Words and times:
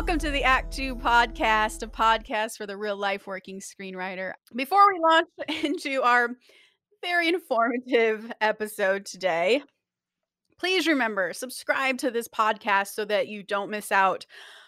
Welcome 0.00 0.18
to 0.20 0.30
the 0.30 0.44
Act 0.44 0.72
Two 0.72 0.96
podcast, 0.96 1.82
a 1.82 1.86
podcast 1.86 2.56
for 2.56 2.66
the 2.66 2.74
real 2.74 2.96
life 2.96 3.26
working 3.26 3.60
screenwriter. 3.60 4.32
Before 4.56 4.80
we 4.90 4.98
launch 4.98 5.28
into 5.62 6.02
our 6.02 6.30
very 7.02 7.28
informative 7.28 8.32
episode 8.40 9.04
today, 9.04 9.62
please 10.58 10.86
remember 10.86 11.34
subscribe 11.34 11.98
to 11.98 12.10
this 12.10 12.28
podcast 12.28 12.94
so 12.94 13.04
that 13.04 13.28
you 13.28 13.42
don't 13.42 13.68
miss 13.68 13.92
out 13.92 14.24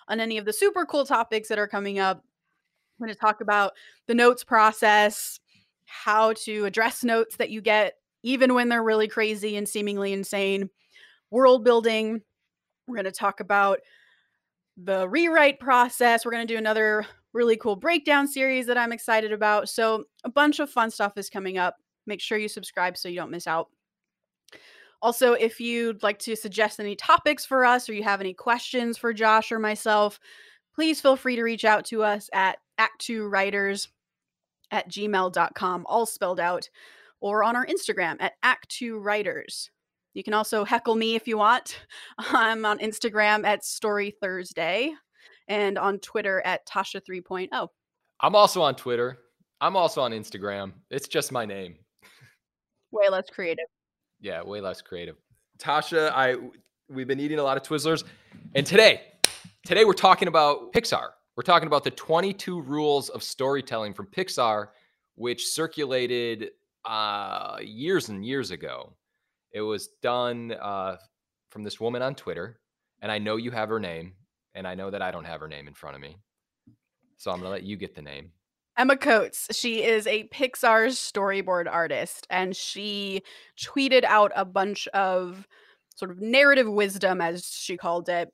on 0.07 0.21
any 0.21 0.37
of 0.37 0.45
the 0.45 0.53
super 0.53 0.85
cool 0.85 1.07
topics 1.07 1.49
that 1.49 1.59
are 1.59 1.67
coming 1.67 1.99
up. 1.99 2.19
I'm 2.19 3.07
going 3.07 3.15
to 3.15 3.19
talk 3.19 3.41
about 3.41 3.73
the 4.09 4.15
notes 4.15 4.45
process, 4.45 5.41
how 5.87 6.35
to 6.45 6.67
address 6.67 7.03
notes 7.03 7.39
that 7.39 7.49
you 7.49 7.63
get 7.63 7.95
even 8.23 8.53
when 8.53 8.69
they're 8.69 8.85
really 8.85 9.09
crazy 9.09 9.57
and 9.57 9.67
seemingly 9.67 10.13
insane, 10.13 10.69
world 11.31 11.65
building. 11.65 12.21
We're 12.87 12.97
going 12.97 13.07
to 13.07 13.13
talk 13.13 13.41
about 13.41 13.79
the 14.77 15.09
rewrite 15.09 15.61
process. 15.61 16.25
We're 16.25 16.33
going 16.33 16.47
to 16.47 16.55
do 16.55 16.59
another 16.59 17.07
really 17.33 17.57
cool 17.57 17.77
breakdown 17.77 18.27
series 18.27 18.67
that 18.67 18.79
I'm 18.79 18.93
excited 18.93 19.33
about. 19.33 19.69
So, 19.69 20.05
a 20.25 20.31
bunch 20.31 20.61
of 20.61 20.71
fun 20.71 20.91
stuff 20.91 21.13
is 21.17 21.31
coming 21.31 21.59
up. 21.59 21.77
Make 22.07 22.21
sure 22.21 22.39
you 22.39 22.49
subscribe 22.49 22.97
so 22.97 23.09
you 23.09 23.17
don't 23.17 23.31
miss 23.31 23.47
out. 23.47 23.69
Also, 25.01 25.33
if 25.33 25.61
you'd 25.61 26.03
like 26.03 26.19
to 26.21 26.37
suggest 26.37 26.79
any 26.79 26.95
topics 26.95 27.45
for 27.45 27.65
us 27.65 27.89
or 27.89 27.93
you 27.93 28.05
have 28.05 28.21
any 28.21 28.33
questions 28.33 28.97
for 28.97 29.13
Josh 29.13 29.51
or 29.51 29.59
myself, 29.59 30.21
please 30.75 31.01
feel 31.01 31.17
free 31.17 31.37
to 31.37 31.43
reach 31.43 31.65
out 31.65 31.85
to 31.87 32.03
us 32.03 32.31
at 32.33 32.59
act2writers 32.79 33.89
at 34.71 34.89
gmail.com, 34.89 35.87
all 35.89 36.07
spelled 36.07 36.41
out, 36.41 36.69
or 37.21 37.45
on 37.45 37.57
our 37.57 37.67
Instagram 37.67 38.17
at 38.21 38.33
act2writers. 38.45 39.71
You 40.15 40.23
can 40.23 40.35
also 40.35 40.65
heckle 40.65 40.95
me 40.95 41.15
if 41.15 41.27
you 41.27 41.39
want. 41.39 41.81
I'm 42.19 42.65
on 42.65 42.79
Instagram 42.79 43.45
at 43.45 43.65
Story 43.65 44.15
Thursday 44.21 44.93
and 45.49 45.79
on 45.79 45.99
Twitter 46.01 46.43
at 46.45 46.67
Tasha 46.67 47.01
3.0. 47.09 47.69
I'm 48.21 48.37
also 48.37 48.63
on 48.63 48.75
Twitter. 48.75 49.19
I'm 49.61 49.77
also 49.77 50.03
on 50.03 50.13
Instagram. 50.13 50.73
It's 50.91 51.09
just 51.09 51.33
my 51.33 51.45
name. 51.45 51.77
Way 52.91 53.09
less 53.09 53.31
creative. 53.31 53.65
Yeah, 54.21 54.43
way 54.43 54.61
less 54.61 54.83
creative. 54.83 55.17
Tasha, 55.59 56.11
I 56.13 56.37
we've 56.89 57.07
been 57.07 57.21
eating 57.21 57.39
a 57.39 57.43
lot 57.43 57.57
of 57.57 57.63
Twizzlers, 57.63 58.05
and 58.55 58.67
today, 58.67 59.03
today 59.65 59.85
we're 59.85 59.93
talking 59.95 60.29
about 60.29 60.73
Pixar. 60.73 61.11
We're 61.37 61.43
talking 61.43 61.67
about 61.67 61.85
the 61.85 61.91
22 61.91 62.61
rules 62.61 63.09
of 63.09 63.23
storytelling 63.23 63.95
from 63.95 64.07
Pixar, 64.07 64.69
which 65.15 65.47
circulated 65.47 66.51
uh, 66.85 67.59
years 67.63 68.09
and 68.11 68.25
years 68.25 68.51
ago. 68.51 68.93
It 69.53 69.61
was 69.61 69.89
done 70.03 70.53
uh, 70.53 70.97
from 71.51 71.63
this 71.63 71.79
woman 71.79 72.03
on 72.03 72.15
Twitter, 72.15 72.59
and 73.01 73.13
I 73.13 73.19
know 73.19 73.37
you 73.37 73.51
have 73.51 73.69
her 73.69 73.81
name, 73.81 74.15
and 74.55 74.67
I 74.67 74.75
know 74.75 74.91
that 74.91 75.03
I 75.03 75.11
don't 75.11 75.25
have 75.25 75.41
her 75.41 75.49
name 75.49 75.69
in 75.69 75.75
front 75.75 75.97
of 75.97 76.03
me. 76.03 76.17
So 77.19 77.31
I'm 77.31 77.41
to 77.41 77.49
let 77.49 77.63
you 77.63 77.77
get 77.77 77.95
the 77.95 78.03
name. 78.03 78.33
Emma 78.77 78.97
Coates. 78.97 79.49
She 79.53 79.85
is 79.85 80.07
a 80.07 80.29
Pixar 80.29 80.89
storyboard 80.89 81.71
artist, 81.71 82.27
and 82.31 82.57
she 82.57 83.23
tweeted 83.61 84.05
out 84.05 84.33
a 84.35 84.45
bunch 84.45 84.89
of 84.89 85.47
sort 85.95 86.11
of 86.11 86.21
narrative 86.21 86.69
wisdom, 86.69 87.21
as 87.21 87.47
she 87.47 87.77
called 87.77 88.09
it, 88.09 88.31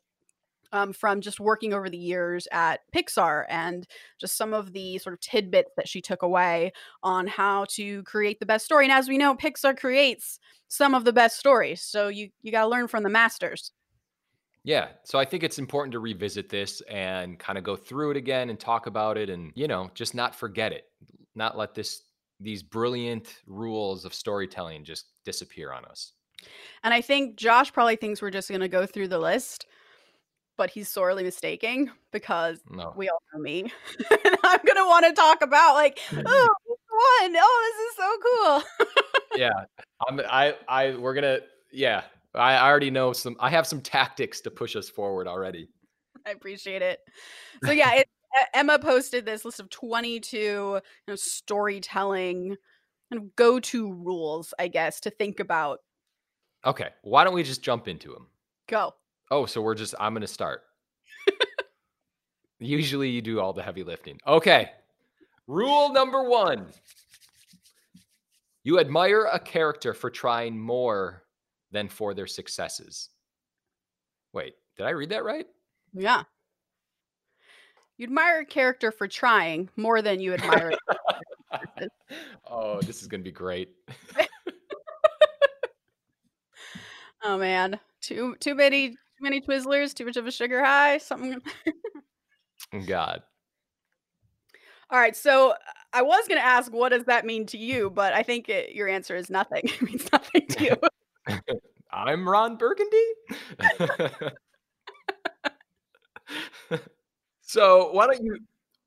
um, 0.72 0.92
from 0.92 1.20
just 1.20 1.40
working 1.40 1.72
over 1.72 1.88
the 1.88 1.98
years 1.98 2.46
at 2.52 2.80
Pixar 2.94 3.44
and 3.48 3.86
just 4.20 4.36
some 4.36 4.54
of 4.54 4.72
the 4.72 4.98
sort 4.98 5.14
of 5.14 5.20
tidbits 5.20 5.72
that 5.76 5.88
she 5.88 6.00
took 6.00 6.22
away 6.22 6.72
on 7.02 7.26
how 7.26 7.66
to 7.70 8.02
create 8.04 8.40
the 8.40 8.46
best 8.46 8.64
story. 8.64 8.84
And 8.84 8.92
as 8.92 9.08
we 9.08 9.18
know, 9.18 9.34
Pixar 9.34 9.78
creates 9.78 10.38
some 10.68 10.94
of 10.94 11.04
the 11.04 11.12
best 11.12 11.38
stories. 11.38 11.82
So 11.82 12.08
you 12.08 12.30
you 12.42 12.52
got 12.52 12.62
to 12.62 12.68
learn 12.68 12.88
from 12.88 13.02
the 13.02 13.08
masters. 13.08 13.72
Yeah. 14.64 14.88
So 15.04 15.18
I 15.18 15.24
think 15.24 15.44
it's 15.44 15.58
important 15.58 15.92
to 15.92 15.98
revisit 15.98 16.50
this 16.50 16.82
and 16.82 17.38
kind 17.38 17.56
of 17.56 17.64
go 17.64 17.74
through 17.74 18.10
it 18.10 18.16
again 18.16 18.50
and 18.50 18.60
talk 18.60 18.86
about 18.86 19.16
it 19.16 19.30
and, 19.30 19.52
you 19.54 19.66
know, 19.66 19.90
just 19.94 20.14
not 20.14 20.34
forget 20.34 20.72
it. 20.72 20.84
Not 21.34 21.56
let 21.56 21.74
this 21.74 22.02
these 22.40 22.62
brilliant 22.62 23.34
rules 23.46 24.04
of 24.04 24.14
storytelling 24.14 24.84
just 24.84 25.06
disappear 25.24 25.72
on 25.72 25.84
us. 25.86 26.12
And 26.84 26.94
I 26.94 27.00
think 27.00 27.36
Josh 27.36 27.72
probably 27.72 27.96
thinks 27.96 28.22
we're 28.22 28.30
just 28.30 28.48
going 28.48 28.60
to 28.60 28.68
go 28.68 28.86
through 28.86 29.08
the 29.08 29.18
list, 29.18 29.66
but 30.58 30.68
he's 30.68 30.90
sorely 30.90 31.22
mistaken 31.22 31.90
because 32.12 32.60
no. 32.68 32.92
we 32.96 33.08
all 33.08 33.22
know 33.32 33.40
me. 33.40 33.62
and 34.10 34.36
I'm 34.44 34.60
going 34.66 34.76
to 34.76 34.84
want 34.84 35.06
to 35.06 35.12
talk 35.14 35.40
about 35.40 35.74
like, 35.74 35.98
oh, 36.12 36.48
one. 36.66 37.36
Oh, 37.36 37.72
this 37.78 37.88
is 37.88 37.96
so 37.96 38.18
cool. 38.26 39.36
yeah. 39.36 39.64
I'm 40.06 40.20
I 40.28 40.54
I 40.68 40.96
we're 40.96 41.14
going 41.14 41.40
to 41.40 41.42
yeah, 41.72 42.02
I 42.34 42.58
already 42.58 42.90
know 42.90 43.12
some. 43.12 43.36
I 43.40 43.50
have 43.50 43.66
some 43.66 43.80
tactics 43.80 44.40
to 44.42 44.50
push 44.50 44.76
us 44.76 44.88
forward 44.88 45.26
already. 45.26 45.68
I 46.26 46.32
appreciate 46.32 46.82
it. 46.82 47.00
So 47.64 47.70
yeah, 47.70 47.94
it, 47.94 48.08
Emma 48.52 48.78
posted 48.78 49.24
this 49.24 49.44
list 49.44 49.60
of 49.60 49.70
22 49.70 50.36
you 50.36 50.80
know, 51.06 51.14
storytelling 51.16 52.56
kind 53.10 53.22
of 53.22 53.36
go-to 53.36 53.92
rules, 53.92 54.52
I 54.58 54.68
guess, 54.68 55.00
to 55.00 55.10
think 55.10 55.40
about. 55.40 55.78
Okay, 56.66 56.88
why 57.02 57.24
don't 57.24 57.34
we 57.34 57.42
just 57.42 57.62
jump 57.62 57.88
into 57.88 58.12
them? 58.12 58.26
Go. 58.68 58.94
Oh, 59.30 59.46
so 59.46 59.60
we're 59.60 59.74
just. 59.74 59.94
I'm 60.00 60.12
going 60.12 60.22
to 60.22 60.26
start. 60.26 60.62
Usually, 62.60 63.08
you 63.10 63.22
do 63.22 63.40
all 63.40 63.52
the 63.52 63.62
heavy 63.62 63.84
lifting. 63.84 64.18
Okay. 64.26 64.70
Rule 65.46 65.92
number 65.92 66.24
one. 66.24 66.66
You 68.64 68.80
admire 68.80 69.28
a 69.32 69.38
character 69.38 69.94
for 69.94 70.10
trying 70.10 70.58
more 70.58 71.22
than 71.70 71.88
for 71.88 72.14
their 72.14 72.26
successes. 72.26 73.10
Wait, 74.32 74.54
did 74.76 74.86
I 74.86 74.90
read 74.90 75.10
that 75.10 75.24
right? 75.24 75.46
Yeah. 75.94 76.24
You 77.96 78.04
admire 78.04 78.40
a 78.40 78.46
character 78.46 78.92
for 78.92 79.08
trying 79.08 79.68
more 79.76 80.02
than 80.02 80.20
you 80.20 80.34
admire. 80.34 80.72
It. 80.72 80.78
oh, 82.50 82.80
this 82.80 83.02
is 83.02 83.08
going 83.08 83.20
to 83.20 83.24
be 83.24 83.32
great. 83.32 83.70
oh 87.22 87.38
man, 87.38 87.78
too 88.00 88.36
too 88.40 88.54
many 88.54 88.96
too 89.18 89.24
many 89.24 89.40
Twizzlers, 89.40 89.94
too 89.94 90.04
much 90.04 90.16
of 90.16 90.26
a 90.26 90.30
sugar 90.30 90.64
high, 90.64 90.98
something. 90.98 91.40
Oh, 92.72 92.80
God. 92.86 93.22
All 94.90 94.98
right, 94.98 95.14
so 95.16 95.54
I 95.92 96.02
was 96.02 96.26
going 96.28 96.40
to 96.40 96.46
ask, 96.46 96.72
what 96.72 96.90
does 96.90 97.04
that 97.04 97.26
mean 97.26 97.44
to 97.46 97.58
you? 97.58 97.90
But 97.90 98.14
I 98.14 98.22
think 98.22 98.48
it, 98.48 98.74
your 98.74 98.88
answer 98.88 99.16
is 99.16 99.28
nothing. 99.28 99.62
It 99.68 99.82
means 99.82 100.08
nothing 100.12 100.46
to 100.48 100.64
you. 100.64 100.76
I'm 101.90 102.28
Ron 102.28 102.56
Burgundy. 102.56 102.96
so 107.40 107.90
why 107.92 108.06
don't 108.06 108.22
you 108.22 108.38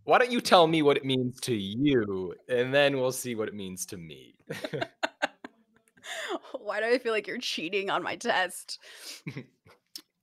why 0.03 0.17
don't 0.17 0.31
you 0.31 0.41
tell 0.41 0.65
me 0.67 0.81
what 0.81 0.97
it 0.97 1.05
means 1.05 1.39
to 1.41 1.53
you, 1.53 2.33
and 2.47 2.73
then 2.73 2.99
we'll 2.99 3.11
see 3.11 3.35
what 3.35 3.47
it 3.47 3.53
means 3.53 3.85
to 3.87 3.97
me. 3.97 4.35
why 6.59 6.79
do 6.79 6.87
I 6.87 6.97
feel 6.99 7.11
like 7.11 7.27
you're 7.27 7.37
cheating 7.37 7.89
on 7.89 8.01
my 8.01 8.15
test? 8.15 8.79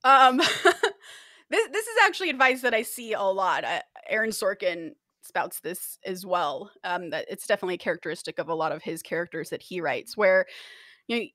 Um, 0.03 0.37
this 1.49 1.67
this 1.71 1.87
is 1.87 1.97
actually 2.05 2.29
advice 2.29 2.61
that 2.61 2.73
I 2.73 2.83
see 2.83 3.13
a 3.13 3.21
lot. 3.21 3.63
Uh, 3.63 3.81
Aaron 4.07 4.31
Sorkin 4.31 4.91
spouts 5.21 5.59
this 5.59 5.97
as 6.05 6.25
well. 6.25 6.71
Um, 6.83 7.09
that 7.11 7.25
it's 7.29 7.47
definitely 7.47 7.77
characteristic 7.77 8.39
of 8.39 8.49
a 8.49 8.55
lot 8.55 8.71
of 8.71 8.83
his 8.83 9.01
characters 9.01 9.49
that 9.49 9.61
he 9.61 9.81
writes, 9.81 10.17
where 10.17 10.45
you 11.07 11.19
know 11.19 11.25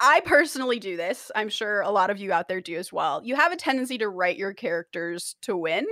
I 0.00 0.20
personally 0.20 0.78
do 0.78 0.96
this. 0.96 1.30
I'm 1.34 1.50
sure 1.50 1.82
a 1.82 1.90
lot 1.90 2.10
of 2.10 2.18
you 2.18 2.32
out 2.32 2.48
there 2.48 2.60
do 2.60 2.76
as 2.76 2.92
well. 2.92 3.20
You 3.22 3.36
have 3.36 3.52
a 3.52 3.56
tendency 3.56 3.98
to 3.98 4.08
write 4.08 4.38
your 4.38 4.54
characters 4.54 5.36
to 5.42 5.56
win 5.56 5.86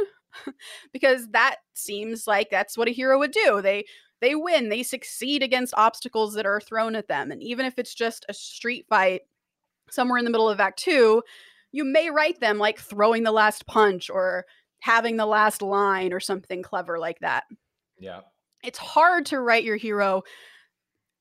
because 0.92 1.28
that 1.32 1.56
seems 1.74 2.26
like 2.26 2.48
that's 2.50 2.78
what 2.78 2.88
a 2.88 2.92
hero 2.92 3.18
would 3.18 3.32
do. 3.32 3.60
They 3.60 3.84
they 4.20 4.34
win, 4.34 4.68
they 4.68 4.82
succeed 4.82 5.42
against 5.42 5.74
obstacles 5.76 6.34
that 6.34 6.46
are 6.46 6.60
thrown 6.60 6.96
at 6.96 7.08
them. 7.08 7.30
And 7.30 7.42
even 7.42 7.66
if 7.66 7.78
it's 7.78 7.94
just 7.94 8.26
a 8.28 8.34
street 8.34 8.86
fight 8.88 9.20
somewhere 9.90 10.18
in 10.18 10.24
the 10.24 10.30
middle 10.30 10.48
of 10.48 10.58
act 10.58 10.80
2, 10.80 11.22
you 11.72 11.84
may 11.84 12.10
write 12.10 12.40
them 12.40 12.58
like 12.58 12.78
throwing 12.78 13.22
the 13.22 13.32
last 13.32 13.66
punch 13.66 14.10
or 14.10 14.44
having 14.80 15.16
the 15.16 15.26
last 15.26 15.62
line 15.62 16.12
or 16.12 16.20
something 16.20 16.62
clever 16.62 16.98
like 16.98 17.18
that. 17.20 17.44
Yeah. 17.98 18.20
It's 18.62 18.78
hard 18.78 19.26
to 19.26 19.40
write 19.40 19.64
your 19.64 19.76
hero 19.76 20.22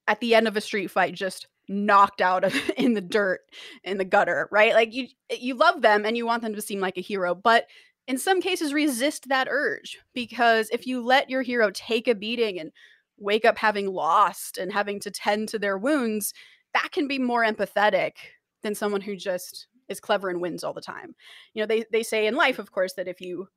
at 0.07 0.19
the 0.19 0.35
end 0.35 0.47
of 0.47 0.55
a 0.55 0.61
street 0.61 0.89
fight 0.89 1.13
just 1.13 1.47
knocked 1.67 2.21
out 2.21 2.43
of, 2.43 2.55
in 2.77 2.93
the 2.93 3.01
dirt 3.01 3.41
in 3.83 3.97
the 3.97 4.05
gutter 4.05 4.47
right 4.51 4.73
like 4.73 4.93
you 4.93 5.07
you 5.29 5.53
love 5.53 5.81
them 5.81 6.05
and 6.05 6.15
you 6.15 6.25
want 6.25 6.41
them 6.41 6.55
to 6.55 6.61
seem 6.61 6.79
like 6.79 6.97
a 6.97 7.01
hero 7.01 7.35
but 7.35 7.65
in 8.07 8.17
some 8.17 8.41
cases 8.41 8.73
resist 8.73 9.27
that 9.27 9.49
urge 9.49 9.99
because 10.13 10.69
if 10.71 10.87
you 10.87 11.03
let 11.03 11.29
your 11.29 11.41
hero 11.41 11.69
take 11.73 12.07
a 12.07 12.15
beating 12.15 12.57
and 12.57 12.71
wake 13.17 13.43
up 13.43 13.57
having 13.57 13.87
lost 13.87 14.57
and 14.57 14.71
having 14.71 14.99
to 14.99 15.11
tend 15.11 15.49
to 15.49 15.59
their 15.59 15.77
wounds 15.77 16.33
that 16.73 16.89
can 16.93 17.07
be 17.07 17.19
more 17.19 17.43
empathetic 17.43 18.13
than 18.63 18.73
someone 18.73 19.01
who 19.01 19.17
just 19.17 19.67
is 19.89 19.99
clever 19.99 20.29
and 20.29 20.41
wins 20.41 20.63
all 20.63 20.73
the 20.73 20.81
time 20.81 21.15
you 21.53 21.61
know 21.61 21.65
they 21.65 21.85
they 21.91 22.03
say 22.03 22.27
in 22.27 22.35
life 22.35 22.59
of 22.59 22.71
course 22.71 22.93
that 22.93 23.07
if 23.07 23.21
you 23.21 23.47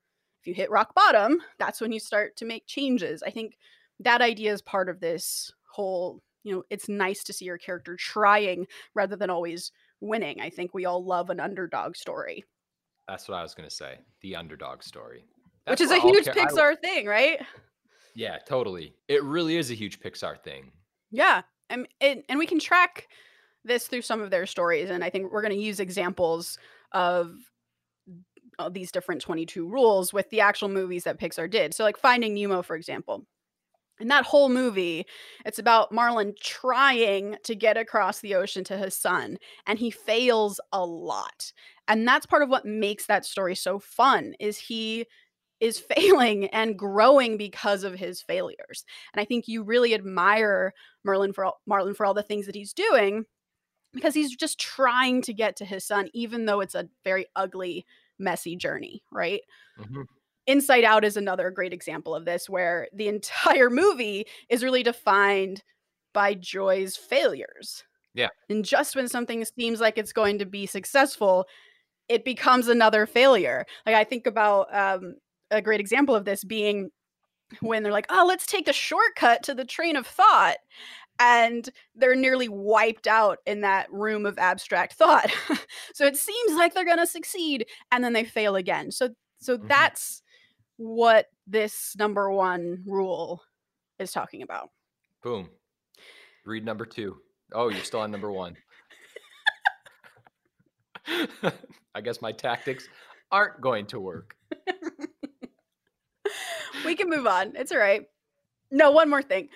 if 0.41 0.47
you 0.47 0.55
hit 0.55 0.71
rock 0.71 0.95
bottom 0.95 1.41
that's 1.59 1.81
when 1.81 1.93
you 1.93 2.01
start 2.01 2.37
to 2.37 2.45
make 2.45 2.67
changes 2.67 3.23
i 3.23 3.31
think 3.31 3.57
that 3.99 4.23
idea 4.23 4.53
is 4.53 4.63
part 4.63 4.89
of 4.89 5.01
this 5.01 5.53
whole 5.71 6.23
you 6.43 6.55
know 6.55 6.63
it's 6.71 6.89
nice 6.89 7.23
to 7.25 7.33
see 7.33 7.45
your 7.45 7.59
character 7.59 7.97
trying 7.97 8.67
rather 8.95 9.17
than 9.17 9.31
always 9.31 9.73
winning 10.01 10.41
i 10.41 10.49
think 10.51 10.73
we 10.73 10.87
all 10.87 11.05
love 11.05 11.31
an 11.31 11.41
underdog 11.41 11.95
story 11.97 12.45
That's 13.09 13.29
what 13.29 13.37
I 13.39 13.43
was 13.43 13.55
gonna 13.55 13.71
say. 13.71 13.99
The 14.21 14.37
underdog 14.37 14.83
story. 14.85 15.25
Which 15.67 15.81
is 15.81 15.91
a 15.91 15.99
huge 16.01 16.29
I- 16.29 16.33
Pixar 16.33 16.81
thing, 16.81 17.07
right? 17.07 17.41
yeah, 18.15 18.39
totally. 18.47 18.95
It 19.09 19.23
really 19.25 19.57
is 19.57 19.71
a 19.71 19.75
huge 19.75 19.99
Pixar 20.01 20.41
thing. 20.43 20.71
Yeah. 21.11 21.43
And, 21.69 21.89
and, 22.01 22.23
and 22.29 22.39
we 22.39 22.47
can 22.47 22.61
track 22.61 23.09
this 23.65 23.87
through 23.87 24.03
some 24.03 24.21
of 24.21 24.31
their 24.31 24.47
stories. 24.47 24.91
And 24.91 25.05
I 25.05 25.11
think 25.11 25.33
we're 25.33 25.43
going 25.43 25.55
to 25.55 25.63
use 25.63 25.81
examples 25.81 26.59
of 26.93 27.35
these 28.71 28.93
different 28.93 29.23
22 29.23 29.67
rules 29.67 30.13
with 30.13 30.29
the 30.31 30.41
actual 30.41 30.69
movies 30.69 31.05
that 31.05 31.19
Pixar 31.19 31.51
did. 31.51 31.73
So, 31.75 31.85
like 31.85 31.97
Finding 31.97 32.35
Nemo, 32.35 32.63
for 32.63 32.77
example. 32.77 33.27
In 34.01 34.09
that 34.09 34.25
whole 34.25 34.49
movie, 34.49 35.05
it's 35.45 35.59
about 35.59 35.93
Marlin 35.93 36.33
trying 36.41 37.37
to 37.45 37.55
get 37.55 37.77
across 37.77 38.21
the 38.21 38.35
ocean 38.35 38.65
to 38.65 38.79
his 38.79 38.97
son, 38.97 39.37
and 39.67 39.79
he 39.79 39.91
fails 39.91 40.59
a 40.73 40.85
lot. 40.85 41.53
And 41.87 42.09
that's 42.09 42.25
part 42.25 42.43
of 42.43 42.49
what 42.49 42.65
makes 42.65 43.07
that 43.07 43.27
story 43.27 43.55
so 43.55 43.79
fun 43.79 44.33
is 44.41 44.57
he 44.57 45.05
is 45.61 45.79
failing 45.95 46.47
and 46.47 46.79
growing 46.79 47.37
because 47.37 47.85
of 47.85 47.95
his 47.95 48.23
failures. 48.23 48.87
And 49.13 49.21
I 49.21 49.27
think 49.27 49.47
you 49.47 49.63
really 49.63 49.93
admire 49.93 50.73
Merlin 51.05 51.35
for 51.35 51.45
all, 51.45 51.61
Marlin 51.67 51.93
for 51.93 52.07
all 52.07 52.15
the 52.15 52.23
things 52.23 52.47
that 52.47 52.55
he's 52.55 52.73
doing 52.73 53.27
because 53.93 54.15
he's 54.15 54.35
just 54.35 54.59
trying 54.59 55.23
to 55.23 55.33
get 55.33 55.57
to 55.57 55.65
his 55.65 55.85
son 55.85 56.09
even 56.13 56.47
though 56.47 56.61
it's 56.61 56.75
a 56.75 56.89
very 57.05 57.27
ugly 57.37 57.85
messy 58.19 58.57
journey, 58.57 59.03
right? 59.11 59.41
Mhm. 59.79 60.07
Inside 60.47 60.85
Out 60.85 61.05
is 61.05 61.17
another 61.17 61.51
great 61.51 61.73
example 61.73 62.15
of 62.15 62.25
this, 62.25 62.49
where 62.49 62.89
the 62.93 63.09
entire 63.15 63.71
movie 63.71 64.27
is 64.49 64.65
really 64.65 64.83
defined 64.83 65.63
by 66.13 66.35
Joy's 66.35 66.97
failures. 66.97 67.85
Yeah. 68.15 68.29
And 68.49 68.65
just 68.65 68.97
when 68.97 69.09
something 69.09 69.45
seems 69.45 69.81
like 69.81 69.97
it's 69.97 70.13
going 70.13 70.39
to 70.41 70.47
be 70.47 70.67
successful, 70.67 71.47
it 72.09 72.25
becomes 72.25 72.69
another 72.69 73.07
failure. 73.07 73.65
Like 73.87 73.95
I 73.95 74.05
think 74.05 74.27
about 74.27 74.75
um, 74.75 75.15
a 75.51 75.63
great 75.63 75.81
example 75.81 76.15
of 76.17 76.25
this 76.25 76.43
being 76.43 76.91
when 77.61 77.83
they're 77.83 77.93
like, 77.93 78.07
oh, 78.11 78.25
let's 78.27 78.47
take 78.47 78.67
the 78.67 78.73
shortcut 78.73 79.43
to 79.45 79.55
the 79.55 79.65
train 79.65 79.97
of 79.97 80.07
thought. 80.07 80.57
And 81.21 81.69
they're 81.95 82.17
nearly 82.17 82.49
wiped 82.49 83.07
out 83.07 83.39
in 83.47 83.61
that 83.61 83.93
room 83.93 84.27
of 84.27 84.39
abstract 84.39 84.95
thought. 84.95 85.31
so 85.95 86.07
it 86.07 86.17
seems 86.17 86.55
like 86.57 86.75
they're 86.75 86.85
going 86.85 86.97
to 86.99 87.07
succeed 87.07 87.67
and 87.93 88.03
then 88.03 88.15
they 88.15 88.25
fail 88.25 88.57
again. 88.57 88.91
So 88.91 89.11
so 89.39 89.59
Mhm. 89.59 89.69
that's 89.69 90.23
what 90.79 91.27
this 91.47 91.95
number 91.99 92.31
1 92.31 92.83
rule 92.87 93.43
is 93.99 94.13
talking 94.13 94.43
about. 94.43 94.71
Boom. 95.23 95.51
Read 96.47 96.65
number 96.65 96.87
two. 96.87 97.21
Oh, 97.53 97.69
you're 97.69 97.85
still 97.85 98.01
on 98.01 98.11
number 98.11 98.33
one. 98.33 98.57
I 101.95 102.01
guess 102.03 102.23
my 102.23 102.33
tactics 102.33 102.89
aren't 103.31 103.61
going 103.61 103.87
to 103.87 104.01
work. 104.01 104.35
we 106.85 106.95
can 106.95 107.11
move 107.11 107.27
on. 107.27 107.53
It's 107.57 107.73
all 107.73 107.79
right. 107.79 108.03
No, 108.71 108.91
one 108.93 109.11
more 109.11 109.23
thing. 109.23 109.49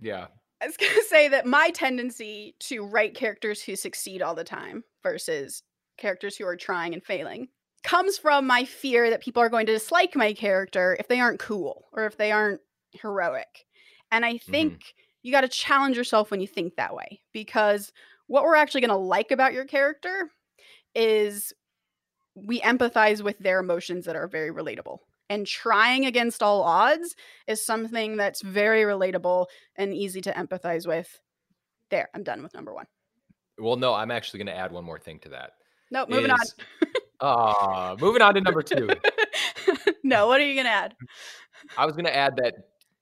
Yeah. 0.00 0.26
I 0.62 0.66
was 0.66 0.76
going 0.76 0.92
to 0.94 1.04
say 1.04 1.28
that 1.28 1.46
my 1.46 1.70
tendency 1.70 2.54
to 2.60 2.84
write 2.84 3.14
characters 3.14 3.62
who 3.62 3.76
succeed 3.76 4.22
all 4.22 4.34
the 4.34 4.44
time 4.44 4.84
versus 5.02 5.62
characters 5.96 6.36
who 6.36 6.46
are 6.46 6.56
trying 6.56 6.94
and 6.94 7.04
failing 7.04 7.48
comes 7.82 8.18
from 8.18 8.46
my 8.46 8.64
fear 8.64 9.10
that 9.10 9.22
people 9.22 9.42
are 9.42 9.48
going 9.48 9.66
to 9.66 9.72
dislike 9.72 10.14
my 10.14 10.32
character 10.32 10.96
if 10.98 11.08
they 11.08 11.20
aren't 11.20 11.40
cool 11.40 11.86
or 11.92 12.06
if 12.06 12.16
they 12.16 12.30
aren't 12.30 12.60
heroic. 12.92 13.66
And 14.12 14.24
I 14.24 14.38
think 14.38 14.72
mm-hmm. 14.72 14.98
you 15.22 15.32
got 15.32 15.42
to 15.42 15.48
challenge 15.48 15.96
yourself 15.96 16.30
when 16.30 16.40
you 16.40 16.46
think 16.46 16.76
that 16.76 16.94
way 16.94 17.20
because 17.32 17.92
what 18.26 18.44
we're 18.44 18.56
actually 18.56 18.82
going 18.82 18.90
to 18.90 18.96
like 18.96 19.30
about 19.30 19.52
your 19.52 19.64
character 19.64 20.30
is 20.94 21.52
we 22.34 22.60
empathize 22.60 23.22
with 23.22 23.38
their 23.38 23.60
emotions 23.60 24.04
that 24.06 24.16
are 24.16 24.28
very 24.28 24.50
relatable. 24.50 24.98
And 25.30 25.46
trying 25.46 26.04
against 26.06 26.42
all 26.42 26.62
odds 26.62 27.14
is 27.46 27.64
something 27.64 28.16
that's 28.16 28.42
very 28.42 28.82
relatable 28.82 29.46
and 29.76 29.94
easy 29.94 30.20
to 30.22 30.32
empathize 30.32 30.86
with. 30.86 31.20
There, 31.88 32.08
I'm 32.14 32.24
done 32.24 32.42
with 32.42 32.52
number 32.52 32.74
one. 32.74 32.86
Well, 33.56 33.76
no, 33.76 33.94
I'm 33.94 34.10
actually 34.10 34.38
going 34.38 34.54
to 34.54 34.56
add 34.56 34.72
one 34.72 34.84
more 34.84 34.98
thing 34.98 35.20
to 35.20 35.28
that. 35.30 35.52
Nope, 35.92 36.08
moving 36.10 36.30
Is- 36.30 36.54
Ah, 37.22 37.96
moving 38.00 38.22
on 38.22 38.34
to 38.34 38.40
number 38.40 38.62
two. 38.62 38.88
no, 40.02 40.26
what 40.26 40.40
are 40.40 40.46
you 40.46 40.56
gonna 40.56 40.70
add? 40.70 40.94
I 41.76 41.84
was 41.84 41.94
going 41.94 42.06
to 42.06 42.16
add 42.16 42.36
that 42.36 42.54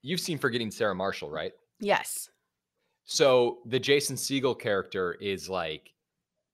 you've 0.03 0.21
seen 0.21 0.39
Forgetting 0.39 0.71
Sarah 0.71 0.95
Marshall, 0.95 1.31
right? 1.31 1.53
Yes. 1.79 2.29
So 3.05 3.59
the 3.67 3.79
Jason 3.79 4.17
Segel 4.17 4.59
character 4.59 5.17
is 5.21 5.49
like 5.49 5.93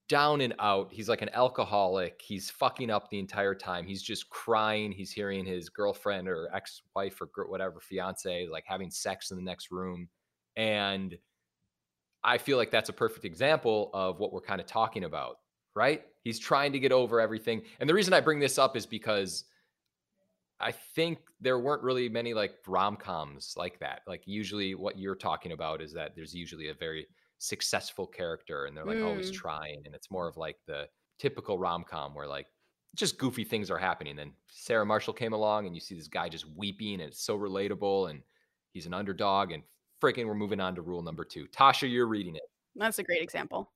down 0.08 0.40
and 0.40 0.54
out. 0.58 0.92
He's 0.92 1.08
like 1.08 1.22
an 1.22 1.30
alcoholic. 1.32 2.20
He's 2.22 2.50
fucking 2.50 2.90
up 2.90 3.08
the 3.08 3.18
entire 3.18 3.54
time. 3.54 3.86
He's 3.86 4.02
just 4.02 4.28
crying. 4.28 4.92
He's 4.92 5.10
hearing 5.10 5.44
his 5.46 5.68
girlfriend 5.68 6.28
or 6.28 6.48
ex-wife 6.54 7.20
or 7.20 7.28
whatever 7.48 7.80
fiance 7.80 8.46
like 8.50 8.64
having 8.66 8.90
sex 8.90 9.30
in 9.30 9.36
the 9.36 9.42
next 9.42 9.70
room. 9.70 10.08
And 10.56 11.16
I 12.22 12.38
feel 12.38 12.58
like 12.58 12.70
that's 12.70 12.88
a 12.90 12.94
perfect 12.94 13.24
example 13.24 13.90
of 13.94 14.18
what 14.18 14.32
we're 14.32 14.40
kind 14.40 14.60
of 14.60 14.66
talking 14.66 15.04
about, 15.04 15.38
right? 15.74 16.02
He's 16.22 16.38
trying 16.38 16.72
to 16.72 16.78
get 16.78 16.92
over 16.92 17.20
everything. 17.20 17.62
And 17.80 17.88
the 17.88 17.94
reason 17.94 18.14
I 18.14 18.20
bring 18.20 18.40
this 18.40 18.58
up 18.58 18.76
is 18.76 18.86
because 18.86 19.44
I 20.60 20.72
think 20.72 21.18
there 21.40 21.58
weren't 21.58 21.82
really 21.82 22.08
many 22.08 22.32
like 22.32 22.54
rom 22.66 22.96
coms 22.96 23.54
like 23.56 23.78
that. 23.80 24.02
Like 24.06 24.22
usually 24.26 24.74
what 24.74 24.98
you're 24.98 25.16
talking 25.16 25.52
about 25.52 25.82
is 25.82 25.92
that 25.94 26.14
there's 26.14 26.34
usually 26.34 26.68
a 26.68 26.74
very 26.74 27.06
successful 27.38 28.06
character 28.06 28.64
and 28.66 28.76
they're 28.76 28.84
like 28.84 29.02
always 29.02 29.30
Mm. 29.30 29.34
trying. 29.34 29.82
And 29.86 29.94
it's 29.94 30.10
more 30.10 30.28
of 30.28 30.36
like 30.36 30.56
the 30.66 30.88
typical 31.18 31.58
rom 31.58 31.84
com 31.84 32.14
where 32.14 32.26
like 32.26 32.46
just 32.94 33.18
goofy 33.18 33.44
things 33.44 33.70
are 33.70 33.78
happening. 33.78 34.16
Then 34.16 34.32
Sarah 34.48 34.86
Marshall 34.86 35.14
came 35.14 35.32
along 35.32 35.66
and 35.66 35.74
you 35.74 35.80
see 35.80 35.94
this 35.94 36.08
guy 36.08 36.28
just 36.28 36.46
weeping 36.56 36.94
and 36.94 37.02
it's 37.10 37.22
so 37.24 37.38
relatable 37.38 38.10
and 38.10 38.22
he's 38.72 38.86
an 38.86 38.94
underdog 38.94 39.52
and 39.52 39.62
freaking 40.02 40.26
we're 40.26 40.34
moving 40.34 40.60
on 40.60 40.74
to 40.74 40.82
rule 40.82 41.02
number 41.02 41.24
two. 41.24 41.46
Tasha, 41.48 41.90
you're 41.90 42.06
reading 42.06 42.36
it. 42.36 42.42
That's 42.76 42.98
a 42.98 43.04
great 43.04 43.22
example. 43.22 43.72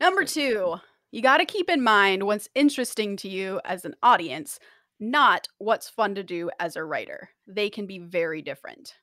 Number 0.00 0.24
two, 0.24 0.76
you 1.10 1.22
got 1.22 1.38
to 1.38 1.44
keep 1.44 1.68
in 1.70 1.82
mind 1.82 2.22
what's 2.24 2.48
interesting 2.54 3.16
to 3.18 3.28
you 3.28 3.60
as 3.64 3.84
an 3.84 3.94
audience, 4.02 4.58
not 4.98 5.48
what's 5.58 5.88
fun 5.88 6.14
to 6.16 6.22
do 6.22 6.50
as 6.58 6.76
a 6.76 6.84
writer. 6.84 7.30
They 7.46 7.68
can 7.70 7.86
be 7.86 7.98
very 7.98 8.42
different. 8.42 8.94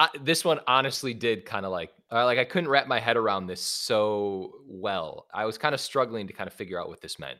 I, 0.00 0.08
this 0.22 0.44
one 0.46 0.60
honestly 0.66 1.14
did 1.14 1.44
kind 1.44 1.66
of 1.66 1.72
like 1.72 1.92
uh, 2.10 2.24
like 2.24 2.38
I 2.38 2.46
couldn't 2.46 2.70
wrap 2.70 2.86
my 2.88 2.98
head 3.00 3.18
around 3.18 3.46
this 3.48 3.60
so 3.60 4.54
well. 4.66 5.26
I 5.34 5.44
was 5.46 5.58
kind 5.58 5.74
of 5.74 5.80
struggling 5.80 6.26
to 6.28 6.32
kind 6.32 6.48
of 6.48 6.54
figure 6.54 6.80
out 6.80 6.88
what 6.88 7.02
this 7.02 7.18
meant, 7.18 7.38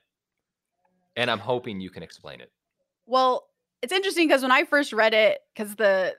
and 1.17 1.31
I'm 1.31 1.39
hoping 1.39 1.81
you 1.81 1.91
can 1.91 2.03
explain 2.03 2.41
it. 2.41 2.53
Well, 3.07 3.49
it's 3.83 3.93
interesting 3.93 4.29
because 4.29 4.43
when 4.43 4.53
I 4.53 4.65
first 4.65 4.93
read 4.93 5.15
it, 5.15 5.41
because 5.55 5.77
the 5.77 6.17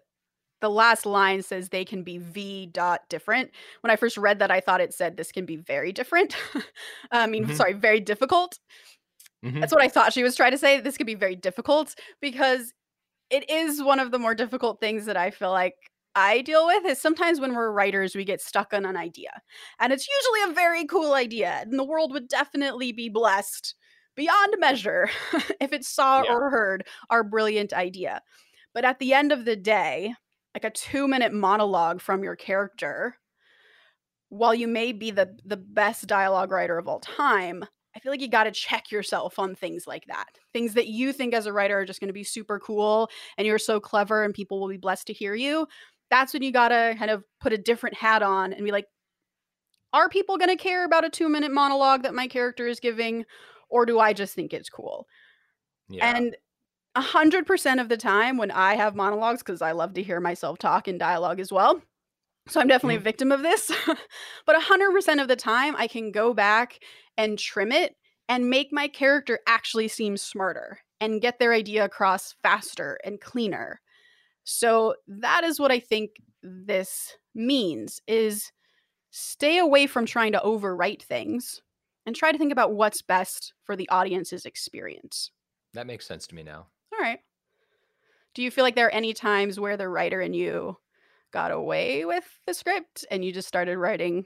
the 0.62 0.70
last 0.70 1.06
line 1.06 1.44
says 1.44 1.70
they 1.70 1.86
can 1.86 2.04
be 2.04 2.18
v 2.20 2.68
dot 2.68 3.02
different. 3.10 3.52
When 3.82 3.92
I 3.92 3.98
first 3.98 4.18
read 4.18 4.40
that, 4.40 4.52
I 4.52 4.62
thought 4.62 4.82
it 4.82 4.94
said 4.94 5.18
this 5.18 5.32
can 5.32 5.46
be 5.46 5.58
very 5.58 5.94
different. 5.94 6.36
I 7.12 7.28
mean, 7.28 7.48
Mhm. 7.48 7.52
sorry, 7.52 7.74
very 7.74 8.02
difficult. 8.02 8.60
Mhm. 9.44 9.62
That's 9.62 9.74
what 9.74 9.84
I 9.84 9.90
thought 9.90 10.14
she 10.14 10.24
was 10.24 10.36
trying 10.36 10.52
to 10.52 10.58
say. 10.58 10.80
This 10.80 10.98
could 10.98 11.06
be 11.08 11.16
very 11.16 11.36
difficult 11.36 11.96
because 12.20 12.74
it 13.32 13.50
is 13.50 13.84
one 13.84 14.00
of 14.00 14.12
the 14.12 14.20
more 14.20 14.36
difficult 14.36 14.82
things 14.82 15.06
that 15.08 15.18
I 15.18 15.32
feel 15.32 15.52
like 15.52 15.91
I 16.16 16.42
deal 16.42 16.66
with 16.68 16.86
is 16.86 17.00
sometimes 17.00 17.40
when 17.40 17.56
we're 17.56 17.72
writers, 17.72 18.16
we 18.16 18.26
get 18.26 18.42
stuck 18.42 18.74
on 18.74 18.86
an 18.86 18.98
idea. 18.98 19.42
And 19.80 19.94
it's 19.94 20.08
usually 20.08 20.52
a 20.52 20.56
very 20.56 20.86
cool 20.86 21.14
idea. 21.14 21.60
And 21.62 21.80
the 21.80 21.84
world 21.86 22.12
would 22.12 22.28
definitely 22.28 22.92
be 22.92 23.10
blessed 23.10 23.76
beyond 24.16 24.56
measure 24.60 25.10
if 25.62 25.72
it 25.74 25.86
saw 25.86 26.24
Yeah. 26.24 26.34
or 26.34 26.50
heard 26.50 26.86
our 27.10 27.24
brilliant 27.24 27.74
idea. 27.74 28.22
But 28.74 28.86
at 28.86 29.00
the 29.00 29.14
end 29.14 29.32
of 29.32 29.46
the 29.46 29.56
day, 29.56 30.14
like 30.54 30.66
a 30.66 30.70
two 30.70 31.08
minute 31.08 31.34
monologue 31.34 32.02
from 32.02 32.24
your 32.24 32.36
character, 32.36 33.16
while 34.30 34.56
you 34.56 34.68
may 34.68 34.92
be 34.94 35.12
the, 35.12 35.38
the 35.46 35.58
best 35.58 36.08
dialogue 36.08 36.52
writer 36.52 36.78
of 36.78 36.88
all 36.88 37.00
time, 37.00 37.66
I 37.96 38.00
feel 38.00 38.14
like 38.14 38.22
you 38.22 38.30
got 38.30 38.46
to 38.46 38.52
check 38.52 38.90
yourself 38.90 39.38
on 39.38 39.54
things 39.54 39.86
like 39.86 40.06
that. 40.08 40.28
Things 40.54 40.76
that 40.76 40.88
you 40.88 41.12
think 41.12 41.34
as 41.34 41.46
a 41.46 41.52
writer 41.52 41.80
are 41.80 41.86
just 41.86 42.00
going 42.00 42.08
to 42.08 42.14
be 42.14 42.24
super 42.24 42.58
cool 42.58 43.10
and 43.38 43.46
you're 43.46 43.60
so 43.60 43.82
clever 43.82 44.24
and 44.24 44.34
people 44.34 44.62
will 44.62 44.70
be 44.70 44.78
blessed 44.78 45.08
to 45.08 45.14
hear 45.14 45.36
you. 45.36 45.68
That's 46.12 46.34
when 46.34 46.44
you 46.44 46.52
got 46.52 46.68
to 46.68 46.96
kind 47.00 47.10
of 47.10 47.24
put 47.40 47.54
a 47.54 47.58
different 47.58 47.98
hat 47.98 48.22
on 48.22 48.54
and 48.54 48.64
be 48.64 48.72
like, 48.72 48.86
are 49.94 50.10
people 50.10 50.38
to 50.38 50.56
care 50.56 50.86
about 50.86 51.06
a 51.06 51.10
two 51.10 51.28
minute 51.28 51.52
monologue 51.52 52.04
that 52.04 52.14
my 52.14 52.28
character 52.28 52.68
is 52.68 52.80
giving? 52.80 53.26
Or 53.70 53.86
do 53.86 54.00
I 54.00 54.14
just 54.14 54.36
think 54.36 54.54
it's 54.54 54.70
cool? 54.70 55.08
Yeah. 55.90 56.16
And 56.16 56.36
a 56.96 57.02
hundred 57.02 57.48
percent 57.48 57.80
of 57.80 57.90
the 57.90 57.98
time 57.98 58.38
when 58.38 58.52
I 58.52 58.76
have 58.76 58.96
monologues, 58.96 59.42
because 59.42 59.62
I 59.62 59.72
love 59.72 59.94
to 59.96 60.04
hear 60.04 60.20
myself 60.20 60.60
talk 60.60 60.88
in 60.88 60.98
dialogue 60.98 61.40
as 61.40 61.52
well. 61.52 61.82
So 62.48 62.60
I'm 62.60 62.68
definitely 62.68 62.96
a 62.96 62.98
mm-hmm. 62.98 63.04
victim 63.06 63.32
of 63.32 63.42
this. 63.42 63.72
but 64.46 64.56
a 64.56 64.62
hundred 64.62 64.92
percent 64.92 65.20
of 65.20 65.28
the 65.28 65.36
time 65.36 65.76
I 65.78 65.88
can 65.88 66.12
go 66.12 66.34
back 66.34 66.80
and 67.18 67.38
trim 67.40 67.72
it 67.72 67.96
and 68.28 68.50
make 68.50 68.70
my 68.72 68.88
character 68.88 69.40
actually 69.48 69.88
seem 69.88 70.18
smarter 70.18 70.80
and 71.00 71.22
get 71.22 71.40
their 71.40 71.54
idea 71.54 71.84
across 71.84 72.36
faster 72.44 72.98
and 73.04 73.20
cleaner. 73.20 73.81
So 74.44 74.96
that 75.08 75.44
is 75.44 75.60
what 75.60 75.72
I 75.72 75.80
think 75.80 76.12
this 76.44 77.16
means 77.36 78.02
is 78.08 78.52
stay 79.12 79.58
away 79.58 79.88
from 79.88 80.06
trying 80.06 80.32
to 80.32 80.40
overwrite 80.40 81.04
things 81.04 81.62
and 82.06 82.16
try 82.16 82.32
to 82.32 82.38
think 82.38 82.52
about 82.52 82.74
what's 82.74 83.02
best 83.02 83.54
for 83.64 83.76
the 83.76 83.90
audience's 83.90 84.46
experience. 84.46 85.32
That 85.74 85.88
makes 85.88 86.08
sense 86.08 86.28
to 86.28 86.36
me 86.36 86.44
now. 86.44 86.68
All 86.94 87.00
right. 87.00 87.20
Do 88.34 88.42
you 88.42 88.52
feel 88.52 88.64
like 88.64 88.76
there 88.76 88.88
are 88.88 88.92
any 88.92 89.14
times 89.14 89.60
where 89.60 89.78
the 89.78 89.90
writer 89.90 90.22
and 90.22 90.36
you 90.36 90.78
got 91.32 91.52
away 91.52 92.06
with 92.06 92.26
the 92.46 92.54
script 92.54 93.06
and 93.12 93.24
you 93.24 93.32
just 93.32 93.48
started 93.48 93.78
writing 93.78 94.26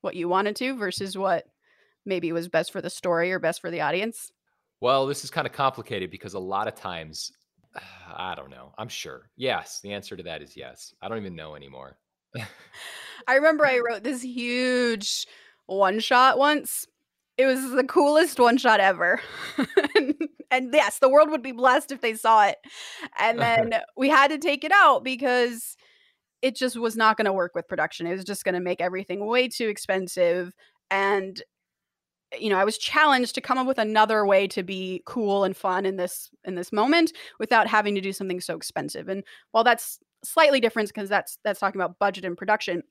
what 0.00 0.16
you 0.16 0.28
wanted 0.28 0.56
to 0.56 0.76
versus 0.76 1.16
what 1.16 1.46
maybe 2.06 2.32
was 2.32 2.48
best 2.48 2.72
for 2.72 2.80
the 2.80 2.90
story 2.90 3.32
or 3.32 3.38
best 3.38 3.60
for 3.60 3.70
the 3.70 3.80
audience? 3.80 4.32
Well, 4.80 5.06
this 5.06 5.24
is 5.24 5.30
kind 5.30 5.46
of 5.46 5.52
complicated 5.52 6.10
because 6.10 6.34
a 6.34 6.38
lot 6.38 6.66
of 6.66 6.74
times, 6.74 7.32
I 8.16 8.34
don't 8.34 8.50
know. 8.50 8.72
I'm 8.78 8.88
sure. 8.88 9.30
Yes. 9.36 9.80
The 9.82 9.92
answer 9.92 10.16
to 10.16 10.22
that 10.24 10.42
is 10.42 10.56
yes. 10.56 10.94
I 11.00 11.08
don't 11.08 11.18
even 11.18 11.36
know 11.36 11.54
anymore. 11.54 11.96
I 13.26 13.34
remember 13.34 13.66
I 13.66 13.80
wrote 13.80 14.04
this 14.04 14.22
huge 14.22 15.26
one 15.66 16.00
shot 16.00 16.38
once. 16.38 16.86
It 17.36 17.46
was 17.46 17.70
the 17.70 17.84
coolest 17.84 18.38
one 18.38 18.58
shot 18.58 18.80
ever. 18.80 19.20
and, 19.96 20.14
and 20.50 20.74
yes, 20.74 20.98
the 20.98 21.08
world 21.08 21.30
would 21.30 21.42
be 21.42 21.52
blessed 21.52 21.92
if 21.92 22.00
they 22.00 22.14
saw 22.14 22.46
it. 22.46 22.58
And 23.18 23.38
then 23.38 23.74
we 23.96 24.08
had 24.08 24.28
to 24.28 24.38
take 24.38 24.64
it 24.64 24.72
out 24.72 25.04
because 25.04 25.76
it 26.42 26.56
just 26.56 26.76
was 26.76 26.96
not 26.96 27.16
going 27.16 27.26
to 27.26 27.32
work 27.32 27.54
with 27.54 27.68
production. 27.68 28.06
It 28.06 28.12
was 28.12 28.24
just 28.24 28.44
going 28.44 28.54
to 28.54 28.60
make 28.60 28.80
everything 28.80 29.26
way 29.26 29.48
too 29.48 29.68
expensive. 29.68 30.52
And 30.90 31.42
you 32.38 32.48
know, 32.50 32.58
I 32.58 32.64
was 32.64 32.78
challenged 32.78 33.34
to 33.34 33.40
come 33.40 33.58
up 33.58 33.66
with 33.66 33.78
another 33.78 34.24
way 34.24 34.46
to 34.48 34.62
be 34.62 35.02
cool 35.04 35.44
and 35.44 35.56
fun 35.56 35.84
in 35.86 35.96
this 35.96 36.30
in 36.44 36.54
this 36.54 36.72
moment 36.72 37.12
without 37.38 37.66
having 37.66 37.94
to 37.96 38.00
do 38.00 38.12
something 38.12 38.40
so 38.40 38.56
expensive. 38.56 39.08
And 39.08 39.24
while 39.50 39.64
that's 39.64 39.98
slightly 40.22 40.60
different 40.60 40.88
because 40.88 41.08
that's 41.08 41.38
that's 41.42 41.58
talking 41.60 41.80
about 41.80 41.98
budget 41.98 42.24
and 42.24 42.36
production, 42.36 42.82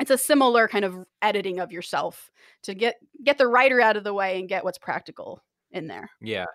it's 0.00 0.10
a 0.10 0.18
similar 0.18 0.68
kind 0.68 0.84
of 0.84 1.06
editing 1.22 1.60
of 1.60 1.72
yourself 1.72 2.30
to 2.62 2.74
get 2.74 2.96
get 3.22 3.38
the 3.38 3.46
writer 3.46 3.80
out 3.80 3.96
of 3.96 4.04
the 4.04 4.12
way 4.14 4.38
and 4.38 4.48
get 4.48 4.64
what's 4.64 4.78
practical 4.78 5.42
in 5.70 5.86
there. 5.86 6.10
Yeah. 6.20 6.46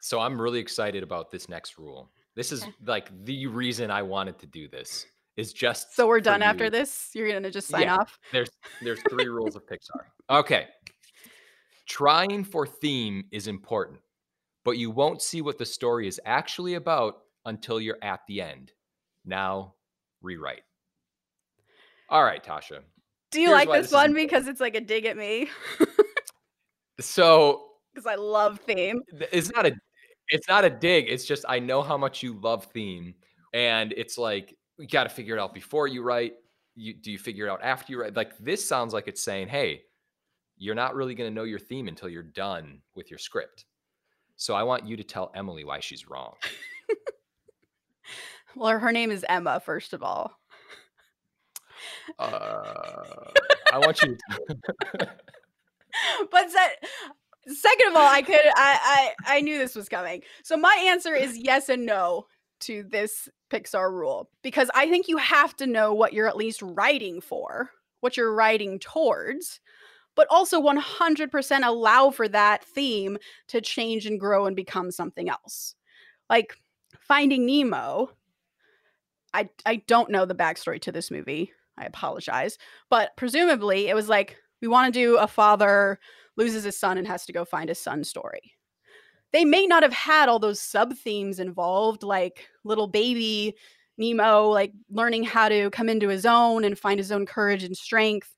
So 0.00 0.20
I'm 0.20 0.40
really 0.40 0.60
excited 0.60 1.02
about 1.02 1.30
this 1.30 1.48
next 1.48 1.76
rule. 1.76 2.08
This 2.36 2.52
is 2.52 2.62
Okay. 2.62 2.72
like 2.86 3.10
the 3.24 3.46
reason 3.48 3.90
I 3.90 4.02
wanted 4.02 4.38
to 4.38 4.46
do 4.46 4.68
this. 4.68 5.06
Is 5.36 5.52
just 5.52 5.94
So 5.94 6.08
we're 6.08 6.18
done 6.20 6.42
after 6.42 6.68
this. 6.68 7.10
You're 7.14 7.30
gonna 7.32 7.50
just 7.50 7.68
sign 7.68 7.82
Yeah. 7.82 7.96
off. 7.96 8.18
There's 8.32 8.50
there's 8.82 9.00
three 9.08 9.28
rules 9.28 9.54
of 9.54 9.64
Pixar. 9.66 10.04
Okay. 10.28 10.66
Trying 11.88 12.44
for 12.44 12.66
theme 12.66 13.24
is 13.32 13.46
important, 13.46 14.00
but 14.64 14.76
you 14.76 14.90
won't 14.90 15.22
see 15.22 15.40
what 15.40 15.56
the 15.56 15.64
story 15.64 16.06
is 16.06 16.20
actually 16.26 16.74
about 16.74 17.20
until 17.46 17.80
you're 17.80 17.98
at 18.02 18.20
the 18.28 18.42
end. 18.42 18.72
Now, 19.24 19.74
rewrite. 20.20 20.62
All 22.10 22.22
right, 22.22 22.44
Tasha. 22.44 22.80
Do 23.30 23.40
you 23.40 23.50
like 23.50 23.70
this 23.70 23.86
this 23.86 23.92
one 23.92 24.14
because 24.14 24.48
it's 24.48 24.60
like 24.60 24.74
a 24.74 24.80
dig 24.80 25.04
at 25.06 25.16
me? 25.16 25.48
So 27.00 27.64
Because 27.94 28.06
I 28.06 28.14
love 28.14 28.60
theme. 28.60 29.00
it's 29.32 29.50
not 29.50 29.66
a 29.66 29.72
it's 30.28 30.48
not 30.48 30.64
a 30.64 30.70
dig. 30.70 31.06
It's 31.08 31.24
just 31.24 31.44
I 31.48 31.58
know 31.58 31.82
how 31.82 31.96
much 31.96 32.22
you 32.22 32.38
love 32.40 32.64
theme, 32.66 33.14
and 33.54 33.92
it's 33.96 34.18
like 34.18 34.54
you 34.78 34.86
got 34.86 35.04
to 35.04 35.08
figure 35.08 35.36
it 35.36 35.40
out 35.40 35.54
before 35.54 35.88
you 35.88 36.02
write. 36.02 36.34
You 36.76 36.94
do 36.94 37.10
you 37.10 37.18
figure 37.18 37.46
it 37.46 37.50
out 37.50 37.60
after 37.62 37.92
you 37.92 38.00
write? 38.00 38.14
Like 38.14 38.36
this 38.38 38.64
sounds 38.64 38.94
like 38.94 39.08
it's 39.08 39.22
saying, 39.22 39.48
hey, 39.48 39.82
you're 40.58 40.74
not 40.74 40.94
really 40.94 41.14
going 41.14 41.30
to 41.30 41.34
know 41.34 41.44
your 41.44 41.58
theme 41.58 41.88
until 41.88 42.08
you're 42.08 42.22
done 42.22 42.80
with 42.94 43.10
your 43.10 43.18
script. 43.18 43.64
So 44.36 44.54
I 44.54 44.62
want 44.62 44.86
you 44.86 44.96
to 44.96 45.04
tell 45.04 45.32
Emily 45.34 45.64
why 45.64 45.80
she's 45.80 46.08
wrong. 46.08 46.34
Well, 48.56 48.78
her 48.78 48.92
name 48.92 49.10
is 49.10 49.24
Emma, 49.28 49.60
first 49.60 49.92
of 49.92 50.02
all. 50.02 50.32
Uh, 52.18 53.30
I 53.72 53.78
want 53.78 54.02
you. 54.02 54.16
To, 54.16 54.56
but 56.30 56.50
se- 56.50 56.88
second 57.46 57.88
of 57.88 57.96
all, 57.96 58.08
I 58.08 58.22
could 58.22 58.40
I, 58.56 59.12
I 59.26 59.36
I 59.36 59.40
knew 59.42 59.58
this 59.58 59.76
was 59.76 59.88
coming. 59.88 60.22
So 60.42 60.56
my 60.56 60.86
answer 60.88 61.14
is 61.14 61.38
yes 61.38 61.68
and 61.68 61.86
no 61.86 62.26
to 62.60 62.84
this 62.88 63.28
Pixar 63.50 63.92
rule 63.92 64.30
because 64.42 64.70
I 64.74 64.88
think 64.88 65.06
you 65.06 65.18
have 65.18 65.54
to 65.56 65.66
know 65.66 65.94
what 65.94 66.12
you're 66.12 66.28
at 66.28 66.36
least 66.36 66.60
writing 66.62 67.20
for, 67.20 67.70
what 68.00 68.16
you're 68.16 68.34
writing 68.34 68.80
towards, 68.80 69.60
but 70.18 70.26
also 70.30 70.60
100% 70.60 71.64
allow 71.64 72.10
for 72.10 72.26
that 72.26 72.64
theme 72.64 73.16
to 73.46 73.60
change 73.60 74.04
and 74.04 74.18
grow 74.18 74.46
and 74.46 74.56
become 74.56 74.90
something 74.90 75.30
else. 75.30 75.76
Like 76.28 76.56
Finding 76.98 77.46
Nemo, 77.46 78.10
I 79.32 79.48
I 79.64 79.76
don't 79.86 80.10
know 80.10 80.24
the 80.24 80.34
backstory 80.34 80.80
to 80.82 80.90
this 80.90 81.12
movie. 81.12 81.52
I 81.78 81.84
apologize, 81.84 82.58
but 82.90 83.16
presumably 83.16 83.86
it 83.86 83.94
was 83.94 84.08
like 84.08 84.36
we 84.60 84.66
want 84.66 84.92
to 84.92 85.00
do 85.00 85.18
a 85.18 85.28
father 85.28 86.00
loses 86.36 86.64
his 86.64 86.76
son 86.76 86.98
and 86.98 87.06
has 87.06 87.24
to 87.26 87.32
go 87.32 87.44
find 87.44 87.68
his 87.68 87.78
son 87.78 88.02
story. 88.02 88.54
They 89.32 89.44
may 89.44 89.68
not 89.68 89.84
have 89.84 89.92
had 89.92 90.28
all 90.28 90.40
those 90.40 90.60
sub 90.60 90.94
themes 90.94 91.38
involved, 91.38 92.02
like 92.02 92.48
little 92.64 92.88
baby 92.88 93.54
Nemo, 93.98 94.48
like 94.48 94.72
learning 94.90 95.24
how 95.24 95.48
to 95.48 95.70
come 95.70 95.88
into 95.88 96.08
his 96.08 96.26
own 96.26 96.64
and 96.64 96.78
find 96.78 96.98
his 96.98 97.12
own 97.12 97.24
courage 97.24 97.62
and 97.62 97.76
strength. 97.76 98.34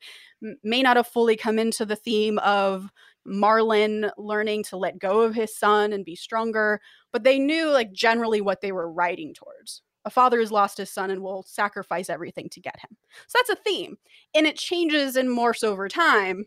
May 0.63 0.83
not 0.83 0.97
have 0.97 1.07
fully 1.07 1.37
come 1.37 1.59
into 1.59 1.85
the 1.85 1.97
theme 1.97 2.39
of 2.39 2.91
Marlin 3.25 4.11
learning 4.17 4.65
to 4.65 4.77
let 4.77 4.99
go 4.99 5.21
of 5.21 5.35
his 5.35 5.57
son 5.57 5.93
and 5.93 6.05
be 6.05 6.17
stronger, 6.17 6.81
but 7.13 7.25
they 7.25 7.39
knew 7.39 7.71
like 7.71 7.93
generally 7.93 8.41
what 8.41 8.61
they 8.61 8.73
were 8.73 8.91
writing 8.91 9.35
towards. 9.35 9.83
A 10.07 10.11
father 10.11 10.41
has 10.41 10.51
lost 10.51 10.79
his 10.79 10.91
son 10.91 11.11
and 11.11 11.23
will 11.23 11.43
sacrifice 11.43 12.09
everything 12.09 12.49
to 12.51 12.61
get 12.61 12.81
him. 12.81 12.97
So 13.29 13.39
that's 13.39 13.51
a 13.51 13.63
theme. 13.63 13.99
And 14.35 14.47
it 14.47 14.57
changes 14.57 15.17
and 15.17 15.29
morphs 15.29 15.63
over 15.63 15.89
time 15.89 16.47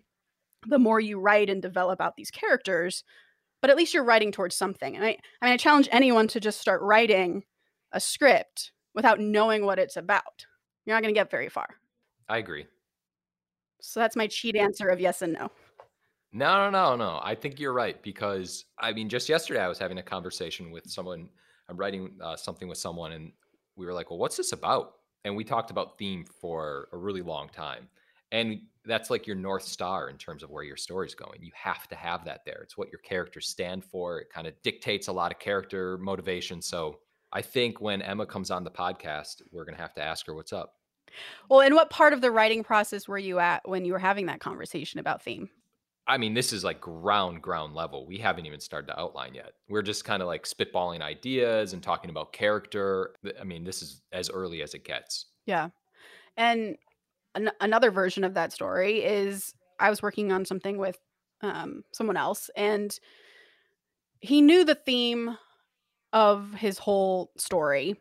the 0.68 0.80
more 0.80 1.00
you 1.00 1.20
write 1.20 1.50
and 1.50 1.62
develop 1.62 2.02
out 2.02 2.16
these 2.16 2.32
characters, 2.32 3.04
but 3.62 3.70
at 3.70 3.78
least 3.78 3.94
you're 3.94 4.04
writing 4.04 4.32
towards 4.32 4.56
something. 4.56 4.96
And 4.96 5.06
I, 5.06 5.18
I 5.42 5.46
mean, 5.46 5.54
I 5.54 5.58
challenge 5.58 5.90
anyone 5.92 6.28
to 6.30 6.40
just 6.40 6.60
start 6.60 6.82
writing 6.82 7.44
a 7.92 8.00
script 8.00 8.72
without 8.96 9.20
knowing 9.20 9.66
what 9.66 9.80
it's 9.80 9.98
about. 9.98 10.46
You're 10.86 10.96
not 10.96 11.04
going 11.04 11.14
to 11.14 11.20
get 11.20 11.32
very 11.32 11.50
far. 11.50 11.68
I 12.28 12.38
agree. 12.38 12.66
So 13.86 14.00
that's 14.00 14.16
my 14.16 14.28
cheat 14.28 14.56
answer 14.56 14.88
of 14.88 15.02
yes 15.02 15.22
and 15.22 15.34
no. 15.34 15.52
No, 16.32 16.70
no, 16.70 16.70
no, 16.70 16.96
no. 16.96 17.20
I 17.22 17.36
think 17.36 17.60
you're 17.60 17.74
right 17.74 18.02
because 18.02 18.66
I 18.80 18.94
mean, 18.94 19.10
just 19.10 19.28
yesterday 19.28 19.60
I 19.60 19.68
was 19.68 19.78
having 19.78 19.98
a 19.98 20.04
conversation 20.04 20.72
with 20.72 20.90
someone. 20.90 21.28
I'm 21.68 21.76
writing 21.76 22.16
uh, 22.24 22.38
something 22.38 22.70
with 22.70 22.78
someone, 22.78 23.12
and 23.12 23.34
we 23.76 23.86
were 23.86 23.94
like, 23.94 24.10
"Well, 24.10 24.20
what's 24.20 24.38
this 24.38 24.54
about?" 24.54 24.94
And 25.26 25.36
we 25.36 25.44
talked 25.44 25.70
about 25.70 25.98
theme 25.98 26.26
for 26.26 26.88
a 26.94 26.98
really 26.98 27.22
long 27.22 27.50
time, 27.50 27.90
and 28.32 28.62
that's 28.86 29.10
like 29.10 29.28
your 29.28 29.36
north 29.36 29.64
star 29.64 30.10
in 30.10 30.18
terms 30.18 30.44
of 30.44 30.50
where 30.50 30.64
your 30.64 30.78
story's 30.78 31.14
going. 31.14 31.42
You 31.42 31.52
have 31.54 31.88
to 31.90 31.96
have 31.96 32.24
that 32.24 32.46
there. 32.46 32.62
It's 32.64 32.78
what 32.78 32.90
your 32.90 33.00
characters 33.00 33.50
stand 33.50 33.84
for. 33.84 34.20
It 34.20 34.30
kind 34.34 34.48
of 34.48 34.54
dictates 34.64 35.10
a 35.10 35.14
lot 35.14 35.32
of 35.32 35.40
character 35.40 35.98
motivation. 35.98 36.62
So 36.62 37.00
I 37.34 37.42
think 37.42 37.82
when 37.82 38.02
Emma 38.02 38.26
comes 38.26 38.50
on 38.50 38.64
the 38.64 38.72
podcast, 38.72 39.42
we're 39.52 39.66
gonna 39.66 39.78
have 39.78 39.94
to 39.96 40.02
ask 40.02 40.26
her 40.28 40.34
what's 40.34 40.54
up. 40.54 40.76
Well, 41.50 41.62
and 41.62 41.76
what 41.76 41.90
part 41.90 42.14
of 42.14 42.22
the 42.22 42.32
writing 42.32 42.64
process 42.64 43.08
were 43.08 43.18
you 43.18 43.40
at 43.40 43.68
when 43.68 43.86
you 43.86 43.94
were 43.94 44.00
having 44.00 44.28
that 44.28 44.40
conversation 44.40 45.00
about 45.00 45.22
theme? 45.22 45.50
I 46.06 46.18
mean, 46.18 46.34
this 46.34 46.52
is 46.52 46.64
like 46.64 46.82
ground, 46.82 47.42
ground 47.42 47.76
level. 47.76 48.06
We 48.06 48.18
haven't 48.18 48.46
even 48.46 48.60
started 48.60 48.88
to 48.88 49.00
outline 49.00 49.36
yet. 49.36 49.54
We're 49.70 49.82
just 49.82 50.04
kind 50.04 50.22
of 50.22 50.28
like 50.28 50.44
spitballing 50.44 51.02
ideas 51.02 51.74
and 51.74 51.82
talking 51.82 52.10
about 52.10 52.34
character. 52.34 53.16
I 53.40 53.46
mean, 53.46 53.64
this 53.64 53.82
is 53.82 54.02
as 54.12 54.30
early 54.30 54.62
as 54.62 54.74
it 54.74 54.84
gets. 54.84 55.28
Yeah. 55.46 55.70
And 56.36 56.76
an- 57.36 57.52
another 57.62 57.90
version 57.90 58.24
of 58.24 58.34
that 58.34 58.52
story 58.52 59.04
is 59.04 59.54
I 59.80 59.90
was 59.90 60.02
working 60.02 60.32
on 60.32 60.46
something 60.46 60.78
with 60.78 60.98
um, 61.42 61.84
someone 61.94 62.18
else, 62.18 62.50
and 62.56 62.98
he 64.20 64.42
knew 64.42 64.64
the 64.64 64.76
theme 64.76 65.38
of 66.12 66.54
his 66.54 66.78
whole 66.78 67.32
story 67.38 67.96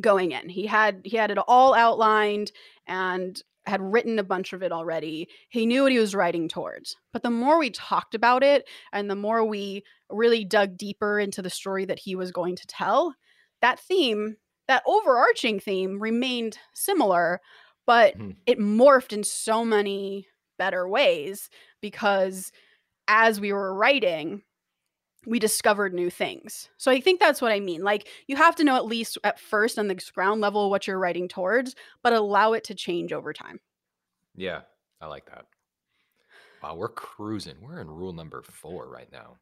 going 0.00 0.32
in. 0.32 0.48
He 0.48 0.66
had 0.66 1.00
he 1.04 1.16
had 1.16 1.30
it 1.30 1.38
all 1.48 1.74
outlined 1.74 2.52
and 2.86 3.40
had 3.66 3.80
written 3.82 4.18
a 4.18 4.24
bunch 4.24 4.52
of 4.52 4.62
it 4.62 4.72
already. 4.72 5.28
He 5.48 5.66
knew 5.66 5.82
what 5.82 5.92
he 5.92 5.98
was 5.98 6.14
writing 6.14 6.48
towards. 6.48 6.96
But 7.12 7.22
the 7.22 7.30
more 7.30 7.58
we 7.58 7.70
talked 7.70 8.14
about 8.14 8.42
it 8.42 8.68
and 8.92 9.10
the 9.10 9.16
more 9.16 9.44
we 9.44 9.84
really 10.08 10.44
dug 10.44 10.76
deeper 10.76 11.18
into 11.20 11.42
the 11.42 11.50
story 11.50 11.84
that 11.84 11.98
he 11.98 12.16
was 12.16 12.32
going 12.32 12.56
to 12.56 12.66
tell, 12.66 13.14
that 13.60 13.78
theme, 13.78 14.36
that 14.68 14.82
overarching 14.86 15.60
theme 15.60 16.00
remained 16.00 16.58
similar, 16.74 17.40
but 17.86 18.14
Mhm. 18.14 18.36
it 18.46 18.58
morphed 18.58 19.12
in 19.12 19.24
so 19.24 19.64
many 19.64 20.26
better 20.58 20.88
ways 20.88 21.50
because 21.80 22.50
as 23.08 23.40
we 23.40 23.52
were 23.52 23.74
writing, 23.74 24.42
we 25.26 25.38
discovered 25.38 25.92
new 25.92 26.10
things. 26.10 26.68
So 26.76 26.90
I 26.90 27.00
think 27.00 27.20
that's 27.20 27.42
what 27.42 27.52
I 27.52 27.60
mean. 27.60 27.82
Like 27.82 28.08
you 28.26 28.36
have 28.36 28.56
to 28.56 28.64
know 28.64 28.76
at 28.76 28.86
least 28.86 29.18
at 29.24 29.38
first 29.38 29.78
on 29.78 29.88
the 29.88 30.02
ground 30.14 30.40
level 30.40 30.70
what 30.70 30.86
you're 30.86 30.98
writing 30.98 31.28
towards, 31.28 31.74
but 32.02 32.12
allow 32.12 32.52
it 32.52 32.64
to 32.64 32.74
change 32.74 33.12
over 33.12 33.32
time. 33.32 33.60
Yeah, 34.34 34.62
I 35.00 35.06
like 35.06 35.26
that. 35.26 35.46
Wow, 36.62 36.76
we're 36.76 36.88
cruising. 36.88 37.56
We're 37.60 37.80
in 37.80 37.90
rule 37.90 38.12
number 38.12 38.42
four 38.42 38.88
right 38.88 39.10
now. 39.12 39.36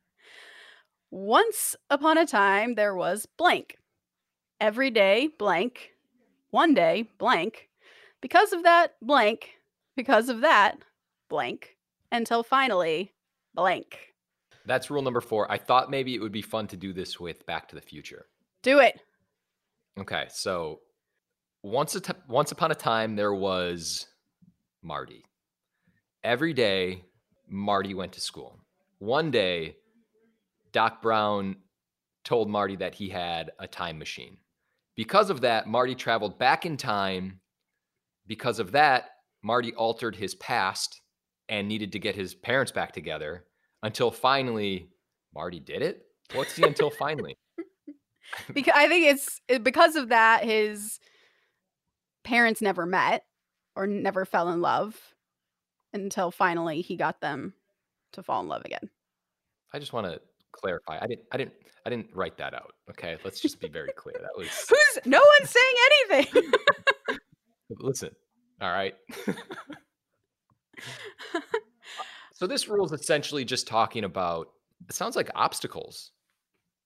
Once 1.10 1.74
upon 1.90 2.18
a 2.18 2.26
time 2.26 2.74
there 2.74 2.94
was 2.94 3.26
blank. 3.36 3.76
Every 4.60 4.90
day 4.90 5.30
blank. 5.38 5.90
One 6.50 6.74
day 6.74 7.08
blank. 7.18 7.68
Because 8.20 8.52
of 8.52 8.64
that 8.64 8.94
blank, 9.00 9.50
because 9.96 10.28
of 10.28 10.40
that 10.40 10.78
blank 11.28 11.76
until 12.10 12.42
finally 12.42 13.14
blank. 13.54 14.07
That's 14.68 14.90
rule 14.90 15.00
number 15.00 15.22
four. 15.22 15.50
I 15.50 15.56
thought 15.56 15.90
maybe 15.90 16.14
it 16.14 16.20
would 16.20 16.30
be 16.30 16.42
fun 16.42 16.66
to 16.68 16.76
do 16.76 16.92
this 16.92 17.18
with 17.18 17.46
Back 17.46 17.68
to 17.68 17.74
the 17.74 17.80
Future. 17.80 18.26
Do 18.62 18.80
it. 18.80 19.00
Okay, 19.98 20.26
so 20.28 20.80
once 21.62 21.94
a 21.94 22.00
t- 22.02 22.12
once 22.28 22.52
upon 22.52 22.70
a 22.70 22.74
time 22.74 23.16
there 23.16 23.32
was 23.32 24.06
Marty. 24.82 25.24
Every 26.22 26.52
day 26.52 27.02
Marty 27.48 27.94
went 27.94 28.12
to 28.12 28.20
school. 28.20 28.58
One 28.98 29.30
day 29.30 29.76
Doc 30.70 31.00
Brown 31.00 31.56
told 32.22 32.50
Marty 32.50 32.76
that 32.76 32.94
he 32.94 33.08
had 33.08 33.50
a 33.58 33.66
time 33.66 33.98
machine. 33.98 34.36
Because 34.96 35.30
of 35.30 35.40
that, 35.40 35.66
Marty 35.66 35.94
traveled 35.94 36.38
back 36.38 36.66
in 36.66 36.76
time. 36.76 37.40
Because 38.26 38.58
of 38.58 38.72
that, 38.72 39.06
Marty 39.42 39.72
altered 39.72 40.16
his 40.16 40.34
past 40.34 41.00
and 41.48 41.66
needed 41.66 41.92
to 41.92 41.98
get 41.98 42.16
his 42.16 42.34
parents 42.34 42.70
back 42.70 42.92
together 42.92 43.46
until 43.82 44.10
finally 44.10 44.88
Marty 45.34 45.60
did 45.60 45.82
it. 45.82 46.02
What's 46.34 46.56
the 46.56 46.66
until 46.66 46.90
finally? 46.90 47.36
because 48.52 48.74
I 48.76 48.88
think 48.88 49.06
it's 49.06 49.40
eh, 49.48 49.58
because 49.58 49.96
of 49.96 50.08
that 50.08 50.44
his 50.44 51.00
parents 52.24 52.60
never 52.60 52.86
met 52.86 53.24
or 53.74 53.86
never 53.86 54.24
fell 54.24 54.50
in 54.50 54.60
love 54.60 54.96
until 55.92 56.30
finally 56.30 56.80
he 56.80 56.96
got 56.96 57.20
them 57.20 57.54
to 58.12 58.22
fall 58.22 58.42
in 58.42 58.48
love 58.48 58.62
again. 58.64 58.90
I 59.72 59.78
just 59.78 59.92
want 59.92 60.06
to 60.06 60.20
clarify. 60.52 60.98
I 61.00 61.06
didn't 61.06 61.24
I 61.32 61.36
didn't 61.36 61.54
I 61.86 61.90
didn't 61.90 62.08
write 62.14 62.36
that 62.38 62.54
out. 62.54 62.74
Okay? 62.90 63.16
Let's 63.24 63.40
just 63.40 63.60
be 63.60 63.68
very 63.68 63.92
clear. 63.96 64.16
That 64.20 64.36
was 64.36 64.48
Who's 64.68 65.06
no 65.06 65.22
one's 65.38 65.50
saying 65.50 65.74
anything. 66.10 66.52
Listen. 67.80 68.10
All 68.60 68.72
right. 68.72 68.94
So 72.38 72.46
this 72.46 72.68
rule 72.68 72.86
is 72.86 72.92
essentially 72.92 73.44
just 73.44 73.66
talking 73.66 74.04
about 74.04 74.48
it 74.88 74.94
sounds 74.94 75.16
like 75.16 75.28
obstacles 75.34 76.12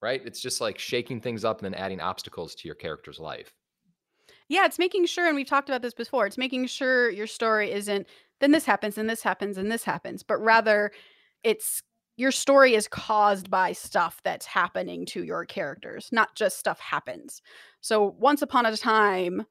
right? 0.03 0.21
It's 0.25 0.41
just 0.41 0.59
like 0.59 0.77
shaking 0.77 1.21
things 1.21 1.45
up 1.45 1.63
and 1.63 1.73
then 1.73 1.81
adding 1.81 2.01
obstacles 2.01 2.55
to 2.55 2.67
your 2.67 2.75
character's 2.75 3.19
life. 3.19 3.53
Yeah 4.49 4.65
it's 4.65 4.79
making 4.79 5.05
sure 5.05 5.27
and 5.27 5.35
we've 5.35 5.47
talked 5.47 5.69
about 5.69 5.81
this 5.81 5.93
before 5.93 6.25
it's 6.25 6.37
making 6.37 6.67
sure 6.67 7.09
your 7.09 7.27
story 7.27 7.71
isn't 7.71 8.07
then 8.41 8.51
this 8.51 8.65
happens 8.65 8.97
and 8.97 9.09
this 9.09 9.23
happens 9.23 9.57
and 9.57 9.71
this 9.71 9.83
happens 9.83 10.23
but 10.23 10.37
rather 10.37 10.91
it's 11.43 11.81
your 12.17 12.31
story 12.31 12.75
is 12.75 12.87
caused 12.87 13.49
by 13.49 13.71
stuff 13.71 14.19
that's 14.23 14.45
happening 14.45 15.05
to 15.05 15.23
your 15.23 15.45
characters 15.45 16.09
not 16.11 16.35
just 16.35 16.59
stuff 16.59 16.79
happens. 16.79 17.41
So 17.79 18.15
once 18.19 18.41
upon 18.41 18.65
a 18.65 18.75
time 18.75 19.45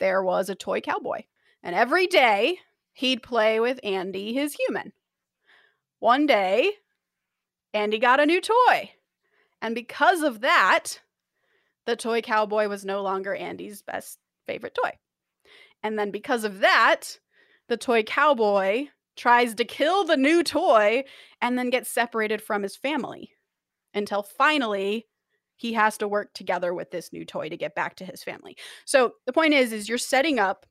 there 0.00 0.24
was 0.24 0.48
a 0.48 0.54
toy 0.54 0.80
cowboy 0.80 1.22
and 1.62 1.76
every 1.76 2.08
day 2.08 2.58
he'd 2.94 3.22
play 3.22 3.60
with 3.60 3.78
Andy, 3.84 4.32
his 4.32 4.54
human. 4.54 4.92
One 6.02 6.26
day, 6.26 6.72
Andy 7.72 8.00
got 8.00 8.18
a 8.18 8.26
new 8.26 8.40
toy. 8.40 8.90
And 9.60 9.72
because 9.72 10.22
of 10.22 10.40
that, 10.40 10.98
the 11.86 11.94
toy 11.94 12.22
cowboy 12.22 12.66
was 12.66 12.84
no 12.84 13.02
longer 13.02 13.32
Andy's 13.32 13.82
best 13.82 14.18
favorite 14.44 14.74
toy. 14.74 14.98
And 15.80 15.96
then 15.96 16.10
because 16.10 16.42
of 16.42 16.58
that, 16.58 17.20
the 17.68 17.76
toy 17.76 18.02
cowboy 18.02 18.88
tries 19.16 19.54
to 19.54 19.64
kill 19.64 20.02
the 20.02 20.16
new 20.16 20.42
toy 20.42 21.04
and 21.40 21.56
then 21.56 21.70
gets 21.70 21.88
separated 21.88 22.42
from 22.42 22.64
his 22.64 22.74
family 22.74 23.30
until 23.94 24.24
finally 24.24 25.06
he 25.54 25.74
has 25.74 25.96
to 25.98 26.08
work 26.08 26.34
together 26.34 26.74
with 26.74 26.90
this 26.90 27.12
new 27.12 27.24
toy 27.24 27.48
to 27.48 27.56
get 27.56 27.76
back 27.76 27.94
to 27.94 28.04
his 28.04 28.24
family. 28.24 28.56
So 28.86 29.12
the 29.24 29.32
point 29.32 29.54
is 29.54 29.72
is 29.72 29.88
you're 29.88 29.98
setting 29.98 30.40
up 30.40 30.66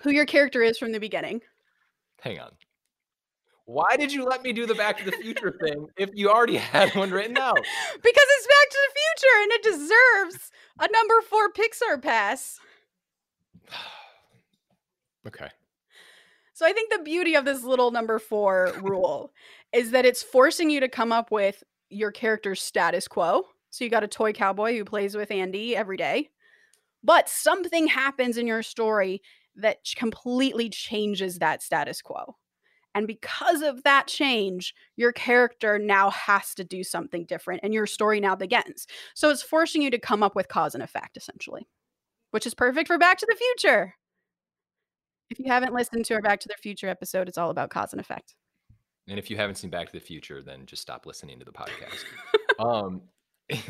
who 0.00 0.10
your 0.10 0.26
character 0.26 0.62
is 0.62 0.78
from 0.78 0.90
the 0.90 0.98
beginning. 0.98 1.42
Hang 2.22 2.40
on. 2.40 2.50
Why 3.68 3.98
did 3.98 4.10
you 4.10 4.24
let 4.24 4.42
me 4.42 4.54
do 4.54 4.64
the 4.64 4.74
Back 4.74 4.96
to 4.96 5.04
the 5.04 5.12
Future 5.12 5.54
thing 5.62 5.88
if 5.98 6.08
you 6.14 6.30
already 6.30 6.56
had 6.56 6.94
one 6.94 7.10
written 7.10 7.36
out? 7.38 7.54
because 7.54 7.66
it's 8.02 8.46
Back 8.46 8.70
to 8.70 8.78
the 8.88 8.94
Future 8.96 9.42
and 9.42 9.52
it 9.52 9.62
deserves 9.62 10.50
a 10.80 10.88
number 10.90 11.20
four 11.28 11.52
Pixar 11.52 12.02
pass. 12.02 12.58
okay. 15.26 15.50
So 16.54 16.64
I 16.64 16.72
think 16.72 16.90
the 16.90 17.02
beauty 17.04 17.34
of 17.34 17.44
this 17.44 17.62
little 17.62 17.90
number 17.90 18.18
four 18.18 18.72
rule 18.80 19.34
is 19.74 19.90
that 19.90 20.06
it's 20.06 20.22
forcing 20.22 20.70
you 20.70 20.80
to 20.80 20.88
come 20.88 21.12
up 21.12 21.30
with 21.30 21.62
your 21.90 22.10
character's 22.10 22.62
status 22.62 23.06
quo. 23.06 23.42
So 23.68 23.84
you 23.84 23.90
got 23.90 24.02
a 24.02 24.08
toy 24.08 24.32
cowboy 24.32 24.78
who 24.78 24.86
plays 24.86 25.14
with 25.14 25.30
Andy 25.30 25.76
every 25.76 25.98
day. 25.98 26.30
But 27.04 27.28
something 27.28 27.86
happens 27.86 28.38
in 28.38 28.46
your 28.46 28.62
story 28.62 29.20
that 29.56 29.80
completely 29.94 30.70
changes 30.70 31.40
that 31.40 31.62
status 31.62 32.00
quo. 32.00 32.34
And 32.98 33.06
because 33.06 33.62
of 33.62 33.84
that 33.84 34.08
change, 34.08 34.74
your 34.96 35.12
character 35.12 35.78
now 35.78 36.10
has 36.10 36.52
to 36.56 36.64
do 36.64 36.82
something 36.82 37.26
different 37.26 37.60
and 37.62 37.72
your 37.72 37.86
story 37.86 38.18
now 38.18 38.34
begins. 38.34 38.88
So 39.14 39.30
it's 39.30 39.40
forcing 39.40 39.82
you 39.82 39.90
to 39.92 40.00
come 40.00 40.24
up 40.24 40.34
with 40.34 40.48
cause 40.48 40.74
and 40.74 40.82
effect, 40.82 41.16
essentially, 41.16 41.68
which 42.32 42.44
is 42.44 42.54
perfect 42.54 42.88
for 42.88 42.98
Back 42.98 43.18
to 43.18 43.26
the 43.30 43.36
Future. 43.36 43.94
If 45.30 45.38
you 45.38 45.44
haven't 45.46 45.74
listened 45.74 46.06
to 46.06 46.14
our 46.14 46.20
Back 46.20 46.40
to 46.40 46.48
the 46.48 46.60
Future 46.60 46.88
episode, 46.88 47.28
it's 47.28 47.38
all 47.38 47.50
about 47.50 47.70
cause 47.70 47.92
and 47.92 48.00
effect. 48.00 48.34
And 49.06 49.16
if 49.16 49.30
you 49.30 49.36
haven't 49.36 49.54
seen 49.54 49.70
Back 49.70 49.86
to 49.86 49.92
the 49.92 50.04
Future, 50.04 50.42
then 50.42 50.66
just 50.66 50.82
stop 50.82 51.06
listening 51.06 51.38
to 51.38 51.44
the 51.44 51.52
podcast. 51.52 52.04
um, 52.58 53.02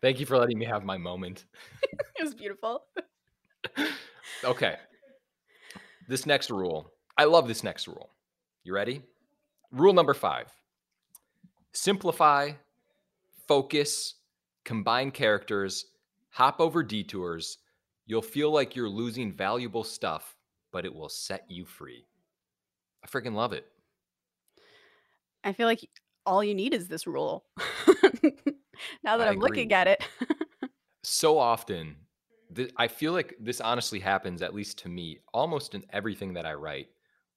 thank 0.00 0.20
you 0.20 0.26
for 0.26 0.38
letting 0.38 0.60
me 0.60 0.64
have 0.64 0.84
my 0.84 0.96
moment. 0.96 1.44
it 1.82 2.22
was 2.22 2.34
beautiful. 2.36 2.84
okay. 4.44 4.76
This 6.06 6.24
next 6.24 6.52
rule, 6.52 6.92
I 7.18 7.24
love 7.24 7.48
this 7.48 7.64
next 7.64 7.88
rule. 7.88 8.10
You 8.62 8.74
ready? 8.74 9.02
Rule 9.72 9.92
number 9.92 10.14
five 10.14 10.52
simplify, 11.72 12.50
focus, 13.46 14.16
combine 14.64 15.10
characters, 15.10 15.86
hop 16.30 16.60
over 16.60 16.82
detours. 16.82 17.58
You'll 18.06 18.22
feel 18.22 18.50
like 18.50 18.74
you're 18.74 18.88
losing 18.88 19.32
valuable 19.32 19.84
stuff, 19.84 20.36
but 20.72 20.84
it 20.84 20.92
will 20.92 21.08
set 21.08 21.44
you 21.48 21.64
free. 21.64 22.06
I 23.04 23.06
freaking 23.06 23.34
love 23.34 23.52
it. 23.52 23.66
I 25.44 25.52
feel 25.52 25.66
like 25.66 25.88
all 26.26 26.42
you 26.44 26.54
need 26.54 26.74
is 26.74 26.88
this 26.88 27.06
rule. 27.06 27.44
now 29.02 29.16
that 29.16 29.28
I 29.28 29.30
I'm 29.30 29.36
agree. 29.36 29.48
looking 29.48 29.72
at 29.72 29.86
it. 29.86 30.04
So 31.02 31.38
often, 31.38 31.96
th- 32.54 32.72
I 32.76 32.88
feel 32.88 33.12
like 33.12 33.34
this 33.40 33.60
honestly 33.60 34.00
happens, 34.00 34.42
at 34.42 34.54
least 34.54 34.78
to 34.80 34.88
me, 34.88 35.20
almost 35.32 35.74
in 35.74 35.84
everything 35.90 36.34
that 36.34 36.44
I 36.44 36.54
write, 36.54 36.88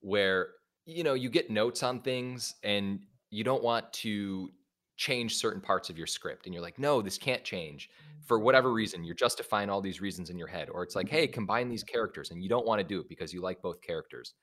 where 0.02 0.50
you 0.86 1.04
know 1.04 1.14
you 1.14 1.30
get 1.30 1.50
notes 1.50 1.84
on 1.84 2.00
things 2.02 2.56
and 2.64 3.00
you 3.30 3.44
don't 3.44 3.64
want 3.64 3.92
to 3.94 4.50
change 4.96 5.38
certain 5.38 5.62
parts 5.62 5.90
of 5.90 5.98
your 5.98 6.08
script 6.08 6.46
and 6.46 6.54
you're 6.54 6.64
like 6.64 6.78
no 6.78 7.02
this 7.02 7.18
can't 7.18 7.44
change 7.44 7.90
mm. 7.90 8.26
for 8.26 8.40
whatever 8.40 8.72
reason 8.72 9.04
you're 9.04 9.16
justifying 9.16 9.70
all 9.70 9.82
these 9.82 10.02
reasons 10.02 10.30
in 10.30 10.38
your 10.38 10.48
head 10.48 10.70
or 10.70 10.84
it's 10.84 10.96
like 10.96 11.10
hey 11.10 11.26
mm-hmm. 11.26 11.34
combine 11.34 11.70
these 11.70 11.84
characters 11.84 12.32
and 12.32 12.44
you 12.44 12.50
don't 12.50 12.66
want 12.66 12.80
to 12.80 12.84
do 12.84 13.00
it 13.00 13.10
because 13.10 13.34
you 13.34 13.42
like 13.42 13.62
both 13.62 13.82
characters 13.82 14.34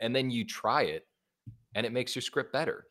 and 0.00 0.14
then 0.14 0.30
you 0.30 0.44
try 0.44 0.82
it 0.82 1.06
and 1.74 1.86
it 1.86 1.92
makes 1.92 2.14
your 2.14 2.22
script 2.22 2.52
better 2.52 2.86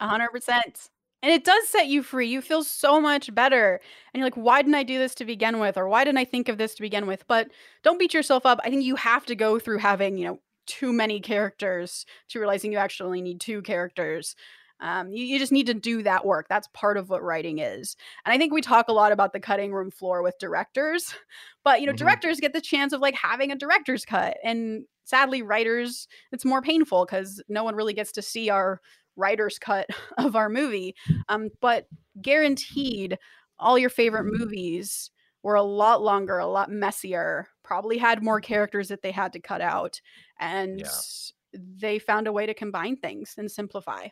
A 0.00 0.08
hundred 0.08 0.30
percent. 0.30 0.90
And 1.22 1.32
it 1.32 1.44
does 1.44 1.68
set 1.68 1.86
you 1.86 2.02
free. 2.02 2.28
You 2.28 2.42
feel 2.42 2.62
so 2.62 3.00
much 3.00 3.34
better. 3.34 3.80
And 4.12 4.18
you're 4.20 4.26
like, 4.26 4.34
why 4.34 4.60
didn't 4.60 4.74
I 4.74 4.82
do 4.82 4.98
this 4.98 5.14
to 5.16 5.24
begin 5.24 5.58
with? 5.58 5.78
Or 5.78 5.88
why 5.88 6.04
didn't 6.04 6.18
I 6.18 6.26
think 6.26 6.50
of 6.50 6.58
this 6.58 6.74
to 6.74 6.82
begin 6.82 7.06
with? 7.06 7.26
But 7.26 7.48
don't 7.82 7.98
beat 7.98 8.12
yourself 8.12 8.44
up. 8.44 8.60
I 8.62 8.68
think 8.68 8.84
you 8.84 8.96
have 8.96 9.24
to 9.26 9.34
go 9.34 9.58
through 9.58 9.78
having, 9.78 10.18
you 10.18 10.26
know, 10.26 10.40
too 10.66 10.92
many 10.92 11.20
characters 11.20 12.06
to 12.28 12.38
realizing 12.40 12.72
you 12.72 12.78
actually 12.78 13.22
need 13.22 13.40
two 13.40 13.62
characters. 13.62 14.34
Um, 14.80 15.12
you, 15.12 15.24
you 15.24 15.38
just 15.38 15.52
need 15.52 15.66
to 15.66 15.74
do 15.74 16.02
that 16.02 16.26
work. 16.26 16.46
That's 16.48 16.68
part 16.74 16.96
of 16.96 17.08
what 17.08 17.22
writing 17.22 17.58
is. 17.58 17.96
And 18.26 18.32
I 18.34 18.38
think 18.38 18.52
we 18.52 18.60
talk 18.60 18.88
a 18.88 18.92
lot 18.92 19.12
about 19.12 19.32
the 19.32 19.40
cutting 19.40 19.72
room 19.72 19.90
floor 19.90 20.22
with 20.22 20.38
directors, 20.38 21.14
but 21.64 21.80
you 21.80 21.86
know, 21.86 21.92
Mhm. 21.92 21.98
directors 21.98 22.40
get 22.40 22.52
the 22.52 22.60
chance 22.60 22.92
of 22.92 23.00
like 23.00 23.14
having 23.14 23.50
a 23.52 23.56
director's 23.56 24.04
cut. 24.04 24.36
And 24.42 24.84
sadly, 25.04 25.42
writers, 25.42 26.08
it's 26.32 26.44
more 26.44 26.60
painful 26.60 27.04
because 27.06 27.42
no 27.48 27.62
one 27.64 27.76
really 27.76 27.94
gets 27.94 28.12
to 28.12 28.22
see 28.22 28.50
our 28.50 28.80
writer's 29.16 29.58
cut 29.58 29.86
of 30.18 30.34
our 30.36 30.48
movie. 30.48 30.94
Um, 31.28 31.50
but 31.60 31.86
guaranteed, 32.20 33.18
all 33.58 33.78
your 33.78 33.90
favorite 33.90 34.24
movies 34.26 35.10
were 35.44 35.54
a 35.54 35.62
lot 35.62 36.02
longer, 36.02 36.38
a 36.38 36.46
lot 36.46 36.70
messier, 36.70 37.46
probably 37.62 37.98
had 37.98 38.24
more 38.24 38.40
mm-hmm. 38.40 38.52
characters 38.52 38.88
that 38.88 39.02
they 39.02 39.12
had 39.12 39.32
to 39.34 39.40
cut 39.40 39.60
out. 39.60 40.00
And 40.40 40.80
Yeah. 40.80 40.88
they 41.52 42.00
found 42.00 42.26
a 42.26 42.32
way 42.32 42.46
to 42.46 42.54
combine 42.54 42.96
things 42.96 43.34
and 43.38 43.48
simplify. 43.48 44.08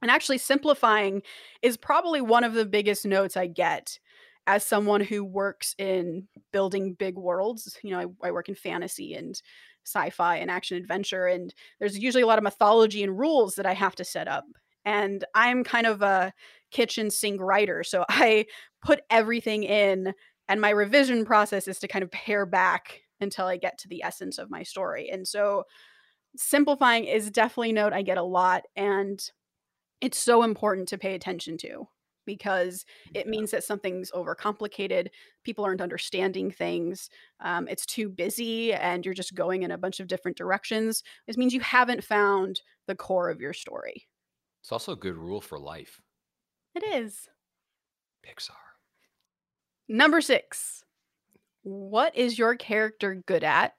And 0.00 0.10
actually, 0.10 0.38
simplifying 0.38 1.22
is 1.60 1.76
probably 1.76 2.22
one 2.22 2.44
of 2.44 2.54
the 2.54 2.64
biggest 2.64 3.04
notes 3.04 3.36
I 3.36 3.46
get 3.46 3.98
as 4.46 4.64
someone 4.64 5.00
who 5.02 5.24
works 5.24 5.74
in 5.78 6.26
building 6.52 6.94
big 6.94 7.16
worlds. 7.16 7.78
You 7.82 7.90
know, 7.90 8.14
I, 8.22 8.28
I 8.28 8.30
work 8.32 8.48
in 8.48 8.54
fantasy 8.54 9.14
and 9.14 9.40
sci-fi 9.84 10.36
and 10.36 10.50
action 10.50 10.76
adventure 10.76 11.26
and 11.26 11.52
there's 11.80 11.98
usually 11.98 12.22
a 12.22 12.26
lot 12.26 12.38
of 12.38 12.44
mythology 12.44 13.02
and 13.02 13.18
rules 13.18 13.56
that 13.56 13.66
I 13.66 13.74
have 13.74 13.96
to 13.96 14.04
set 14.04 14.28
up. 14.28 14.44
And 14.84 15.24
I'm 15.34 15.64
kind 15.64 15.86
of 15.86 16.02
a 16.02 16.32
kitchen 16.70 17.10
sink 17.10 17.40
writer, 17.40 17.84
so 17.84 18.04
I 18.08 18.46
put 18.84 19.00
everything 19.10 19.62
in 19.64 20.12
and 20.52 20.60
my 20.60 20.68
revision 20.68 21.24
process 21.24 21.66
is 21.66 21.78
to 21.78 21.88
kind 21.88 22.02
of 22.02 22.10
pare 22.10 22.44
back 22.44 23.00
until 23.22 23.46
I 23.46 23.56
get 23.56 23.78
to 23.78 23.88
the 23.88 24.02
essence 24.02 24.36
of 24.36 24.50
my 24.50 24.62
story. 24.62 25.08
And 25.08 25.26
so 25.26 25.64
simplifying 26.36 27.04
is 27.06 27.30
definitely 27.30 27.70
a 27.70 27.72
note 27.72 27.94
I 27.94 28.02
get 28.02 28.18
a 28.18 28.22
lot 28.22 28.64
and 28.76 29.18
it's 30.02 30.18
so 30.18 30.42
important 30.42 30.88
to 30.88 30.98
pay 30.98 31.14
attention 31.14 31.56
to 31.58 31.88
because 32.26 32.84
it 33.14 33.26
means 33.26 33.50
that 33.50 33.64
something's 33.64 34.10
overcomplicated. 34.10 35.06
People 35.42 35.64
aren't 35.64 35.80
understanding 35.80 36.50
things. 36.50 37.08
Um, 37.40 37.66
it's 37.66 37.86
too 37.86 38.10
busy 38.10 38.74
and 38.74 39.06
you're 39.06 39.14
just 39.14 39.34
going 39.34 39.62
in 39.62 39.70
a 39.70 39.78
bunch 39.78 40.00
of 40.00 40.06
different 40.06 40.36
directions. 40.36 41.02
This 41.26 41.38
means 41.38 41.54
you 41.54 41.60
haven't 41.60 42.04
found 42.04 42.60
the 42.86 42.94
core 42.94 43.30
of 43.30 43.40
your 43.40 43.54
story. 43.54 44.06
It's 44.62 44.70
also 44.70 44.92
a 44.92 44.96
good 44.96 45.16
rule 45.16 45.40
for 45.40 45.58
life. 45.58 46.02
It 46.74 46.84
is. 46.84 47.30
Pixar. 48.22 48.71
Number 49.92 50.22
six. 50.22 50.84
What 51.64 52.16
is 52.16 52.38
your 52.38 52.56
character 52.56 53.22
good 53.26 53.44
at, 53.44 53.74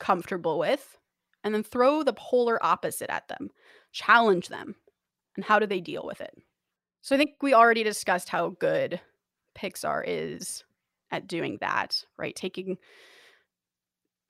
comfortable 0.00 0.58
with? 0.58 0.98
And 1.44 1.54
then 1.54 1.62
throw 1.62 2.02
the 2.02 2.12
polar 2.12 2.58
opposite 2.60 3.08
at 3.08 3.28
them. 3.28 3.50
Challenge 3.92 4.48
them. 4.48 4.74
And 5.36 5.44
how 5.44 5.60
do 5.60 5.66
they 5.66 5.78
deal 5.80 6.02
with 6.04 6.20
it? 6.20 6.34
So 7.02 7.14
I 7.14 7.18
think 7.18 7.36
we 7.40 7.54
already 7.54 7.84
discussed 7.84 8.30
how 8.30 8.56
good 8.58 9.00
Pixar 9.56 10.02
is 10.04 10.64
at 11.12 11.28
doing 11.28 11.58
that, 11.60 12.02
right? 12.18 12.34
Taking 12.34 12.78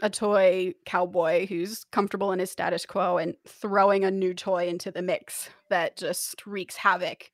a 0.03 0.11
toy 0.11 0.75
cowboy 0.85 1.47
who's 1.47 1.85
comfortable 1.85 2.33
in 2.33 2.39
his 2.39 2.51
status 2.51 2.85
quo 2.85 3.17
and 3.17 3.35
throwing 3.49 4.05
a 4.05 4.11
new 4.11 4.35
toy 4.35 4.69
into 4.69 4.91
the 4.91 5.01
mix 5.01 5.49
that 5.71 5.97
just 5.97 6.47
wreaks 6.47 6.77
havoc 6.77 7.31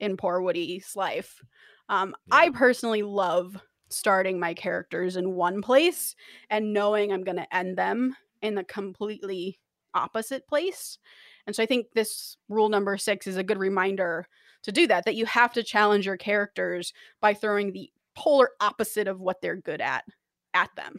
in 0.00 0.16
poor 0.16 0.40
Woody's 0.40 0.96
life. 0.96 1.42
Um, 1.88 2.14
Yeah. 2.26 2.36
I 2.36 2.50
personally 2.50 3.02
love 3.02 3.56
starting 3.88 4.40
my 4.40 4.54
characters 4.54 5.16
in 5.16 5.34
one 5.34 5.62
place 5.62 6.16
and 6.50 6.72
knowing 6.72 7.12
I'm 7.12 7.22
going 7.24 7.36
to 7.36 7.56
end 7.56 7.76
them 7.78 8.16
in 8.42 8.58
a 8.58 8.64
completely 8.64 9.58
opposite 9.94 10.46
place. 10.48 10.98
And 11.46 11.54
so 11.54 11.62
I 11.62 11.66
think 11.66 11.86
this 11.94 12.36
rule 12.48 12.68
number 12.68 12.96
six 12.96 13.26
is 13.26 13.36
a 13.36 13.44
good 13.44 13.58
reminder 13.58 14.26
to 14.64 14.72
do 14.72 14.88
that, 14.88 15.04
that 15.04 15.14
you 15.14 15.24
have 15.26 15.52
to 15.52 15.62
challenge 15.62 16.06
your 16.06 16.16
characters 16.16 16.92
by 17.20 17.34
throwing 17.34 17.72
the 17.72 17.90
polar 18.16 18.50
opposite 18.60 19.06
of 19.06 19.20
what 19.20 19.40
they're 19.40 19.54
good 19.56 19.80
at 19.80 20.04
at 20.52 20.74
them. 20.74 20.98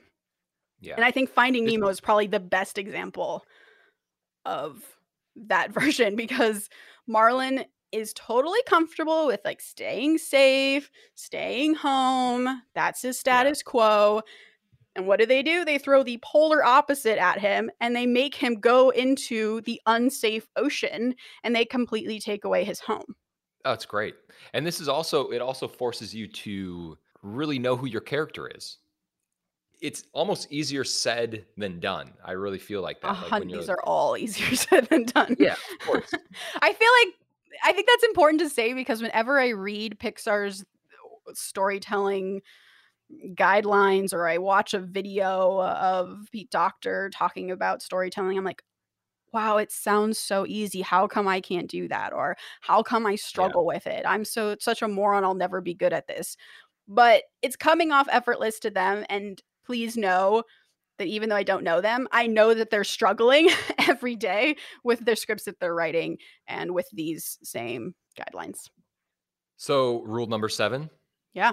Yeah. 0.80 0.96
And 0.96 1.04
I 1.04 1.12
think 1.12 1.30
Finding 1.30 1.64
It's- 1.64 1.74
Nemo 1.74 1.90
is 1.90 2.00
probably 2.00 2.28
the 2.28 2.40
best 2.40 2.78
example 2.78 3.44
of 4.46 4.82
that 5.36 5.72
version 5.74 6.16
because 6.16 6.70
Marlin 7.08 7.66
is 7.92 8.14
totally 8.14 8.60
comfortable 8.68 9.28
with 9.28 9.42
like 9.46 9.62
staying 9.62 10.18
safe, 10.18 10.90
staying 11.16 11.76
home. 11.76 12.62
That's 12.76 13.02
his 13.02 13.20
status 13.20 13.64
quo. 13.64 14.22
And 14.96 15.06
what 15.06 15.20
do 15.20 15.26
they 15.28 15.44
do? 15.44 15.64
They 15.64 15.78
throw 15.78 16.02
the 16.04 16.20
polar 16.24 16.66
opposite 16.66 17.20
at 17.20 17.40
him 17.40 17.70
and 17.80 17.96
they 17.96 18.08
make 18.08 18.34
him 18.34 18.60
go 18.60 18.90
into 18.90 19.62
the 19.62 19.80
unsafe 19.86 20.48
ocean 20.56 21.14
and 21.44 21.56
they 21.56 21.66
completely 21.66 22.20
take 22.20 22.46
away 22.46 22.64
his 22.64 22.80
home. 22.80 23.16
Oh, 23.64 23.74
it's 23.74 23.86
great. 23.86 24.16
And 24.54 24.66
this 24.66 24.80
is 24.80 24.88
also 24.88 25.30
it 25.30 25.42
also 25.42 25.68
forces 25.68 26.16
you 26.16 26.28
to 26.28 26.98
really 27.22 27.60
know 27.60 27.76
who 27.76 27.86
your 27.86 28.02
character 28.02 28.50
is. 28.54 28.78
It's 29.80 30.06
almost 30.14 30.52
easier 30.52 30.84
said 30.84 31.46
than 31.58 31.80
done. 31.80 32.14
I 32.26 32.32
really 32.32 32.58
feel 32.58 32.82
like 32.82 33.00
that. 33.02 33.22
Like 33.22 33.32
when 33.32 33.48
these 33.50 33.70
are 33.70 33.82
all 33.84 34.18
easier 34.18 34.56
said 34.56 34.86
than 34.86 35.04
done. 35.04 35.36
yeah, 35.38 35.54
of 35.54 35.86
course. 35.86 36.12
I 36.62 36.74
feel 36.74 36.90
like 37.04 37.14
I 37.64 37.72
think 37.72 37.88
that's 37.88 38.04
important 38.04 38.42
to 38.42 38.50
say 38.50 38.74
because 38.74 39.02
whenever 39.02 39.40
I 39.40 39.50
read 39.50 40.00
Pixar's 40.00 40.62
uh, 40.62 41.34
storytelling 41.34 42.42
guidelines 43.36 44.14
or 44.14 44.28
I 44.28 44.38
watch 44.38 44.74
a 44.74 44.80
video 44.80 45.62
of 45.62 46.28
Pete 46.32 46.50
Docter 46.50 47.10
talking 47.14 47.52
about 47.52 47.82
storytelling, 47.82 48.38
I'm 48.38 48.44
like, 48.44 48.64
wow, 49.34 49.58
it 49.58 49.72
sounds 49.72 50.18
so 50.18 50.46
easy. 50.48 50.82
How 50.82 51.08
come 51.08 51.28
I 51.28 51.42
can't 51.42 51.70
do 51.70 51.88
that? 51.90 52.14
Or 52.14 52.38
how 52.62 52.82
come 52.82 53.06
I 53.06 53.16
struggle 53.16 53.66
with 53.66 53.88
it? 53.88 54.04
I'm 54.06 54.26
so 54.26 54.56
such 54.60 54.82
a 54.82 54.88
moron. 54.88 55.24
I'll 55.24 55.36
never 55.36 55.62
be 55.62 55.74
good 55.74 55.94
at 55.94 56.08
this. 56.08 56.38
But 56.88 57.24
it's 57.42 57.56
coming 57.56 57.92
off 57.92 58.08
effortless 58.12 58.60
to 58.62 58.70
them. 58.70 59.06
And 59.10 59.42
please 59.66 59.98
know 59.98 60.44
that 60.98 61.08
even 61.08 61.30
though 61.30 61.36
I 61.36 61.44
don't 61.44 61.64
know 61.64 61.82
them, 61.82 62.08
I 62.12 62.28
know 62.28 62.54
that 62.54 62.70
they're 62.70 62.84
struggling 62.84 63.50
every 63.88 64.16
day 64.16 64.56
with 64.84 65.00
their 65.06 65.16
scripts 65.16 65.46
that 65.46 65.60
they're 65.60 65.76
writing 65.76 66.18
and 66.48 66.74
with 66.74 66.88
these 66.94 67.38
same 67.44 67.96
guidelines. 68.20 68.70
So, 69.58 70.02
rule 70.04 70.28
number 70.28 70.50
7? 70.50 70.90
Yeah. 71.34 71.52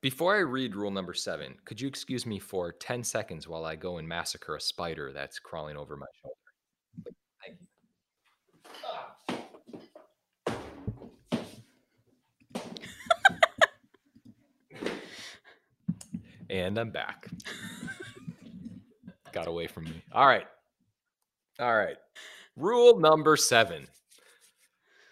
Before 0.00 0.36
I 0.36 0.40
read 0.40 0.76
rule 0.76 0.90
number 0.90 1.12
7, 1.12 1.56
could 1.64 1.80
you 1.80 1.88
excuse 1.88 2.24
me 2.24 2.38
for 2.38 2.72
10 2.72 3.02
seconds 3.02 3.48
while 3.48 3.64
I 3.64 3.74
go 3.74 3.98
and 3.98 4.06
massacre 4.08 4.56
a 4.56 4.60
spider 4.60 5.12
that's 5.12 5.38
crawling 5.38 5.76
over 5.76 5.96
my 5.96 6.06
shoulder? 6.22 6.36
Thank 7.44 7.58
you. 7.60 7.66
and 16.50 16.78
I'm 16.78 16.90
back. 16.90 17.28
Got 19.38 19.48
away 19.48 19.66
from 19.66 19.84
me. 19.84 20.02
All 20.12 20.26
right. 20.26 20.46
All 21.60 21.76
right. 21.76 21.96
Rule 22.56 22.98
number 22.98 23.36
seven 23.36 23.86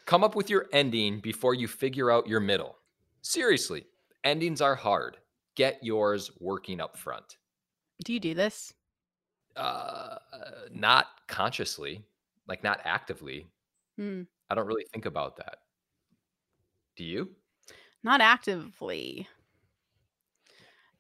come 0.07 0.25
up 0.25 0.35
with 0.35 0.49
your 0.49 0.67
ending 0.73 1.21
before 1.21 1.55
you 1.55 1.69
figure 1.69 2.11
out 2.11 2.27
your 2.27 2.41
middle. 2.41 2.77
Seriously, 3.23 3.85
endings 4.25 4.61
are 4.61 4.75
hard. 4.75 5.17
Get 5.57 5.79
yours 5.83 6.31
working 6.41 6.81
up 6.81 6.97
front. 6.97 7.37
Do 8.05 8.13
you 8.13 8.21
do 8.21 8.35
this? 8.35 8.73
Uh, 9.57 10.17
not 10.73 11.07
consciously, 11.29 12.03
like 12.47 12.63
not 12.63 12.81
actively. 12.85 13.47
Hmm. 13.97 14.23
I 14.51 14.55
don't 14.55 14.67
really 14.67 14.87
think 14.93 15.07
about 15.07 15.37
that. 15.37 15.59
Do 16.97 17.05
you? 17.05 17.31
Not 18.03 18.21
actively. 18.21 19.29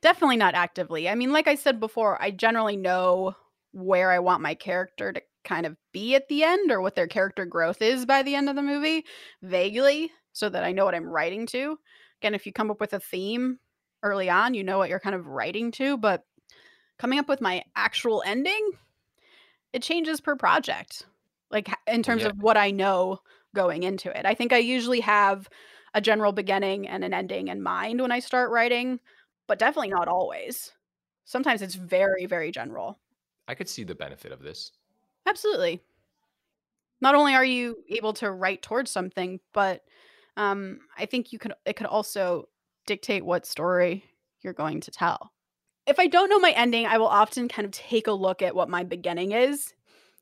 Definitely 0.02 0.36
not 0.36 0.54
actively. 0.54 1.08
I 1.08 1.14
mean, 1.14 1.32
like 1.32 1.48
I 1.48 1.54
said 1.54 1.80
before, 1.80 2.20
I 2.22 2.30
generally 2.30 2.76
know 2.76 3.34
where 3.72 4.10
I 4.10 4.18
want 4.18 4.42
my 4.42 4.54
character 4.54 5.12
to 5.12 5.22
kind 5.44 5.66
of 5.66 5.76
be 5.92 6.14
at 6.14 6.28
the 6.28 6.42
end 6.42 6.70
or 6.70 6.80
what 6.80 6.94
their 6.94 7.06
character 7.06 7.44
growth 7.44 7.80
is 7.80 8.06
by 8.06 8.22
the 8.22 8.34
end 8.34 8.48
of 8.48 8.56
the 8.56 8.62
movie, 8.62 9.04
vaguely, 9.42 10.10
so 10.32 10.48
that 10.48 10.64
I 10.64 10.72
know 10.72 10.84
what 10.84 10.94
I'm 10.94 11.08
writing 11.08 11.46
to. 11.48 11.78
Again, 12.20 12.34
if 12.34 12.46
you 12.46 12.52
come 12.52 12.70
up 12.70 12.80
with 12.80 12.92
a 12.92 13.00
theme 13.00 13.58
early 14.02 14.28
on, 14.28 14.54
you 14.54 14.64
know 14.64 14.78
what 14.78 14.88
you're 14.88 15.00
kind 15.00 15.14
of 15.14 15.26
writing 15.26 15.70
to, 15.72 15.96
but 15.96 16.24
coming 16.98 17.18
up 17.18 17.28
with 17.28 17.40
my 17.40 17.62
actual 17.74 18.22
ending, 18.26 18.70
it 19.72 19.82
changes 19.82 20.20
per 20.20 20.36
project. 20.36 21.06
Like 21.50 21.68
in 21.86 22.02
terms 22.02 22.22
yeah. 22.22 22.28
of 22.28 22.42
what 22.42 22.56
I 22.56 22.70
know 22.70 23.20
going 23.54 23.82
into 23.82 24.16
it. 24.16 24.26
I 24.26 24.34
think 24.34 24.52
I 24.52 24.58
usually 24.58 25.00
have 25.00 25.48
a 25.94 26.00
general 26.00 26.32
beginning 26.32 26.88
and 26.88 27.04
an 27.04 27.14
ending 27.14 27.48
in 27.48 27.62
mind 27.62 28.00
when 28.00 28.12
I 28.12 28.18
start 28.18 28.50
writing, 28.50 29.00
but 29.46 29.58
definitely 29.58 29.90
not 29.90 30.08
always. 30.08 30.72
Sometimes 31.24 31.62
it's 31.62 31.74
very, 31.74 32.26
very 32.26 32.50
general. 32.50 32.98
I 33.48 33.54
could 33.54 33.68
see 33.68 33.84
the 33.84 33.94
benefit 33.94 34.32
of 34.32 34.42
this. 34.42 34.72
Absolutely. 35.26 35.80
Not 37.00 37.14
only 37.14 37.34
are 37.34 37.44
you 37.44 37.76
able 37.90 38.12
to 38.14 38.30
write 38.30 38.62
towards 38.62 38.90
something, 38.90 39.40
but 39.52 39.82
um, 40.36 40.80
I 40.96 41.06
think 41.06 41.32
you 41.32 41.38
could 41.38 41.52
it 41.64 41.74
could 41.76 41.86
also 41.86 42.48
dictate 42.86 43.24
what 43.24 43.46
story 43.46 44.04
you're 44.40 44.52
going 44.52 44.80
to 44.82 44.90
tell. 44.90 45.32
If 45.86 45.98
I 45.98 46.06
don't 46.06 46.30
know 46.30 46.38
my 46.38 46.50
ending, 46.50 46.86
I 46.86 46.98
will 46.98 47.06
often 47.06 47.48
kind 47.48 47.64
of 47.66 47.72
take 47.72 48.06
a 48.06 48.12
look 48.12 48.42
at 48.42 48.54
what 48.54 48.68
my 48.68 48.82
beginning 48.82 49.32
is, 49.32 49.74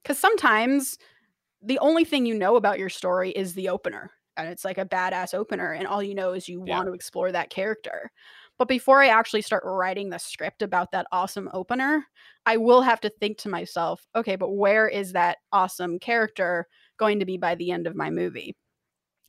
because 0.02 0.18
sometimes 0.18 0.98
the 1.62 1.78
only 1.78 2.04
thing 2.04 2.26
you 2.26 2.34
know 2.34 2.56
about 2.56 2.78
your 2.78 2.90
story 2.90 3.30
is 3.30 3.54
the 3.54 3.68
opener, 3.70 4.10
and 4.36 4.48
it's 4.48 4.64
like 4.64 4.78
a 4.78 4.84
badass 4.84 5.32
opener, 5.32 5.72
and 5.72 5.86
all 5.86 6.02
you 6.02 6.14
know 6.14 6.32
is 6.32 6.48
you 6.48 6.62
Yeah. 6.64 6.76
want 6.76 6.88
to 6.88 6.92
explore 6.94 7.32
that 7.32 7.50
character. 7.50 8.10
But 8.58 8.68
before 8.68 9.02
I 9.02 9.08
actually 9.08 9.42
start 9.42 9.64
writing 9.66 10.10
the 10.10 10.18
script 10.18 10.62
about 10.62 10.92
that 10.92 11.06
awesome 11.12 11.50
opener, 11.52 12.06
I 12.46 12.56
will 12.56 12.82
have 12.82 13.00
to 13.00 13.10
think 13.10 13.38
to 13.38 13.48
myself, 13.48 14.06
okay, 14.14 14.36
but 14.36 14.50
where 14.50 14.88
is 14.88 15.12
that 15.12 15.38
awesome 15.52 15.98
character 15.98 16.68
going 16.96 17.18
to 17.20 17.26
be 17.26 17.36
by 17.36 17.54
the 17.56 17.70
end 17.72 17.86
of 17.86 17.96
my 17.96 18.10
movie? 18.10 18.56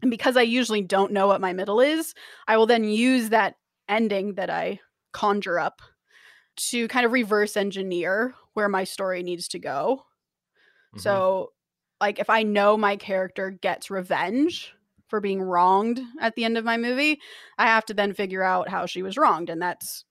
And 0.02 0.12
because 0.12 0.38
I 0.38 0.44
usually 0.44 0.82
don't 0.84 1.14
know 1.14 1.28
what 1.28 1.42
my 1.42 1.54
middle 1.54 1.80
is, 1.82 2.14
I 2.48 2.58
will 2.58 2.68
then 2.68 2.84
use 2.86 3.30
that 3.30 3.56
ending 3.90 4.36
that 4.36 4.50
I 4.50 4.80
conjure 5.14 5.60
up 5.60 5.82
to 6.58 6.88
kind 6.90 7.06
of 7.06 7.12
reverse 7.14 7.58
engineer 7.58 8.36
where 8.54 8.70
my 8.70 8.84
story 8.86 9.24
needs 9.24 9.48
to 9.50 9.60
go. 9.60 10.06
Mhm. 10.94 11.26
So, 11.26 11.54
like, 12.02 12.20
if 12.20 12.30
I 12.30 12.44
know 12.44 12.78
my 12.78 12.96
character 12.98 13.52
gets 13.52 13.90
revenge 13.90 14.74
for 15.08 15.22
being 15.22 15.42
wronged 15.42 16.02
at 16.20 16.36
the 16.36 16.46
end 16.46 16.58
of 16.58 16.66
my 16.66 16.78
movie, 16.78 17.20
I 17.58 17.68
have 17.68 17.86
to 17.86 17.94
then 17.94 18.14
figure 18.14 18.44
out 18.44 18.70
how 18.70 18.86
she 18.86 19.02
was 19.02 19.18
wronged, 19.18 19.50
and 19.50 19.62
that's 19.62 20.06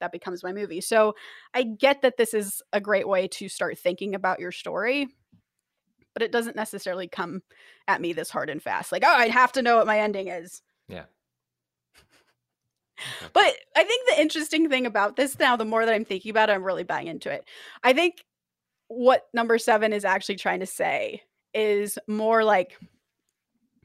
that 0.00 0.12
becomes 0.12 0.42
my 0.42 0.52
movie. 0.52 0.80
So, 0.80 1.14
I 1.54 1.62
get 1.62 2.02
that 2.02 2.16
this 2.16 2.34
is 2.34 2.62
a 2.72 2.80
great 2.80 3.08
way 3.08 3.28
to 3.28 3.48
start 3.48 3.78
thinking 3.78 4.14
about 4.14 4.40
your 4.40 4.52
story, 4.52 5.08
but 6.12 6.22
it 6.22 6.32
doesn't 6.32 6.56
necessarily 6.56 7.08
come 7.08 7.42
at 7.88 8.00
me 8.00 8.12
this 8.12 8.30
hard 8.30 8.50
and 8.50 8.62
fast. 8.62 8.92
Like, 8.92 9.04
oh, 9.04 9.14
I'd 9.14 9.30
have 9.30 9.52
to 9.52 9.62
know 9.62 9.76
what 9.76 9.86
my 9.86 10.00
ending 10.00 10.28
is. 10.28 10.62
Yeah. 10.88 11.04
Okay. 12.96 13.30
But 13.32 13.56
I 13.76 13.82
think 13.82 14.08
the 14.08 14.22
interesting 14.22 14.70
thing 14.70 14.86
about 14.86 15.16
this 15.16 15.36
now, 15.36 15.56
the 15.56 15.64
more 15.64 15.84
that 15.84 15.92
I'm 15.92 16.04
thinking 16.04 16.30
about 16.30 16.48
it, 16.48 16.52
I'm 16.52 16.62
really 16.62 16.84
buying 16.84 17.08
into 17.08 17.28
it. 17.28 17.44
I 17.82 17.92
think 17.92 18.24
what 18.86 19.24
number 19.34 19.58
seven 19.58 19.92
is 19.92 20.04
actually 20.04 20.36
trying 20.36 20.60
to 20.60 20.66
say 20.66 21.22
is 21.52 21.98
more 22.06 22.44
like 22.44 22.78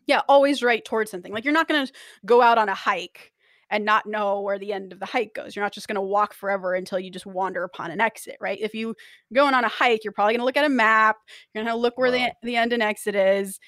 Yeah, 0.10 0.22
always 0.28 0.64
write 0.64 0.86
towards 0.86 1.12
something. 1.12 1.32
Like 1.32 1.46
you're 1.46 1.54
not 1.54 1.68
going 1.68 1.86
to 1.86 1.94
go 2.26 2.42
out 2.42 2.58
on 2.58 2.68
a 2.68 2.74
hike 2.74 3.32
and 3.70 3.86
not 3.86 4.08
know 4.08 4.42
where 4.42 4.58
the 4.58 4.74
end 4.74 4.92
of 4.92 5.00
the 5.00 5.06
hike 5.06 5.36
goes. 5.36 5.56
You're 5.56 5.64
not 5.64 5.72
just 5.72 5.88
going 5.88 5.98
to 5.98 6.02
walk 6.02 6.34
forever 6.34 6.74
until 6.74 6.98
you 6.98 7.12
just 7.12 7.28
wander 7.28 7.64
upon 7.64 7.92
an 7.92 8.02
exit, 8.02 8.36
right? 8.42 8.58
If 8.60 8.74
you're 8.74 8.96
going 9.32 9.54
on 9.54 9.66
a 9.66 9.70
hike, 9.70 10.04
you're 10.04 10.12
probably 10.12 10.34
going 10.34 10.40
to 10.40 10.46
look 10.46 10.58
at 10.58 10.66
a 10.66 10.70
map. 10.70 11.18
You're 11.54 11.64
going 11.64 11.72
to 11.72 11.80
look 11.80 11.96
where 12.00 12.12
wow. 12.12 12.32
the 12.42 12.48
the 12.48 12.56
end 12.56 12.74
and 12.74 12.82
exit 12.82 13.14
is. 13.14 13.60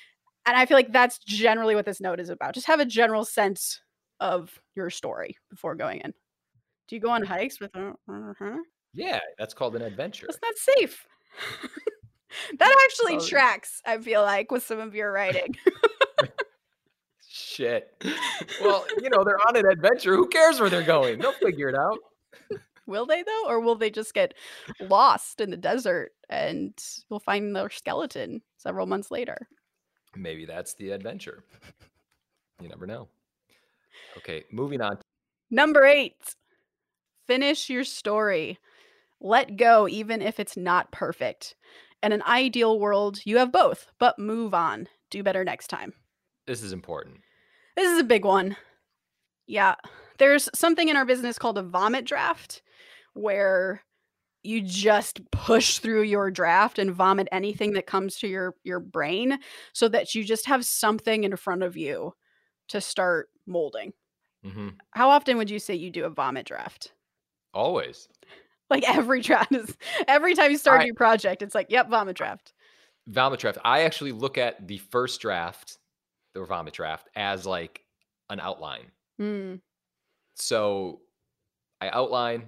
And 0.48 0.58
I 0.58 0.66
feel 0.66 0.76
like 0.76 0.92
that's 0.92 1.20
generally 1.20 1.76
what 1.76 1.86
this 1.86 2.02
note 2.02 2.20
is 2.20 2.30
about. 2.30 2.56
Just 2.56 2.66
have 2.66 2.80
a 2.80 2.86
general 2.86 3.24
sense 3.24 3.80
of 4.20 4.60
your 4.76 4.90
story 4.90 5.38
before 5.52 5.76
going 5.76 6.00
in. 6.00 6.12
Do 6.88 6.96
you 6.96 7.02
go 7.02 7.12
on 7.12 7.22
hikes 7.22 7.60
with 7.60 7.76
a 7.76 7.94
uh, 8.12 8.58
Yeah, 8.96 9.20
that's 9.38 9.54
called 9.54 9.76
an 9.76 9.84
adventure. 9.84 10.26
That's 10.28 10.40
not 10.42 10.58
safe. 10.58 11.06
that 12.58 12.86
actually 12.86 13.18
oh. 13.18 13.26
tracks, 13.28 13.80
I 13.86 14.00
feel 14.00 14.24
like, 14.24 14.50
with 14.50 14.64
some 14.64 14.80
of 14.80 14.96
your 14.96 15.12
writing. 15.12 15.56
Shit. 17.34 17.94
Well, 18.62 18.86
you 19.02 19.10
know, 19.10 19.24
they're 19.24 19.40
on 19.48 19.56
an 19.56 19.66
adventure. 19.66 20.18
Who 20.18 20.28
cares 20.28 20.60
where 20.60 20.70
they're 20.70 20.84
going? 20.84 21.20
They'll 21.20 21.32
figure 21.32 21.70
it 21.70 21.76
out. 21.76 21.98
Will 22.88 23.06
they 23.06 23.24
though? 23.24 23.46
Or 23.48 23.62
will 23.62 23.76
they 23.76 23.90
just 23.90 24.14
get 24.14 24.34
lost 24.82 25.40
in 25.40 25.50
the 25.50 25.56
desert 25.56 26.12
and 26.30 26.74
we'll 27.10 27.22
find 27.22 27.56
their 27.56 27.70
skeleton 27.70 28.42
several 28.58 28.86
months 28.86 29.12
later? 29.12 29.48
Maybe 30.14 30.46
that's 30.46 30.74
the 30.74 30.92
adventure. 30.92 31.46
You 32.62 32.68
never 32.68 32.86
know. 32.86 33.08
Okay, 34.18 34.44
moving 34.52 34.82
on. 34.82 34.98
Number 35.50 35.86
eight, 35.86 36.36
finish 37.28 37.70
your 37.70 37.86
story. 37.86 38.60
Let 39.22 39.56
go, 39.56 39.88
even 39.88 40.22
if 40.22 40.38
it's 40.38 40.58
not 40.58 40.92
perfect. 40.92 41.56
In 42.04 42.12
an 42.12 42.24
ideal 42.24 42.78
world, 42.78 43.22
you 43.24 43.38
have 43.38 43.54
both, 43.54 43.88
but 44.00 44.20
move 44.20 44.54
on. 44.54 44.90
Do 45.10 45.24
better 45.24 45.46
next 45.46 45.68
time. 45.68 45.94
This 46.52 46.64
is 46.64 46.74
important. 46.74 47.22
This 47.78 47.90
is 47.90 48.02
a 48.02 48.04
big 48.04 48.26
one. 48.26 48.58
Yeah. 49.48 49.76
There's 50.18 50.50
something 50.54 50.90
in 50.90 50.98
our 50.98 51.06
business 51.06 51.40
called 51.40 51.58
a 51.58 51.64
vomit 51.64 52.04
draft 52.04 52.62
where 53.14 53.84
you 54.44 54.60
just 54.60 55.22
push 55.32 55.78
through 55.78 56.02
your 56.02 56.30
draft 56.30 56.78
and 56.78 56.92
vomit 56.92 57.30
anything 57.32 57.72
that 57.72 57.88
comes 57.88 58.18
to 58.18 58.28
your 58.28 58.56
your 58.66 58.82
brain 58.82 59.40
so 59.72 59.88
that 59.88 60.14
you 60.14 60.26
just 60.26 60.46
have 60.46 60.66
something 60.66 61.24
in 61.24 61.38
front 61.38 61.64
of 61.64 61.78
you 61.78 62.14
to 62.68 62.82
start 62.82 63.30
molding. 63.48 63.94
Mm-hmm. 64.46 64.72
How 64.90 65.10
often 65.10 65.38
would 65.38 65.50
you 65.50 65.58
say 65.58 65.76
you 65.76 65.90
do 65.90 66.04
a 66.04 66.10
vomit 66.10 66.46
draft? 66.46 66.92
Always. 67.54 68.10
Like 68.70 68.84
every 68.90 69.22
draft 69.22 69.54
is 69.54 69.78
every 70.06 70.36
time 70.36 70.52
you 70.52 70.58
start 70.58 70.82
I, 70.82 70.84
a 70.84 70.88
new 70.88 70.96
project, 70.96 71.42
it's 71.42 71.56
like, 71.56 71.68
yep, 71.70 71.90
vomit 71.90 72.18
draft. 72.18 72.52
Vomit 73.08 73.40
draft. 73.40 73.58
I 73.64 73.84
actually 73.84 74.12
look 74.12 74.38
at 74.38 74.68
the 74.68 74.80
first 74.80 75.22
draft, 75.22 75.78
the 76.34 76.44
vomit 76.46 76.74
draft, 76.74 77.10
as 77.16 77.46
like 77.46 77.84
an 78.30 78.40
outline. 78.40 78.92
Mm. 79.20 79.60
So 80.36 81.02
I 81.80 81.90
outline, 81.90 82.44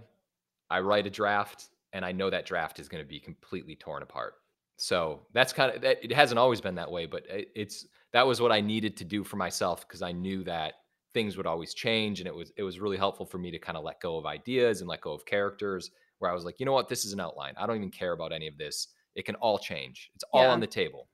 I 0.69 0.79
write 0.79 1.07
a 1.07 1.09
draft, 1.09 1.69
and 1.91 2.03
I 2.03 2.11
know 2.11 2.29
that 2.29 2.45
draft 2.45 2.79
is 2.79 2.87
going 2.87 3.03
to 3.03 3.07
be 3.07 3.19
completely 3.19 3.75
torn 3.75 4.03
apart. 4.03 4.35
So 4.77 5.21
that's 5.33 5.53
kind 5.53 5.75
of 5.75 5.81
that. 5.81 6.03
It 6.03 6.11
hasn't 6.11 6.39
always 6.39 6.61
been 6.61 6.75
that 6.75 6.91
way, 6.91 7.05
but 7.05 7.25
it, 7.29 7.49
it's 7.55 7.85
that 8.11 8.25
was 8.25 8.41
what 8.41 8.51
I 8.51 8.61
needed 8.61 8.97
to 8.97 9.05
do 9.05 9.23
for 9.23 9.37
myself 9.37 9.87
because 9.87 10.01
I 10.01 10.11
knew 10.11 10.43
that 10.45 10.73
things 11.13 11.37
would 11.37 11.45
always 11.45 11.73
change, 11.73 12.19
and 12.19 12.27
it 12.27 12.35
was 12.35 12.51
it 12.57 12.63
was 12.63 12.79
really 12.79 12.97
helpful 12.97 13.25
for 13.25 13.37
me 13.37 13.51
to 13.51 13.59
kind 13.59 13.77
of 13.77 13.83
let 13.83 14.01
go 14.01 14.17
of 14.17 14.25
ideas 14.25 14.81
and 14.81 14.89
let 14.89 15.01
go 15.01 15.13
of 15.13 15.25
characters. 15.25 15.91
Where 16.19 16.31
I 16.31 16.33
was 16.33 16.45
like, 16.45 16.59
you 16.59 16.65
know 16.65 16.73
what, 16.73 16.89
this 16.89 17.05
is 17.05 17.13
an 17.13 17.19
outline. 17.19 17.53
I 17.57 17.67
don't 17.67 17.75
even 17.75 17.91
care 17.91 18.13
about 18.13 18.31
any 18.31 18.47
of 18.47 18.57
this. 18.57 18.87
It 19.15 19.25
can 19.25 19.35
all 19.35 19.59
change. 19.59 20.09
It's 20.15 20.23
all 20.31 20.43
yeah. 20.43 20.51
on 20.51 20.59
the 20.59 20.67
table. 20.67 21.07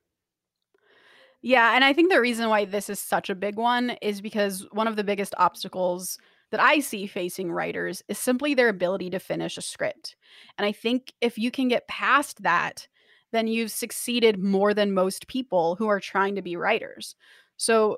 Yeah, 1.42 1.74
and 1.76 1.84
I 1.84 1.94
think 1.94 2.12
the 2.12 2.20
reason 2.20 2.50
why 2.50 2.66
this 2.66 2.90
is 2.90 3.00
such 3.00 3.30
a 3.30 3.36
big 3.36 3.56
one 3.56 3.92
is 4.02 4.22
because 4.22 4.66
one 4.72 4.88
of 4.88 4.96
the 4.98 5.04
biggest 5.04 5.34
obstacles 5.38 6.18
that 6.52 6.60
I 6.60 6.80
see 6.80 7.08
facing 7.08 7.52
writers 7.52 8.04
is 8.10 8.18
simply 8.18 8.54
their 8.54 8.70
ability 8.70 9.10
to 9.12 9.20
finish 9.20 9.58
a 9.58 9.62
script. 9.62 10.16
And 10.58 10.66
I 10.66 10.72
think 10.72 11.14
if 11.22 11.38
you 11.38 11.52
can 11.52 11.68
get 11.68 11.88
past 11.88 12.44
that, 12.44 12.88
then 13.32 13.48
you've 13.48 13.72
succeeded 13.72 14.40
more 14.40 14.74
than 14.74 14.92
most 14.94 15.28
people 15.28 15.76
who 15.76 15.88
are 15.88 16.00
trying 16.00 16.36
to 16.36 16.42
be 16.42 16.56
writers. 16.56 17.16
So 17.58 17.98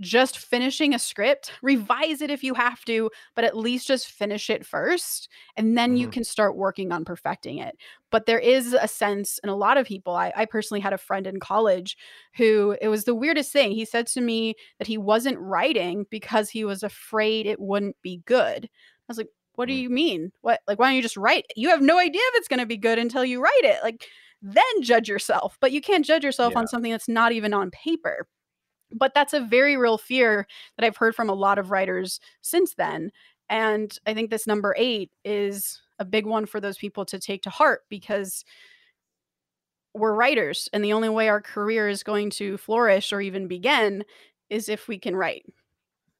just 0.00 0.38
finishing 0.38 0.94
a 0.94 0.98
script, 0.98 1.52
revise 1.62 2.22
it 2.22 2.30
if 2.30 2.42
you 2.42 2.54
have 2.54 2.84
to, 2.86 3.10
but 3.34 3.44
at 3.44 3.56
least 3.56 3.86
just 3.86 4.10
finish 4.10 4.48
it 4.48 4.66
first. 4.66 5.28
And 5.56 5.76
then 5.76 5.90
mm-hmm. 5.90 5.96
you 5.98 6.08
can 6.08 6.24
start 6.24 6.56
working 6.56 6.90
on 6.90 7.04
perfecting 7.04 7.58
it. 7.58 7.76
But 8.10 8.26
there 8.26 8.38
is 8.38 8.72
a 8.72 8.88
sense, 8.88 9.38
and 9.42 9.50
a 9.50 9.54
lot 9.54 9.76
of 9.76 9.86
people, 9.86 10.14
I, 10.14 10.32
I, 10.34 10.44
personally 10.46 10.80
had 10.80 10.92
a 10.92 10.98
friend 10.98 11.26
in 11.26 11.38
college 11.38 11.96
who 12.34 12.76
it 12.80 12.88
was 12.88 13.04
the 13.04 13.14
weirdest 13.14 13.52
thing. 13.52 13.70
He 13.70 13.84
said 13.84 14.06
to 14.08 14.20
me 14.20 14.54
that 14.78 14.88
he 14.88 14.98
wasn't 14.98 15.38
writing 15.38 16.06
because 16.10 16.50
he 16.50 16.64
was 16.64 16.82
afraid 16.82 17.46
it 17.46 17.60
wouldn't 17.60 17.96
be 18.02 18.22
good. 18.24 18.64
I 18.64 18.68
was 19.06 19.18
like, 19.18 19.28
what 19.54 19.68
do 19.68 19.74
mm. 19.74 19.80
you 19.80 19.90
mean? 19.90 20.32
What, 20.40 20.60
like, 20.66 20.78
why 20.78 20.88
don't 20.88 20.96
you 20.96 21.02
just 21.02 21.16
write? 21.16 21.44
You 21.54 21.68
have 21.68 21.82
no 21.82 21.98
idea 21.98 22.22
if 22.24 22.38
it's 22.38 22.48
going 22.48 22.60
to 22.60 22.66
be 22.66 22.76
good 22.76 22.98
until 22.98 23.24
you 23.24 23.40
write 23.40 23.60
it. 23.62 23.82
Like, 23.82 24.06
then 24.42 24.64
judge 24.82 25.08
yourself. 25.08 25.58
But 25.60 25.72
you 25.72 25.80
can't 25.80 26.04
judge 26.04 26.24
yourself 26.24 26.52
yeah. 26.52 26.60
on 26.60 26.66
something 26.66 26.90
that's 26.90 27.08
not 27.08 27.32
even 27.32 27.52
on 27.52 27.70
paper. 27.70 28.26
But 28.92 29.14
that's 29.14 29.32
a 29.32 29.40
very 29.40 29.76
real 29.76 29.98
fear 29.98 30.46
that 30.76 30.86
I've 30.86 30.96
heard 30.96 31.14
from 31.14 31.30
a 31.30 31.34
lot 31.34 31.58
of 31.58 31.70
writers 31.70 32.20
since 32.40 32.74
then. 32.74 33.10
And 33.48 33.96
I 34.06 34.14
think 34.14 34.30
this 34.30 34.46
number 34.46 34.74
eight 34.78 35.10
is 35.24 35.80
a 35.98 36.04
big 36.04 36.26
one 36.26 36.46
for 36.46 36.60
those 36.60 36.78
people 36.78 37.04
to 37.06 37.18
take 37.18 37.42
to 37.42 37.50
heart 37.50 37.82
because 37.88 38.44
we're 39.94 40.14
writers. 40.14 40.68
And 40.72 40.84
the 40.84 40.92
only 40.92 41.08
way 41.08 41.28
our 41.28 41.40
career 41.40 41.88
is 41.88 42.02
going 42.02 42.30
to 42.30 42.56
flourish 42.56 43.12
or 43.12 43.20
even 43.20 43.48
begin 43.48 44.04
is 44.48 44.68
if 44.68 44.88
we 44.88 44.98
can 44.98 45.16
write. 45.16 45.44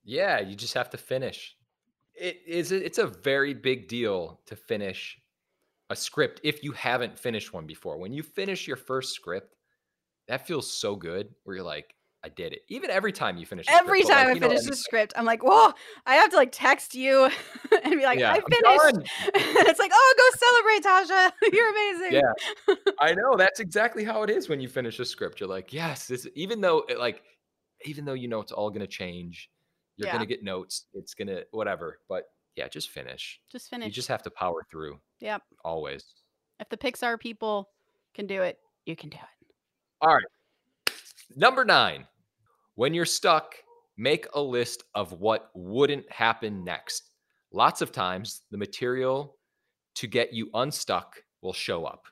Yeah, 0.05 0.41
you 0.41 0.55
just 0.55 0.75
have 0.75 0.91
to 0.91 0.97
finish. 0.97 1.57
It 2.15 2.41
is 2.47 2.73
it's 2.73 2.99
a 2.99 3.07
very 3.07 3.55
big 3.55 3.89
deal 3.89 4.41
to 4.47 4.57
finish 4.57 5.19
a 5.89 5.97
script 5.97 6.41
if 6.45 6.63
you 6.63 6.73
haven't 6.73 7.19
finished 7.19 7.53
one 7.53 7.67
before. 7.67 7.99
When 7.99 8.13
you 8.13 8.23
finish 8.23 8.67
your 8.67 8.77
first 8.77 9.15
script, 9.15 9.57
that 10.29 10.47
feels 10.47 10.71
so 10.71 10.95
good 10.97 11.29
where 11.45 11.57
you're 11.57 11.65
like, 11.65 11.95
I 12.23 12.29
did 12.29 12.53
it. 12.53 12.63
Even 12.69 12.91
every 12.91 13.13
time 13.13 13.39
you 13.39 13.47
finish. 13.47 13.67
Every 13.69 14.03
script, 14.03 14.19
time 14.19 14.29
like, 14.29 14.43
I 14.43 14.49
finish 14.49 14.67
the 14.67 14.77
script, 14.77 15.15
I'm 15.17 15.25
like, 15.25 15.43
whoa! 15.43 15.73
I 16.07 16.17
have 16.17 16.31
to 16.31 16.37
like 16.37 16.51
text 16.53 16.95
you 16.95 17.25
and 17.85 17.95
be 17.95 18.03
like, 18.03 18.19
yeah, 18.19 18.33
I 18.33 18.41
finished. 18.41 19.11
it's 19.35 19.79
like, 19.79 19.91
oh, 19.95 20.15
go 20.19 20.39
celebrate, 20.39 20.85
Tasha! 20.85 21.33
You're 21.53 21.71
amazing. 21.71 22.21
Yeah, 22.21 22.75
I 23.01 23.15
know. 23.15 23.37
That's 23.37 23.61
exactly 23.61 24.05
how 24.05 24.23
it 24.23 24.31
is 24.31 24.49
when 24.49 24.61
you 24.61 24.69
finish 24.69 25.01
a 25.01 25.05
script. 25.05 25.41
You're 25.41 25.49
like, 25.49 25.73
yes, 25.73 26.07
this. 26.07 26.27
Even 26.35 26.61
though, 26.61 26.85
it, 26.89 26.99
like, 26.99 27.23
even 27.87 28.05
though 28.05 28.15
you 28.15 28.29
know 28.29 28.41
it's 28.41 28.53
all 28.53 28.69
going 28.69 28.81
to 28.81 28.87
change, 28.87 29.51
you're 29.97 30.09
yeah. 30.09 30.13
going 30.13 30.27
to 30.27 30.29
get 30.29 30.45
notes. 30.45 30.87
It's 30.93 31.15
going 31.15 31.29
to 31.29 31.47
whatever. 31.53 32.01
But 32.09 32.25
yeah, 32.55 32.69
just 32.69 32.91
finish. 32.91 33.41
Just 33.51 33.71
finish. 33.71 33.87
You 33.87 33.93
just 33.93 34.09
have 34.09 34.23
to 34.25 34.31
power 34.31 34.67
through. 34.71 35.01
Yep. 35.21 35.43
Always. 35.65 36.05
If 36.59 36.69
the 36.69 36.77
Pixar 36.77 37.19
people 37.19 37.71
can 38.13 38.27
do 38.27 38.43
it, 38.43 38.59
you 38.85 38.95
can 38.95 39.09
do 39.09 39.17
it. 39.17 39.55
All 40.03 40.15
right. 40.15 40.25
Number 41.37 41.65
nine, 41.65 42.07
when 42.81 42.95
you're 42.95 43.05
stuck, 43.05 43.57
make 43.99 44.27
a 44.33 44.41
list 44.41 44.85
of 44.95 45.13
what 45.13 45.51
wouldn't 45.55 46.11
happen 46.11 46.65
next. 46.65 47.11
Lots 47.53 47.83
of 47.83 47.93
times, 47.93 48.41
the 48.51 48.57
material 48.57 49.37
to 49.97 50.07
get 50.07 50.33
you 50.33 50.49
unstuck 50.55 51.23
will 51.43 51.53
show 51.53 51.85
up. 51.85 52.07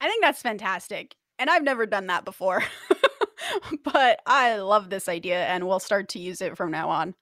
I 0.00 0.06
think 0.06 0.22
that's 0.22 0.42
fantastic. 0.42 1.16
And 1.40 1.50
I've 1.50 1.64
never 1.64 1.86
done 1.86 2.06
that 2.06 2.24
before. 2.24 2.62
but 3.82 4.20
I 4.28 4.58
love 4.58 4.90
this 4.90 5.08
idea 5.08 5.44
and 5.46 5.66
we'll 5.66 5.80
start 5.80 6.08
to 6.10 6.20
use 6.20 6.40
it 6.40 6.56
from 6.56 6.70
now 6.70 6.88
on. 6.88 7.16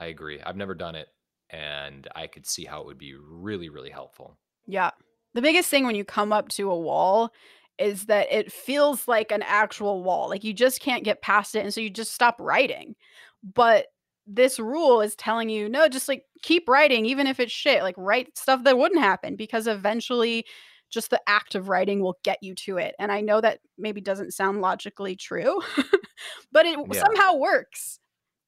I 0.00 0.06
agree. 0.06 0.40
I've 0.44 0.56
never 0.56 0.74
done 0.74 0.96
it 0.96 1.06
and 1.48 2.08
I 2.16 2.26
could 2.26 2.44
see 2.44 2.64
how 2.64 2.80
it 2.80 2.86
would 2.86 2.98
be 2.98 3.14
really, 3.14 3.68
really 3.68 3.90
helpful. 3.90 4.36
Yeah. 4.66 4.90
The 5.34 5.42
biggest 5.42 5.70
thing 5.70 5.86
when 5.86 5.94
you 5.94 6.04
come 6.04 6.32
up 6.32 6.48
to 6.48 6.72
a 6.72 6.76
wall 6.76 7.32
is 7.78 8.06
that 8.06 8.32
it 8.32 8.52
feels 8.52 9.06
like 9.06 9.30
an 9.32 9.42
actual 9.42 10.02
wall. 10.02 10.28
Like 10.28 10.44
you 10.44 10.52
just 10.52 10.80
can't 10.80 11.04
get 11.04 11.22
past 11.22 11.54
it. 11.54 11.64
And 11.64 11.72
so 11.72 11.80
you 11.80 11.90
just 11.90 12.12
stop 12.12 12.36
writing. 12.40 12.96
But 13.42 13.86
this 14.26 14.58
rule 14.58 15.00
is 15.00 15.14
telling 15.16 15.48
you, 15.48 15.68
no, 15.68 15.88
just 15.88 16.08
like 16.08 16.24
keep 16.42 16.68
writing, 16.68 17.06
even 17.06 17.26
if 17.26 17.40
it's 17.40 17.52
shit. 17.52 17.82
Like 17.82 17.94
write 17.96 18.36
stuff 18.36 18.64
that 18.64 18.78
wouldn't 18.78 19.00
happen 19.00 19.36
because 19.36 19.66
eventually 19.66 20.44
just 20.90 21.10
the 21.10 21.20
act 21.26 21.54
of 21.54 21.68
writing 21.68 22.00
will 22.00 22.18
get 22.24 22.38
you 22.42 22.54
to 22.54 22.78
it. 22.78 22.94
And 22.98 23.12
I 23.12 23.20
know 23.20 23.40
that 23.40 23.60
maybe 23.76 24.00
doesn't 24.00 24.34
sound 24.34 24.60
logically 24.60 25.16
true, 25.16 25.60
but 26.52 26.66
it 26.66 26.78
yeah. 26.90 27.02
somehow 27.02 27.36
works. 27.36 28.00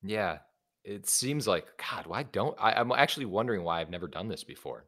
Yeah. 0.02 0.38
It 0.84 1.06
seems 1.06 1.46
like, 1.46 1.66
God, 1.90 2.06
why 2.06 2.22
don't 2.22 2.56
I? 2.58 2.72
I'm 2.72 2.90
actually 2.92 3.26
wondering 3.26 3.62
why 3.62 3.80
I've 3.80 3.90
never 3.90 4.08
done 4.08 4.28
this 4.28 4.44
before. 4.44 4.86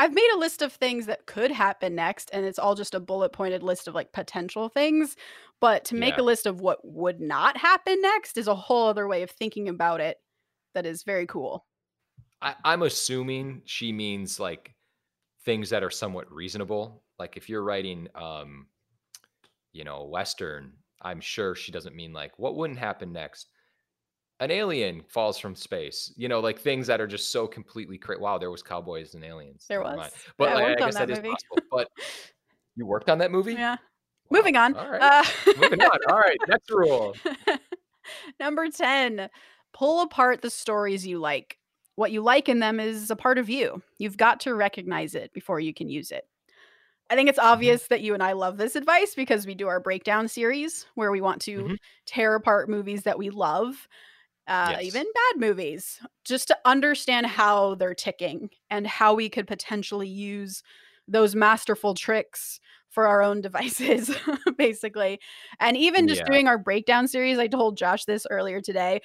I've 0.00 0.14
made 0.14 0.30
a 0.34 0.38
list 0.38 0.62
of 0.62 0.72
things 0.72 1.06
that 1.06 1.26
could 1.26 1.50
happen 1.50 1.94
next, 1.94 2.30
and 2.32 2.46
it's 2.46 2.58
all 2.58 2.74
just 2.74 2.94
a 2.94 3.00
bullet 3.00 3.32
pointed 3.32 3.62
list 3.62 3.86
of 3.86 3.94
like 3.94 4.12
potential 4.12 4.70
things. 4.70 5.14
But 5.60 5.84
to 5.86 5.94
make 5.94 6.16
yeah. 6.16 6.22
a 6.22 6.24
list 6.24 6.46
of 6.46 6.60
what 6.60 6.78
would 6.82 7.20
not 7.20 7.56
happen 7.58 8.00
next 8.00 8.38
is 8.38 8.48
a 8.48 8.54
whole 8.54 8.88
other 8.88 9.06
way 9.06 9.22
of 9.22 9.30
thinking 9.30 9.68
about 9.68 10.00
it 10.00 10.16
that 10.74 10.86
is 10.86 11.02
very 11.02 11.26
cool. 11.26 11.66
I, 12.40 12.54
I'm 12.64 12.82
assuming 12.82 13.60
she 13.66 13.92
means 13.92 14.40
like 14.40 14.74
things 15.44 15.68
that 15.68 15.82
are 15.82 15.90
somewhat 15.90 16.32
reasonable. 16.32 17.02
Like 17.18 17.36
if 17.36 17.50
you're 17.50 17.62
writing, 17.62 18.08
um, 18.14 18.68
you 19.72 19.84
know, 19.84 20.04
Western 20.04 20.72
I'm 21.02 21.20
sure 21.20 21.54
she 21.54 21.72
doesn't 21.72 21.96
mean 21.96 22.12
like 22.12 22.38
what 22.38 22.56
wouldn't 22.56 22.78
happen 22.78 23.12
next. 23.12 23.48
An 24.40 24.50
alien 24.50 25.02
falls 25.08 25.38
from 25.38 25.54
space, 25.54 26.12
you 26.16 26.26
know, 26.26 26.40
like 26.40 26.58
things 26.58 26.86
that 26.86 27.00
are 27.00 27.06
just 27.06 27.30
so 27.30 27.46
completely 27.46 27.98
crazy. 27.98 28.20
Wow, 28.22 28.38
there 28.38 28.50
was 28.50 28.62
cowboys 28.62 29.14
and 29.14 29.22
aliens. 29.22 29.66
There 29.68 29.82
was. 29.82 29.96
mind. 29.96 30.12
But 30.38 30.44
Yeah, 30.46 30.50
I 30.50 30.54
like, 30.54 30.64
I 30.64 30.70
on 30.70 30.76
guess 30.78 30.94
that 30.94 31.08
that 31.08 31.10
is 31.10 31.18
possible. 31.18 31.58
But 31.70 31.88
you 32.76 32.86
worked 32.86 33.10
on 33.10 33.18
that 33.18 33.30
movie? 33.30 33.52
Yeah. 33.54 33.76
Wow. 34.30 34.38
Moving 34.38 34.56
on. 34.56 34.74
All 34.76 34.88
right. 34.88 35.02
Uh, 35.02 35.24
Moving 35.56 35.82
on. 35.82 35.98
All 36.08 36.18
right. 36.18 36.38
Next 36.48 36.70
rule. 36.70 37.14
Number 38.40 38.68
10, 38.70 39.28
pull 39.74 40.00
apart 40.02 40.40
the 40.40 40.50
stories 40.50 41.06
you 41.06 41.18
like. 41.18 41.58
What 41.96 42.12
you 42.12 42.22
like 42.22 42.48
in 42.48 42.60
them 42.60 42.80
is 42.80 43.10
a 43.10 43.16
part 43.16 43.36
of 43.36 43.50
you. 43.50 43.82
You've 43.98 44.16
got 44.16 44.40
to 44.40 44.54
recognize 44.54 45.14
it 45.14 45.32
before 45.34 45.60
you 45.60 45.74
can 45.74 45.88
use 45.90 46.10
it. 46.10 46.24
I 47.10 47.16
think 47.16 47.28
it's 47.28 47.38
Mm-hmm. 47.38 47.48
obvious 47.48 47.88
that 47.88 48.00
you 48.00 48.14
and 48.14 48.22
I 48.22 48.32
love 48.32 48.56
this 48.56 48.76
advice 48.76 49.14
because 49.14 49.46
we 49.46 49.54
do 49.54 49.68
our 49.68 49.80
breakdown 49.80 50.28
series 50.28 50.86
where 50.94 51.10
we 51.10 51.20
want 51.20 51.42
to 51.42 51.64
Mhm. 51.64 51.76
tear 52.06 52.34
apart 52.36 52.68
movies 52.70 53.02
that 53.02 53.18
we 53.18 53.28
love, 53.30 53.86
uh, 54.50 54.76
Yes. 54.76 54.82
even 54.82 55.04
bad 55.04 55.40
movies, 55.40 56.00
just 56.26 56.48
to 56.50 56.58
understand 56.66 57.26
how 57.26 57.76
they're 57.76 57.94
ticking 57.94 58.50
and 58.70 58.86
how 58.86 59.14
we 59.14 59.30
could 59.30 59.48
potentially 59.48 60.08
use 60.08 60.62
those 61.08 61.36
masterful 61.36 61.94
tricks 61.94 62.60
for 62.90 63.08
our 63.08 63.22
own 63.22 63.42
devices, 63.42 64.10
basically. 64.58 65.20
And 65.60 65.76
even 65.78 66.08
just 66.08 66.24
Yeah. 66.24 66.26
doing 66.26 66.48
our 66.48 66.58
breakdown 66.58 67.08
series, 67.08 67.38
I 67.38 67.48
told 67.48 67.78
Josh 67.78 68.06
this 68.06 68.26
earlier 68.30 68.60
today. 68.62 69.02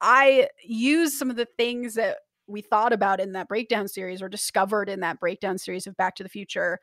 I 0.00 0.48
use 0.64 1.18
some 1.18 1.30
of 1.30 1.36
the 1.36 1.46
things 1.56 1.94
that 1.94 2.18
we 2.46 2.60
thought 2.62 2.92
about 2.92 3.20
in 3.20 3.32
that 3.32 3.48
breakdown 3.48 3.88
series 3.88 4.22
or 4.22 4.28
discovered 4.28 4.88
in 4.88 5.00
that 5.00 5.20
breakdown 5.20 5.58
series 5.58 5.86
of 5.86 5.96
Back 5.96 6.16
to 6.16 6.22
the 6.22 6.28
Future. 6.28 6.80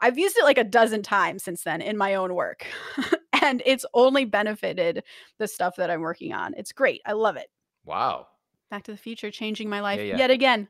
I've 0.00 0.18
used 0.18 0.36
it 0.36 0.44
like 0.44 0.58
a 0.58 0.64
dozen 0.64 1.02
times 1.02 1.42
since 1.42 1.62
then 1.62 1.80
in 1.80 1.96
my 1.96 2.14
own 2.14 2.34
work. 2.34 2.66
and 3.42 3.62
it's 3.64 3.86
only 3.94 4.24
benefited 4.24 5.02
the 5.38 5.48
stuff 5.48 5.76
that 5.76 5.90
I'm 5.90 6.00
working 6.00 6.32
on. 6.32 6.54
It's 6.56 6.72
great. 6.72 7.00
I 7.06 7.12
love 7.12 7.36
it. 7.36 7.48
Wow. 7.84 8.28
Back 8.70 8.84
to 8.84 8.90
the 8.92 8.96
Future 8.98 9.30
changing 9.30 9.68
my 9.68 9.80
life 9.80 9.98
Yeah, 9.98 10.06
yeah. 10.06 10.16
yet 10.18 10.30
again. 10.30 10.68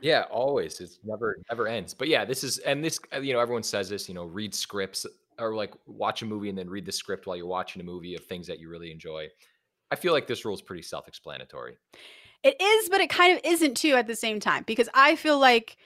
Yeah, 0.00 0.22
always. 0.30 0.80
It's 0.80 0.98
never 1.04 1.38
never 1.50 1.68
ends. 1.68 1.94
But 1.94 2.08
yeah, 2.08 2.24
this 2.24 2.44
is 2.44 2.58
and 2.58 2.84
this 2.84 2.98
uh, 3.14 3.20
you 3.20 3.32
know 3.32 3.40
everyone 3.40 3.62
says 3.62 3.88
this, 3.88 4.08
you 4.08 4.14
know, 4.14 4.24
read 4.24 4.54
scripts 4.54 5.06
or 5.38 5.54
like 5.54 5.72
watch 5.86 6.22
a 6.22 6.26
movie 6.26 6.48
and 6.48 6.58
then 6.58 6.68
read 6.68 6.84
the 6.84 6.92
script 6.92 7.26
while 7.26 7.36
you're 7.36 7.46
watching 7.46 7.80
a 7.80 7.84
movie 7.84 8.14
of 8.14 8.24
things 8.24 8.46
that 8.46 8.58
you 8.58 8.68
really 8.68 8.90
enjoy. 8.90 9.28
I 9.90 9.96
feel 9.96 10.12
like 10.12 10.26
this 10.26 10.44
rule 10.44 10.54
is 10.54 10.60
pretty 10.60 10.82
self-explanatory. 10.82 11.76
It 12.42 12.60
is, 12.60 12.88
but 12.88 13.00
it 13.00 13.08
kind 13.08 13.36
of 13.36 13.40
isn't 13.44 13.76
too 13.76 13.94
at 13.94 14.06
the 14.06 14.16
same 14.16 14.38
time 14.38 14.64
because 14.66 14.88
I 14.94 15.16
feel 15.16 15.38
like 15.38 15.76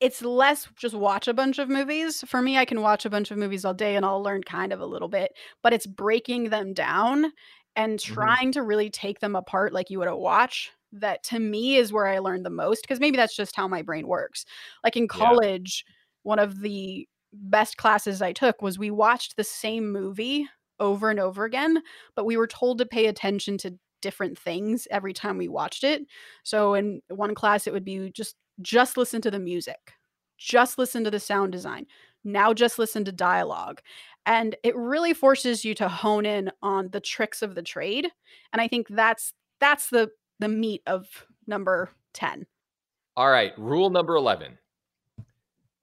it's 0.00 0.22
less 0.22 0.68
just 0.76 0.94
watch 0.94 1.26
a 1.28 1.34
bunch 1.34 1.58
of 1.58 1.68
movies. 1.68 2.22
For 2.26 2.40
me, 2.40 2.56
I 2.56 2.64
can 2.64 2.80
watch 2.82 3.04
a 3.04 3.10
bunch 3.10 3.30
of 3.30 3.38
movies 3.38 3.64
all 3.64 3.74
day 3.74 3.96
and 3.96 4.04
I'll 4.06 4.22
learn 4.22 4.42
kind 4.44 4.72
of 4.72 4.80
a 4.80 4.86
little 4.86 5.08
bit, 5.08 5.32
but 5.62 5.72
it's 5.72 5.86
breaking 5.86 6.50
them 6.50 6.72
down 6.72 7.32
and 7.76 7.98
Mhm. 8.04 8.38
trying 8.38 8.52
to 8.52 8.62
really 8.62 8.90
take 8.90 9.20
them 9.20 9.34
apart 9.36 9.72
like 9.72 9.90
you 9.90 9.98
would 9.98 10.08
a 10.08 10.16
watch. 10.16 10.70
That 10.92 11.22
to 11.24 11.38
me 11.40 11.76
is 11.76 11.92
where 11.92 12.06
I 12.06 12.18
learned 12.18 12.46
the 12.46 12.50
most 12.50 12.82
because 12.82 13.00
maybe 13.00 13.16
that's 13.16 13.36
just 13.36 13.56
how 13.56 13.68
my 13.68 13.82
brain 13.82 14.06
works. 14.06 14.44
Like 14.84 14.96
in 14.96 15.08
college, 15.08 15.84
one 16.22 16.38
of 16.38 16.60
the 16.60 17.08
best 17.32 17.76
classes 17.76 18.22
I 18.22 18.32
took 18.32 18.62
was 18.62 18.78
we 18.78 18.90
watched 18.90 19.36
the 19.36 19.44
same 19.44 19.90
movie 19.92 20.48
over 20.80 21.10
and 21.10 21.20
over 21.20 21.44
again, 21.44 21.82
but 22.14 22.24
we 22.24 22.36
were 22.36 22.46
told 22.46 22.78
to 22.78 22.86
pay 22.86 23.06
attention 23.06 23.58
to 23.58 23.76
different 24.00 24.38
things 24.38 24.86
every 24.90 25.12
time 25.12 25.36
we 25.38 25.48
watched 25.48 25.82
it. 25.84 26.02
So 26.44 26.74
in 26.74 27.02
one 27.08 27.34
class 27.34 27.66
it 27.66 27.72
would 27.72 27.84
be 27.84 28.10
just 28.12 28.36
just 28.60 28.96
listen 28.96 29.20
to 29.22 29.30
the 29.30 29.38
music. 29.38 29.92
Just 30.36 30.78
listen 30.78 31.04
to 31.04 31.10
the 31.10 31.20
sound 31.20 31.52
design. 31.52 31.86
Now 32.24 32.52
just 32.52 32.78
listen 32.78 33.04
to 33.04 33.12
dialogue. 33.12 33.80
And 34.26 34.56
it 34.62 34.76
really 34.76 35.14
forces 35.14 35.64
you 35.64 35.74
to 35.74 35.88
hone 35.88 36.26
in 36.26 36.50
on 36.62 36.90
the 36.90 37.00
tricks 37.00 37.42
of 37.42 37.54
the 37.54 37.62
trade. 37.62 38.08
And 38.52 38.60
I 38.60 38.68
think 38.68 38.88
that's 38.88 39.32
that's 39.60 39.88
the 39.88 40.10
the 40.38 40.48
meat 40.48 40.82
of 40.86 41.06
number 41.46 41.90
10. 42.14 42.46
All 43.16 43.30
right, 43.30 43.52
rule 43.58 43.90
number 43.90 44.14
11. 44.16 44.58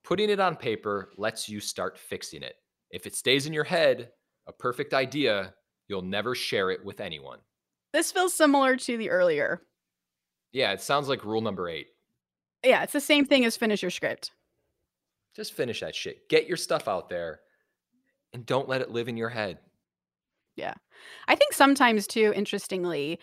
Putting 0.04 0.30
it 0.30 0.40
on 0.40 0.56
paper 0.56 1.10
lets 1.18 1.50
you 1.50 1.60
start 1.60 1.98
fixing 1.98 2.44
it. 2.44 2.56
If 2.92 3.06
it 3.06 3.16
stays 3.16 3.48
in 3.48 3.54
your 3.54 3.64
head, 3.64 4.12
a 4.48 4.54
perfect 4.54 4.94
idea, 4.94 5.54
you'll 5.88 6.04
never 6.04 6.36
share 6.36 6.70
it 6.70 6.86
with 6.86 7.02
anyone. 7.02 7.40
This 7.92 8.12
feels 8.12 8.34
similar 8.34 8.78
to 8.78 8.98
the 8.98 9.10
earlier. 9.10 9.64
Yeah, 10.52 10.72
it 10.72 10.82
sounds 10.82 11.10
like 11.10 11.26
rule 11.26 11.42
number 11.42 11.68
8. 11.68 11.88
Yeah, 12.66 12.82
it's 12.84 12.94
the 12.94 13.00
same 13.00 13.26
thing 13.26 13.46
as 13.46 13.56
finish 13.56 13.82
your 13.82 13.92
script. 13.92 14.32
Just 15.36 15.54
finish 15.54 15.82
that 15.82 15.94
shit. 15.94 16.28
Get 16.30 16.48
your 16.48 16.58
stuff 16.58 16.88
out 16.88 17.10
there 17.10 17.42
and 18.34 18.46
don't 18.46 18.68
let 18.68 18.82
it 18.82 18.90
live 18.90 19.08
in 19.08 19.18
your 19.18 19.30
head. 19.30 19.60
Yeah. 20.56 20.74
I 21.28 21.36
think 21.36 21.54
sometimes 21.54 22.08
too, 22.08 22.34
interestingly, 22.36 23.20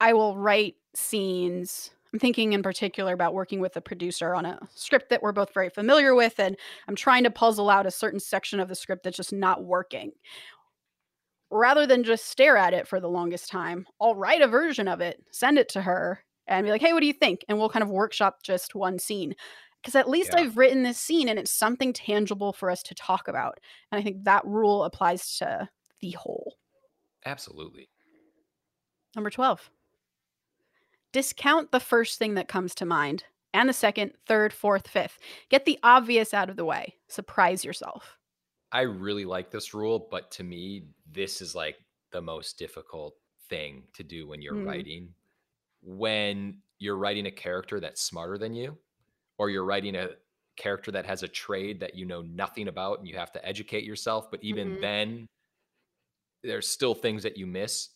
I 0.00 0.12
will 0.12 0.36
write 0.36 0.74
scenes. 0.94 1.90
I'm 2.12 2.18
thinking 2.18 2.52
in 2.52 2.62
particular 2.62 3.12
about 3.12 3.34
working 3.34 3.60
with 3.60 3.76
a 3.76 3.80
producer 3.80 4.34
on 4.34 4.44
a 4.46 4.58
script 4.74 5.10
that 5.10 5.22
we're 5.22 5.32
both 5.32 5.52
very 5.52 5.68
familiar 5.68 6.14
with, 6.14 6.40
and 6.40 6.56
I'm 6.88 6.96
trying 6.96 7.24
to 7.24 7.30
puzzle 7.30 7.68
out 7.68 7.86
a 7.86 7.90
certain 7.90 8.20
section 8.20 8.60
of 8.60 8.68
the 8.68 8.74
script 8.74 9.04
that's 9.04 9.18
just 9.18 9.32
not 9.32 9.64
working. 9.64 10.12
Rather 11.50 11.86
than 11.86 12.02
just 12.02 12.26
stare 12.26 12.56
at 12.56 12.74
it 12.74 12.88
for 12.88 12.98
the 12.98 13.08
longest 13.08 13.50
time, 13.50 13.86
I'll 14.00 14.14
write 14.14 14.42
a 14.42 14.48
version 14.48 14.88
of 14.88 15.00
it, 15.00 15.22
send 15.30 15.58
it 15.58 15.68
to 15.70 15.82
her, 15.82 16.24
and 16.48 16.64
be 16.64 16.70
like, 16.70 16.80
hey, 16.80 16.92
what 16.92 17.00
do 17.00 17.06
you 17.06 17.12
think? 17.12 17.44
And 17.48 17.58
we'll 17.58 17.68
kind 17.68 17.82
of 17.82 17.90
workshop 17.90 18.42
just 18.42 18.74
one 18.74 18.98
scene. 18.98 19.34
Because 19.80 19.94
at 19.94 20.08
least 20.08 20.30
Yeah. 20.34 20.40
I've 20.40 20.56
written 20.56 20.82
this 20.82 20.98
scene 20.98 21.28
and 21.28 21.38
it's 21.38 21.50
something 21.50 21.92
tangible 21.92 22.52
for 22.52 22.70
us 22.70 22.82
to 22.84 22.94
talk 22.94 23.28
about. 23.28 23.60
And 23.92 23.98
I 24.00 24.02
think 24.02 24.24
that 24.24 24.44
rule 24.44 24.84
applies 24.84 25.36
to 25.38 25.68
the 26.00 26.10
whole. 26.12 26.56
Absolutely. 27.24 27.88
Number 29.14 29.30
12. 29.30 29.70
Discount 31.12 31.70
the 31.72 31.80
first 31.80 32.18
thing 32.18 32.34
that 32.34 32.48
comes 32.48 32.74
to 32.76 32.84
mind 32.84 33.24
and 33.54 33.68
the 33.68 33.72
second, 33.72 34.12
third, 34.26 34.52
fourth, 34.52 34.88
fifth. 34.88 35.18
Get 35.48 35.64
the 35.64 35.78
obvious 35.82 36.34
out 36.34 36.50
of 36.50 36.56
the 36.56 36.64
way. 36.64 36.94
Surprise 37.08 37.64
yourself. 37.64 38.18
I 38.72 38.82
really 38.82 39.24
like 39.24 39.50
this 39.50 39.72
rule, 39.72 40.08
but 40.10 40.30
to 40.32 40.44
me, 40.44 40.84
this 41.10 41.40
is 41.40 41.54
like 41.54 41.76
the 42.12 42.20
most 42.20 42.58
difficult 42.58 43.14
thing 43.48 43.84
to 43.94 44.02
do 44.04 44.26
when 44.26 44.42
you're 44.42 44.54
Mm. 44.54 44.66
writing. 44.66 45.14
When 45.82 46.62
you're 46.78 46.96
writing 46.96 47.26
a 47.26 47.30
character 47.30 47.80
that's 47.80 48.00
smarter 48.02 48.38
than 48.38 48.54
you, 48.54 48.78
or 49.38 49.50
you're 49.50 49.64
writing 49.64 49.96
a 49.96 50.10
character 50.56 50.92
that 50.92 51.06
has 51.06 51.22
a 51.22 51.28
trade 51.28 51.80
that 51.80 51.94
you 51.96 52.06
know 52.06 52.22
nothing 52.22 52.68
about 52.68 52.98
and 52.98 53.08
you 53.08 53.16
have 53.16 53.32
to 53.32 53.46
educate 53.46 53.84
yourself, 53.84 54.30
but 54.30 54.42
even 54.44 54.76
Mhm. 54.76 54.80
then, 54.80 55.26
there's 56.42 56.68
still 56.68 56.94
things 56.94 57.22
that 57.24 57.36
you 57.36 57.46
miss. 57.46 57.90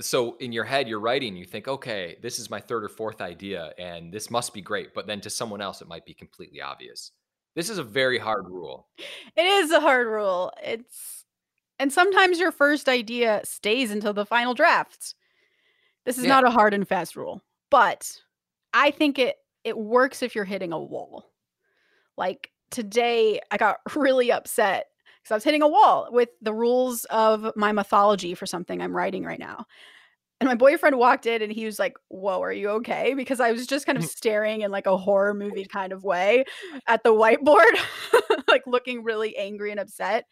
So 0.00 0.36
in 0.36 0.52
your 0.52 0.64
head, 0.64 0.88
you're 0.88 1.00
writing, 1.00 1.36
you 1.36 1.44
think, 1.44 1.68
okay, 1.68 2.18
this 2.22 2.38
is 2.38 2.50
my 2.50 2.60
third 2.60 2.84
or 2.84 2.88
fourth 2.88 3.20
idea, 3.20 3.74
and 3.78 4.12
this 4.12 4.30
must 4.30 4.54
be 4.54 4.62
great. 4.62 4.94
But 4.94 5.06
then 5.06 5.20
to 5.22 5.30
someone 5.30 5.60
else, 5.60 5.82
it 5.82 5.88
might 5.88 6.06
be 6.06 6.14
completely 6.14 6.60
obvious. 6.60 7.12
This 7.54 7.70
is 7.70 7.78
a 7.78 7.84
very 7.84 8.18
hard 8.18 8.46
rule. 8.48 8.88
It 9.36 9.44
is 9.44 9.70
a 9.70 9.80
hard 9.80 10.06
rule. 10.06 10.52
It's 10.62 11.24
and 11.78 11.92
sometimes 11.92 12.38
your 12.40 12.52
first 12.52 12.88
idea 12.88 13.40
stays 13.44 13.90
until 13.90 14.12
the 14.14 14.26
final 14.26 14.54
draft. 14.54 15.14
This 16.04 16.18
is 16.18 16.24
Yeah. 16.24 16.30
not 16.30 16.44
a 16.44 16.50
hard 16.50 16.74
and 16.74 16.86
fast 16.86 17.16
rule, 17.16 17.42
but 17.70 18.20
I 18.72 18.90
think 18.90 19.18
it 19.18 19.36
it 19.64 19.78
works 19.78 20.22
if 20.22 20.34
you're 20.34 20.44
hitting 20.44 20.72
a 20.72 20.78
wall. 20.78 21.30
Like 22.16 22.50
today 22.70 23.40
I 23.50 23.56
got 23.56 23.78
really 23.96 24.32
upset 24.32 24.86
because 25.22 25.30
I 25.30 25.34
was 25.34 25.44
hitting 25.44 25.62
a 25.62 25.68
wall 25.68 26.08
with 26.10 26.30
the 26.40 26.52
rules 26.52 27.04
of 27.06 27.52
my 27.54 27.70
mythology 27.72 28.34
for 28.34 28.46
something 28.46 28.80
I'm 28.80 28.96
writing 28.96 29.24
right 29.24 29.38
now. 29.38 29.66
And 30.40 30.48
my 30.48 30.56
boyfriend 30.56 30.98
walked 30.98 31.26
in 31.26 31.40
and 31.40 31.52
he 31.52 31.64
was 31.64 31.78
like, 31.78 31.94
Whoa, 32.08 32.42
are 32.42 32.52
you 32.52 32.70
okay? 32.70 33.14
Because 33.14 33.38
I 33.38 33.52
was 33.52 33.68
just 33.68 33.86
kind 33.86 33.96
of 33.96 34.02
mm. 34.02 34.08
staring 34.08 34.62
in 34.62 34.72
like 34.72 34.86
a 34.86 34.96
horror 34.96 35.34
movie 35.34 35.64
kind 35.64 35.92
of 35.92 36.02
way 36.02 36.44
at 36.88 37.04
the 37.04 37.10
whiteboard, 37.14 37.78
like 38.48 38.66
looking 38.66 39.04
really 39.04 39.36
angry 39.36 39.70
and 39.70 39.78
upset. 39.78 40.24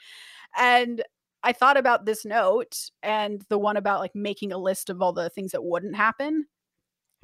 And 0.58 1.04
I 1.42 1.52
thought 1.52 1.76
about 1.76 2.04
this 2.04 2.24
note 2.24 2.90
and 3.02 3.42
the 3.48 3.58
one 3.58 3.76
about 3.76 4.00
like 4.00 4.14
making 4.14 4.52
a 4.52 4.58
list 4.58 4.90
of 4.90 5.00
all 5.02 5.12
the 5.12 5.30
things 5.30 5.52
that 5.52 5.64
wouldn't 5.64 5.96
happen. 5.96 6.46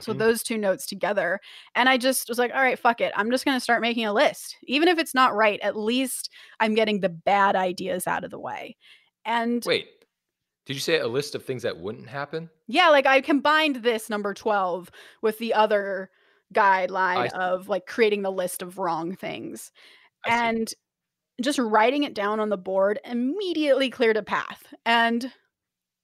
So 0.01 0.13
Mhm. 0.13 0.19
those 0.19 0.43
two 0.43 0.59
notes 0.59 0.87
together. 0.87 1.41
And 1.75 1.89
I 1.89 1.97
just 1.97 2.29
was 2.29 2.39
like, 2.39 2.53
all 2.55 2.61
right, 2.61 2.79
fuck 2.79 3.01
it. 3.01 3.13
I'm 3.17 3.31
just 3.31 3.45
going 3.47 3.57
to 3.57 3.61
start 3.63 3.81
making 3.81 4.05
a 4.07 4.13
list. 4.13 4.57
Even 4.65 4.89
if 4.89 4.99
it's 4.99 5.15
not 5.15 5.35
right, 5.35 5.59
at 5.61 5.77
least 5.77 6.31
I'm 6.61 6.75
getting 6.75 7.01
the 7.01 7.09
bad 7.09 7.57
ideas 7.57 8.07
out 8.07 8.25
of 8.25 8.31
the 8.31 8.39
way. 8.39 8.77
And 9.25 9.65
Wait, 9.65 9.89
did 10.67 10.75
you 10.75 10.81
say 10.81 10.99
a 10.99 11.07
list 11.09 11.35
of 11.35 11.45
things 11.45 11.63
that 11.63 11.79
wouldn't 11.79 12.09
happen? 12.09 12.51
yeah, 12.67 12.89
like 12.91 13.07
I 13.07 13.21
combined 13.21 13.77
this 13.77 14.11
number 14.11 14.35
12 14.35 14.91
with 15.23 15.39
the 15.39 15.55
other 15.55 16.11
guideline 16.55 17.31
see. 17.31 17.37
of 17.37 17.69
like 17.69 17.87
creating 17.87 18.23
the 18.23 18.33
list 18.33 18.63
of 18.63 18.79
wrong 18.79 19.15
things. 19.17 19.73
I 20.25 20.31
see. 20.31 20.67
Just 21.41 21.59
writing 21.59 22.05
it 22.05 22.15
down 22.15 22.41
on 22.41 22.49
the 22.49 22.57
board 22.57 22.99
immediately 23.05 23.91
cleared 23.91 24.17
a 24.17 24.23
path. 24.23 24.73
And 24.85 25.31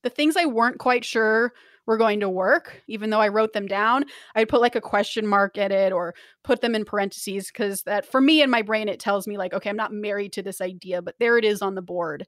the 0.03 0.11
things 0.11 0.37
I 0.37 0.47
weren't 0.47 0.79
quite 0.79 1.05
sure 1.05 1.53
were 1.87 1.97
going 1.97 2.21
to 2.21 2.29
work, 2.29 2.81
even 2.87 3.11
though 3.11 3.21
I 3.21 3.29
wrote 3.29 3.53
them 3.53 3.67
down, 3.67 4.05
I'd 4.35 4.49
put 4.49 4.61
like 4.61 4.77
a 4.77 4.81
question 4.81 5.27
mark 5.27 5.59
at 5.59 5.73
it 5.73 5.93
or 5.93 6.15
put 6.45 6.61
them 6.61 6.75
in 6.75 6.85
parentheses 6.85 7.49
because 7.49 7.83
that 7.85 8.07
for 8.07 8.21
me 8.21 8.43
in 8.43 8.51
my 8.51 8.63
brain, 8.63 8.89
it 8.89 9.01
tells 9.01 9.27
me 9.27 9.37
like, 9.37 9.53
okay, 9.53 9.71
I'm 9.71 9.77
not 9.77 9.93
married 9.93 10.33
to 10.35 10.43
this 10.43 10.61
idea, 10.61 11.03
but 11.03 11.17
there 11.19 11.39
it 11.39 11.45
is 11.45 11.61
on 11.61 11.75
the 11.75 11.83
board. 11.83 12.27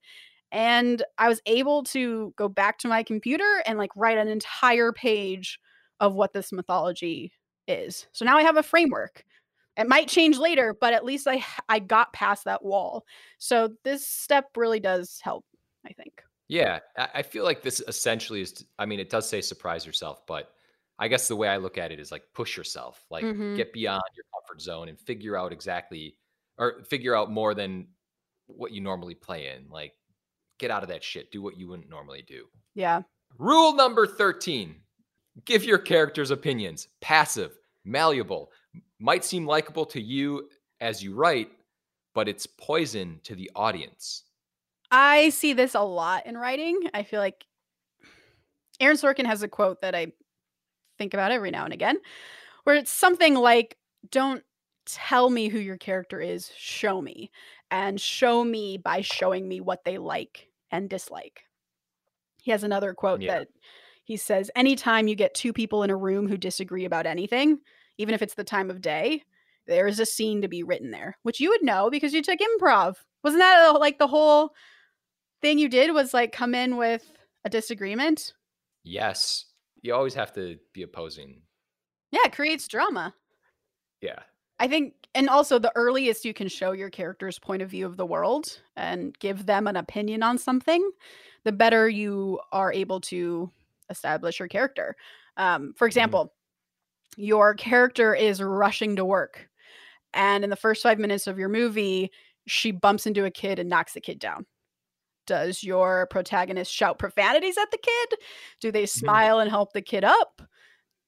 And 0.50 1.02
I 1.18 1.28
was 1.28 1.40
able 1.46 1.84
to 1.84 2.32
go 2.36 2.48
back 2.48 2.78
to 2.78 2.88
my 2.88 3.02
computer 3.02 3.62
and 3.66 3.78
like 3.78 3.90
write 3.96 4.18
an 4.18 4.28
entire 4.28 4.92
page 4.92 5.58
of 6.00 6.14
what 6.14 6.32
this 6.32 6.52
mythology 6.52 7.32
is. 7.68 8.06
So 8.12 8.24
now 8.24 8.36
I 8.36 8.42
have 8.42 8.56
a 8.56 8.62
framework. 8.62 9.24
It 9.76 9.88
might 9.88 10.08
change 10.08 10.38
later, 10.38 10.76
but 10.78 10.92
at 10.92 11.04
least 11.04 11.26
I 11.28 11.44
I 11.68 11.78
got 11.78 12.12
past 12.12 12.44
that 12.44 12.64
wall. 12.64 13.04
So 13.38 13.70
this 13.82 14.06
step 14.06 14.46
really 14.56 14.80
does 14.80 15.20
help, 15.22 15.44
I 15.86 15.92
think. 15.92 16.22
Yeah, 16.48 16.80
I 16.96 17.22
feel 17.22 17.44
like 17.44 17.62
this 17.62 17.80
essentially 17.88 18.42
is. 18.42 18.64
I 18.78 18.86
mean, 18.86 19.00
it 19.00 19.10
does 19.10 19.28
say 19.28 19.40
surprise 19.40 19.86
yourself, 19.86 20.26
but 20.26 20.52
I 20.98 21.08
guess 21.08 21.26
the 21.26 21.36
way 21.36 21.48
I 21.48 21.56
look 21.56 21.78
at 21.78 21.90
it 21.90 21.98
is 21.98 22.12
like 22.12 22.22
push 22.34 22.56
yourself, 22.56 23.04
like 23.10 23.24
Mhm. 23.24 23.56
get 23.56 23.72
beyond 23.72 24.02
your 24.14 24.24
comfort 24.32 24.60
zone 24.60 24.88
and 24.88 25.00
figure 25.00 25.36
out 25.36 25.52
exactly 25.52 26.16
or 26.58 26.84
figure 26.84 27.16
out 27.16 27.30
more 27.30 27.54
than 27.54 27.88
what 28.46 28.72
you 28.72 28.80
normally 28.80 29.14
play 29.14 29.48
in. 29.48 29.68
Like 29.70 29.94
get 30.58 30.70
out 30.70 30.82
of 30.84 30.90
that 30.90 31.02
shit. 31.02 31.32
Do 31.32 31.42
what 31.42 31.56
you 31.58 31.66
wouldn't 31.66 31.88
normally 31.88 32.22
do. 32.22 32.46
Yeah. 32.74 33.02
Rule 33.38 33.72
number 33.74 34.06
13 34.06 34.80
give 35.46 35.64
your 35.64 35.78
characters 35.78 36.30
opinions. 36.30 36.86
Passive, 37.00 37.58
malleable, 37.84 38.52
might 38.98 39.24
seem 39.24 39.46
likable 39.46 39.86
to 39.86 40.00
you 40.00 40.48
as 40.80 41.02
you 41.02 41.14
write, 41.14 41.50
but 42.14 42.28
it's 42.28 42.46
poison 42.46 43.20
to 43.24 43.34
the 43.34 43.50
audience. 43.54 44.24
I 44.90 45.30
see 45.30 45.52
this 45.52 45.74
a 45.74 45.80
lot 45.80 46.26
in 46.26 46.36
writing. 46.36 46.88
I 46.94 47.02
feel 47.02 47.20
like 47.20 47.44
Aaron 48.80 48.96
Sorkin 48.96 49.26
has 49.26 49.42
a 49.42 49.48
quote 49.48 49.80
that 49.80 49.94
I 49.94 50.12
think 50.98 51.14
about 51.14 51.32
every 51.32 51.50
now 51.50 51.64
and 51.64 51.72
again, 51.72 51.98
where 52.64 52.76
it's 52.76 52.92
something 52.92 53.34
like, 53.34 53.76
Don't 54.10 54.42
tell 54.86 55.30
me 55.30 55.48
who 55.48 55.58
your 55.58 55.78
character 55.78 56.20
is, 56.20 56.50
show 56.56 57.00
me. 57.00 57.30
And 57.70 58.00
show 58.00 58.44
me 58.44 58.76
by 58.78 59.00
showing 59.00 59.48
me 59.48 59.60
what 59.60 59.84
they 59.84 59.98
like 59.98 60.48
and 60.70 60.88
dislike. 60.88 61.42
He 62.42 62.50
has 62.52 62.62
another 62.62 62.94
quote 62.94 63.20
Yeah. 63.20 63.38
that 63.38 63.48
he 64.04 64.16
says, 64.16 64.50
Anytime 64.54 65.08
you 65.08 65.16
get 65.16 65.34
two 65.34 65.52
people 65.52 65.82
in 65.82 65.90
a 65.90 65.96
room 65.96 66.28
who 66.28 66.36
disagree 66.36 66.84
about 66.84 67.06
anything, 67.06 67.58
even 67.98 68.14
if 68.14 68.22
it's 68.22 68.34
the 68.34 68.44
time 68.44 68.70
of 68.70 68.80
day, 68.80 69.22
there 69.66 69.86
is 69.86 70.00
a 70.00 70.06
scene 70.06 70.42
to 70.42 70.48
be 70.48 70.62
written 70.62 70.90
there, 70.90 71.16
which 71.22 71.40
you 71.40 71.50
would 71.50 71.62
know 71.62 71.90
because 71.90 72.12
you 72.12 72.22
took 72.22 72.38
improv. 72.40 72.96
Wasn't 73.22 73.40
that 73.40 73.80
like 73.80 73.98
the 73.98 74.06
whole 74.06 74.52
thing 75.40 75.58
you 75.58 75.68
did 75.68 75.92
was 75.92 76.12
like 76.12 76.32
come 76.32 76.54
in 76.54 76.76
with 76.76 77.10
a 77.44 77.50
disagreement? 77.50 78.34
Yes, 78.82 79.46
you 79.82 79.94
always 79.94 80.14
have 80.14 80.32
to 80.34 80.58
be 80.72 80.82
opposing. 80.82 81.42
Yeah, 82.10 82.20
it 82.24 82.32
creates 82.32 82.68
drama. 82.68 83.14
Yeah. 84.00 84.18
I 84.60 84.68
think, 84.68 84.94
and 85.14 85.28
also 85.28 85.58
the 85.58 85.72
earliest 85.74 86.24
you 86.24 86.34
can 86.34 86.48
show 86.48 86.72
your 86.72 86.90
character's 86.90 87.38
point 87.38 87.62
of 87.62 87.70
view 87.70 87.86
of 87.86 87.96
the 87.96 88.06
world 88.06 88.60
and 88.76 89.18
give 89.18 89.46
them 89.46 89.66
an 89.66 89.76
opinion 89.76 90.22
on 90.22 90.38
something, 90.38 90.90
the 91.44 91.52
better 91.52 91.88
you 91.88 92.40
are 92.52 92.72
able 92.72 93.00
to 93.00 93.50
establish 93.90 94.38
your 94.38 94.48
character. 94.48 94.96
Um, 95.36 95.74
for 95.76 95.86
example, 95.86 96.32
your 97.16 97.54
character 97.54 98.14
is 98.14 98.42
rushing 98.42 98.96
to 98.96 99.04
work, 99.04 99.48
and 100.12 100.44
in 100.44 100.50
the 100.50 100.56
first 100.56 100.82
five 100.82 100.98
minutes 100.98 101.26
of 101.26 101.38
your 101.38 101.48
movie, 101.48 102.10
she 102.46 102.70
bumps 102.70 103.06
into 103.06 103.24
a 103.24 103.30
kid 103.30 103.58
and 103.58 103.68
knocks 103.68 103.94
the 103.94 104.00
kid 104.00 104.18
down. 104.18 104.46
Does 105.26 105.62
your 105.62 106.06
protagonist 106.10 106.72
shout 106.72 106.98
profanities 106.98 107.56
at 107.56 107.70
the 107.70 107.78
kid? 107.78 108.18
Do 108.60 108.70
they 108.70 108.86
smile 108.86 109.38
and 109.40 109.48
help 109.50 109.72
the 109.72 109.80
kid 109.82 110.04
up? 110.04 110.42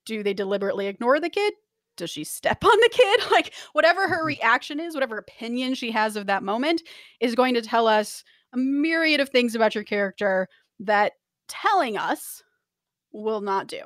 Do 0.07 0.23
they 0.23 0.33
deliberately 0.35 0.87
ignore 0.87 1.21
the 1.21 1.29
kid? 1.29 1.53
Does 1.97 2.11
she 2.11 2.25
step 2.25 2.65
on 2.65 2.79
the 2.81 2.91
kid? 2.93 3.21
Like, 3.31 3.53
whatever 3.73 4.09
her 4.09 4.23
Mhm. 4.23 4.27
reaction 4.27 4.81
is, 4.81 4.95
whatever 4.95 5.19
opinion 5.19 5.75
she 5.75 5.91
has 5.91 6.17
of 6.17 6.27
that 6.27 6.43
moment, 6.43 6.83
is 7.21 7.35
going 7.35 7.55
to 7.55 7.63
tell 7.63 7.87
us 7.87 8.25
a 8.55 8.57
myriad 8.57 9.21
of 9.21 9.29
things 9.29 9.55
about 9.55 9.75
your 9.75 9.85
character 9.85 10.49
that 10.81 11.13
telling 11.49 11.99
us 11.99 12.43
will 13.13 13.41
not 13.43 13.67
do. 13.67 13.81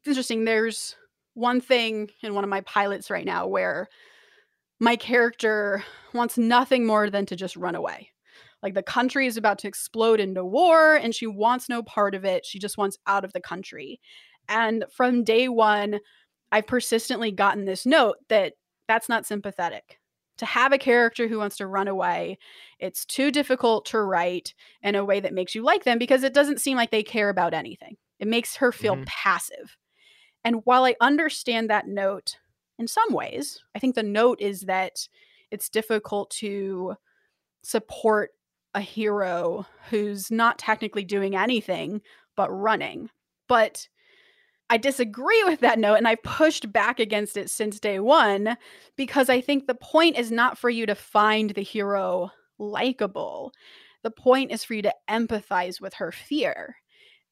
It's 0.00 0.08
interesting. 0.08 0.44
There's 0.44 0.96
one 1.34 1.60
thing 1.60 2.10
in 2.22 2.34
one 2.34 2.44
of 2.44 2.50
my 2.50 2.60
pilots 2.62 3.10
right 3.10 3.24
now 3.26 3.46
where 3.46 3.88
my 4.80 4.96
character 4.96 5.84
wants 6.14 6.36
nothing 6.38 6.86
more 6.86 7.10
than 7.10 7.26
to 7.26 7.36
just 7.36 7.56
run 7.56 7.74
away. 7.74 8.10
Like 8.62 8.74
the 8.74 8.82
country 8.82 9.26
is 9.26 9.36
about 9.36 9.58
to 9.60 9.68
explode 9.68 10.20
into 10.20 10.44
war 10.44 10.96
and 10.96 11.14
she 11.14 11.26
wants 11.26 11.68
no 11.68 11.82
part 11.82 12.14
of 12.14 12.24
it. 12.24 12.46
She 12.46 12.58
just 12.58 12.78
wants 12.78 12.98
out 13.06 13.24
of 13.24 13.32
the 13.32 13.40
country. 13.40 14.00
And 14.48 14.84
from 14.92 15.24
day 15.24 15.48
one, 15.48 16.00
I've 16.50 16.66
persistently 16.66 17.32
gotten 17.32 17.64
this 17.64 17.86
note 17.86 18.16
that 18.28 18.54
that's 18.88 19.08
not 19.08 19.26
sympathetic. 19.26 19.98
To 20.38 20.46
have 20.46 20.72
a 20.72 20.78
character 20.78 21.28
who 21.28 21.38
wants 21.38 21.56
to 21.58 21.66
run 21.66 21.88
away, 21.88 22.38
it's 22.78 23.04
too 23.04 23.30
difficult 23.30 23.84
to 23.86 24.00
write 24.00 24.54
in 24.82 24.94
a 24.94 25.04
way 25.04 25.20
that 25.20 25.34
makes 25.34 25.54
you 25.54 25.62
like 25.62 25.84
them 25.84 25.98
because 25.98 26.24
it 26.24 26.34
doesn't 26.34 26.60
seem 26.60 26.76
like 26.76 26.90
they 26.90 27.02
care 27.02 27.28
about 27.28 27.54
anything. 27.54 27.96
It 28.18 28.26
makes 28.26 28.56
her 28.56 28.72
feel 28.72 29.00
Mhm. 29.00 29.06
passive. 29.06 29.76
And 30.44 30.62
while 30.64 30.84
I 30.84 30.96
understand 31.00 31.70
that 31.70 31.86
note 31.86 32.36
in 32.78 32.88
some 32.88 33.12
ways, 33.12 33.62
I 33.74 33.78
think 33.78 33.94
the 33.94 34.02
note 34.02 34.40
is 34.40 34.62
that 34.62 35.08
it's 35.50 35.68
difficult 35.68 36.30
to 36.30 36.96
support 37.62 38.30
a 38.74 38.80
hero 38.80 39.66
who's 39.90 40.30
not 40.30 40.58
technically 40.58 41.04
doing 41.04 41.36
anything 41.36 42.00
but 42.36 42.50
running. 42.50 43.10
But 43.48 43.88
I 44.70 44.78
disagree 44.78 45.44
with 45.44 45.60
that 45.60 45.78
note 45.78 45.96
and 45.96 46.08
I 46.08 46.14
pushed 46.14 46.72
back 46.72 46.98
against 46.98 47.36
it 47.36 47.50
since 47.50 47.78
day 47.78 48.00
one 48.00 48.56
because 48.96 49.28
I 49.28 49.42
think 49.42 49.66
the 49.66 49.74
point 49.74 50.16
is 50.16 50.32
not 50.32 50.56
for 50.56 50.70
you 50.70 50.86
to 50.86 50.94
find 50.94 51.50
the 51.50 51.62
hero 51.62 52.30
likable. 52.58 53.52
The 54.02 54.10
point 54.10 54.50
is 54.50 54.64
for 54.64 54.72
you 54.74 54.82
to 54.82 54.94
empathize 55.08 55.80
with 55.80 55.94
her 55.94 56.10
fear, 56.10 56.76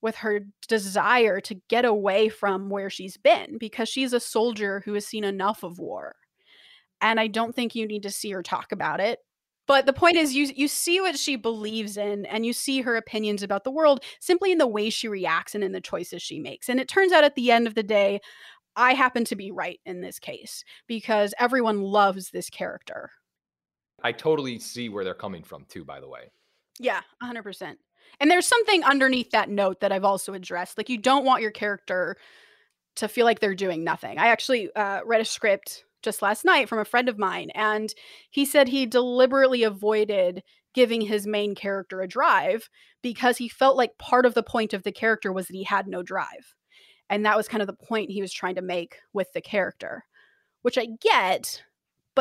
with 0.02 0.16
her 0.16 0.40
desire 0.68 1.40
to 1.40 1.54
get 1.68 1.84
away 1.84 2.28
from 2.28 2.70
where 2.70 2.90
she's 2.90 3.16
been 3.16 3.58
because 3.58 3.88
she's 3.88 4.12
a 4.12 4.20
soldier 4.20 4.82
who 4.84 4.94
has 4.94 5.06
seen 5.06 5.24
enough 5.24 5.62
of 5.62 5.78
war. 5.78 6.16
And 7.00 7.18
I 7.18 7.26
don't 7.26 7.54
think 7.54 7.74
you 7.74 7.86
need 7.86 8.02
to 8.02 8.10
see 8.10 8.30
her 8.30 8.42
talk 8.42 8.72
about 8.72 9.00
it. 9.00 9.18
But 9.66 9.86
the 9.86 9.92
point 9.92 10.16
is 10.16 10.34
you 10.34 10.46
you 10.56 10.66
see 10.66 11.00
what 11.00 11.16
she 11.16 11.36
believes 11.36 11.96
in 11.96 12.26
and 12.26 12.44
you 12.44 12.52
see 12.52 12.80
her 12.80 12.96
opinions 12.96 13.42
about 13.42 13.62
the 13.62 13.70
world 13.70 14.02
simply 14.18 14.50
in 14.50 14.58
the 14.58 14.66
way 14.66 14.90
she 14.90 15.06
reacts 15.06 15.54
and 15.54 15.62
in 15.62 15.72
the 15.72 15.80
choices 15.80 16.22
she 16.22 16.40
makes. 16.40 16.68
And 16.68 16.80
it 16.80 16.88
turns 16.88 17.12
out 17.12 17.22
at 17.22 17.36
the 17.36 17.52
end 17.52 17.68
of 17.68 17.76
the 17.76 17.84
day 17.84 18.20
I 18.74 18.94
happen 18.94 19.24
to 19.26 19.36
be 19.36 19.50
right 19.50 19.78
in 19.84 20.00
this 20.00 20.18
case 20.18 20.64
because 20.86 21.34
everyone 21.38 21.82
loves 21.82 22.30
this 22.30 22.50
character. 22.50 23.10
I 24.02 24.12
totally 24.12 24.58
see 24.58 24.88
where 24.88 25.04
they're 25.04 25.14
coming 25.14 25.44
from 25.44 25.66
too, 25.68 25.84
by 25.84 26.00
the 26.00 26.08
way. 26.08 26.32
Yeah, 26.78 27.02
100%. 27.22 27.76
And 28.18 28.30
there's 28.30 28.46
something 28.46 28.82
underneath 28.84 29.30
that 29.30 29.48
note 29.48 29.80
that 29.80 29.92
I've 29.92 30.04
also 30.04 30.34
addressed. 30.34 30.76
Like 30.76 30.88
you 30.88 30.98
don't 30.98 31.24
want 31.24 31.42
your 31.42 31.50
character 31.50 32.16
to 32.96 33.08
feel 33.08 33.24
like 33.24 33.40
they're 33.40 33.54
doing 33.54 33.84
nothing. 33.84 34.18
I 34.18 34.28
actually 34.28 34.74
uh, 34.74 35.00
read 35.04 35.20
a 35.20 35.24
script 35.24 35.84
just 36.02 36.22
last 36.22 36.44
night 36.44 36.68
from 36.68 36.78
a 36.78 36.84
friend 36.84 37.08
of 37.08 37.18
mine, 37.18 37.50
and 37.54 37.94
he 38.30 38.44
said 38.44 38.68
he 38.68 38.86
deliberately 38.86 39.62
avoided 39.62 40.42
giving 40.74 41.00
his 41.02 41.26
main 41.26 41.54
character 41.54 42.00
a 42.00 42.08
drive 42.08 42.68
because 43.02 43.38
he 43.38 43.48
felt 43.48 43.76
like 43.76 43.98
part 43.98 44.26
of 44.26 44.34
the 44.34 44.42
point 44.42 44.72
of 44.72 44.82
the 44.82 44.92
character 44.92 45.32
was 45.32 45.46
that 45.46 45.56
he 45.56 45.64
had 45.64 45.86
no 45.86 46.02
drive. 46.02 46.54
And 47.08 47.24
that 47.26 47.36
was 47.36 47.48
kind 47.48 47.60
of 47.60 47.66
the 47.66 47.86
point 47.86 48.10
he 48.10 48.22
was 48.22 48.32
trying 48.32 48.54
to 48.54 48.62
make 48.62 48.98
with 49.12 49.32
the 49.32 49.40
character, 49.40 50.04
which 50.62 50.78
I 50.78 50.86
get. 51.00 51.62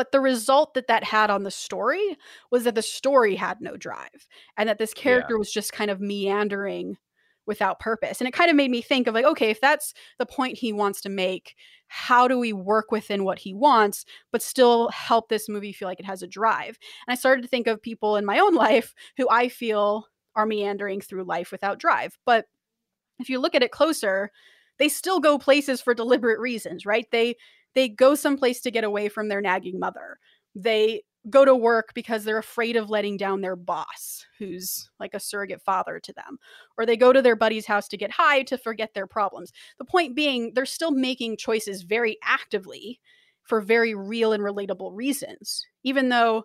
But 0.00 0.12
the 0.12 0.20
result 0.20 0.72
that 0.72 0.86
that 0.86 1.04
had 1.04 1.28
on 1.28 1.42
the 1.42 1.50
story 1.50 2.16
was 2.50 2.64
that 2.64 2.74
the 2.74 2.80
story 2.80 3.36
had 3.36 3.60
no 3.60 3.76
drive 3.76 4.26
and 4.56 4.66
that 4.66 4.78
this 4.78 4.94
character 4.94 5.38
was 5.38 5.52
just 5.52 5.74
kind 5.74 5.90
of 5.90 6.00
meandering 6.00 6.96
without 7.44 7.80
purpose. 7.80 8.18
And 8.18 8.26
it 8.26 8.32
kind 8.32 8.48
of 8.48 8.56
made 8.56 8.70
me 8.70 8.80
think 8.80 9.06
of 9.06 9.12
like, 9.12 9.26
okay, 9.26 9.50
if 9.50 9.60
that's 9.60 9.92
the 10.18 10.24
point 10.24 10.56
he 10.56 10.72
wants 10.72 11.02
to 11.02 11.10
make, 11.10 11.54
how 11.88 12.28
do 12.28 12.38
we 12.38 12.54
work 12.54 12.90
within 12.90 13.24
what 13.24 13.40
he 13.40 13.52
wants, 13.52 14.06
but 14.32 14.40
still 14.40 14.88
help 14.88 15.28
this 15.28 15.50
movie 15.50 15.74
feel 15.74 15.86
like 15.86 16.00
it 16.00 16.06
has 16.06 16.22
a 16.22 16.26
drive? 16.26 16.78
And 17.06 17.12
I 17.12 17.14
started 17.14 17.42
to 17.42 17.48
think 17.48 17.66
of 17.66 17.82
people 17.82 18.16
in 18.16 18.24
my 18.24 18.38
own 18.38 18.54
life 18.54 18.94
who 19.18 19.28
I 19.28 19.50
feel 19.50 20.06
are 20.34 20.46
meandering 20.46 21.02
through 21.02 21.24
life 21.24 21.52
without 21.52 21.78
drive. 21.78 22.16
But 22.24 22.46
if 23.18 23.28
you 23.28 23.38
look 23.38 23.54
at 23.54 23.62
it 23.62 23.70
closer, 23.70 24.30
they 24.78 24.88
still 24.88 25.20
go 25.20 25.36
places 25.38 25.82
for 25.82 25.92
deliberate 25.92 26.40
reasons, 26.40 26.86
right? 26.86 27.04
They 27.12 27.36
they 27.74 27.88
go 27.88 28.14
someplace 28.14 28.60
to 28.62 28.70
get 28.70 28.84
away 28.84 29.08
from 29.08 29.28
their 29.28 29.40
nagging 29.40 29.78
mother. 29.78 30.18
They 30.54 31.02
go 31.28 31.44
to 31.44 31.54
work 31.54 31.92
because 31.94 32.24
they're 32.24 32.38
afraid 32.38 32.76
of 32.76 32.88
letting 32.88 33.16
down 33.16 33.40
their 33.40 33.56
boss, 33.56 34.24
who's 34.38 34.88
like 34.98 35.12
a 35.12 35.20
surrogate 35.20 35.60
father 35.62 36.00
to 36.00 36.12
them. 36.14 36.38
Or 36.78 36.86
they 36.86 36.96
go 36.96 37.12
to 37.12 37.20
their 37.20 37.36
buddy's 37.36 37.66
house 37.66 37.88
to 37.88 37.98
get 37.98 38.10
high 38.10 38.42
to 38.44 38.56
forget 38.56 38.94
their 38.94 39.06
problems. 39.06 39.52
The 39.78 39.84
point 39.84 40.16
being, 40.16 40.52
they're 40.54 40.64
still 40.64 40.92
making 40.92 41.36
choices 41.36 41.82
very 41.82 42.16
actively 42.24 43.00
for 43.42 43.60
very 43.60 43.94
real 43.94 44.32
and 44.32 44.42
relatable 44.42 44.92
reasons. 44.94 45.66
Even 45.82 46.08
though 46.08 46.44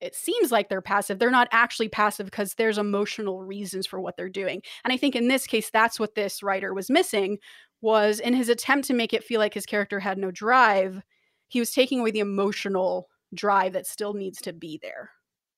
it 0.00 0.14
seems 0.14 0.50
like 0.50 0.70
they're 0.70 0.80
passive, 0.80 1.18
they're 1.18 1.30
not 1.30 1.48
actually 1.52 1.88
passive 1.88 2.26
because 2.26 2.54
there's 2.54 2.78
emotional 2.78 3.42
reasons 3.42 3.86
for 3.86 4.00
what 4.00 4.16
they're 4.16 4.30
doing. 4.30 4.62
And 4.84 4.92
I 4.92 4.96
think 4.96 5.14
in 5.14 5.28
this 5.28 5.46
case, 5.46 5.70
that's 5.70 6.00
what 6.00 6.14
this 6.14 6.42
writer 6.42 6.72
was 6.72 6.88
missing 6.88 7.36
was 7.80 8.20
in 8.20 8.34
his 8.34 8.48
attempt 8.48 8.86
to 8.88 8.94
make 8.94 9.12
it 9.12 9.24
feel 9.24 9.40
like 9.40 9.54
his 9.54 9.66
character 9.66 10.00
had 10.00 10.18
no 10.18 10.30
drive, 10.30 11.02
he 11.48 11.60
was 11.60 11.72
taking 11.72 12.00
away 12.00 12.10
the 12.10 12.20
emotional 12.20 13.08
drive 13.34 13.72
that 13.72 13.86
still 13.86 14.14
needs 14.14 14.40
to 14.42 14.52
be 14.52 14.78
there. 14.82 15.10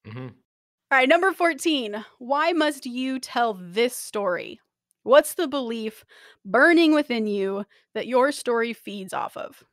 hmm 0.06 0.28
All 0.28 0.98
right, 0.98 1.08
number 1.08 1.32
14. 1.32 2.04
Why 2.18 2.52
must 2.52 2.86
you 2.86 3.18
tell 3.18 3.54
this 3.54 3.94
story? 3.94 4.60
What's 5.04 5.34
the 5.34 5.48
belief 5.48 6.04
burning 6.44 6.94
within 6.94 7.26
you 7.26 7.64
that 7.94 8.06
your 8.06 8.30
story 8.30 8.72
feeds 8.72 9.12
off 9.12 9.36
of? 9.36 9.64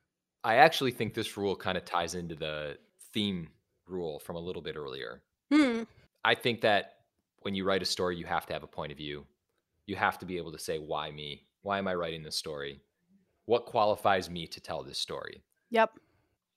I 0.44 0.56
actually 0.56 0.92
think 0.92 1.14
this 1.14 1.38
rule 1.38 1.56
kind 1.56 1.78
of 1.78 1.86
ties 1.86 2.16
into 2.16 2.36
the 2.36 2.78
theme 3.14 3.50
rule 3.88 4.20
from 4.20 4.36
a 4.38 4.40
little 4.40 4.62
bit 4.62 4.76
earlier. 4.76 5.22
Hmm. 5.52 5.84
I 6.24 6.36
think 6.36 6.62
that 6.62 7.00
when 7.42 7.56
you 7.56 7.64
write 7.64 7.82
a 7.82 7.86
story, 7.86 8.18
you 8.18 8.26
have 8.26 8.46
to 8.48 8.54
have 8.54 8.64
a 8.64 8.68
point 8.68 8.92
of 8.92 8.98
view. 8.98 9.26
You 9.86 9.96
have 9.96 10.18
to 10.20 10.26
be 10.26 10.38
able 10.38 10.52
to 10.52 10.60
say, 10.60 10.80
why 10.80 11.12
me? 11.12 11.46
Why 11.62 11.78
am 11.78 11.88
I 11.88 11.96
writing 11.96 12.24
this 12.24 12.36
story? 12.36 12.82
What 13.46 13.66
qualifies 13.66 14.30
me 14.30 14.48
to 14.48 14.62
tell 14.62 14.84
this 14.84 15.00
story? 15.00 15.44
Yep. 15.72 15.92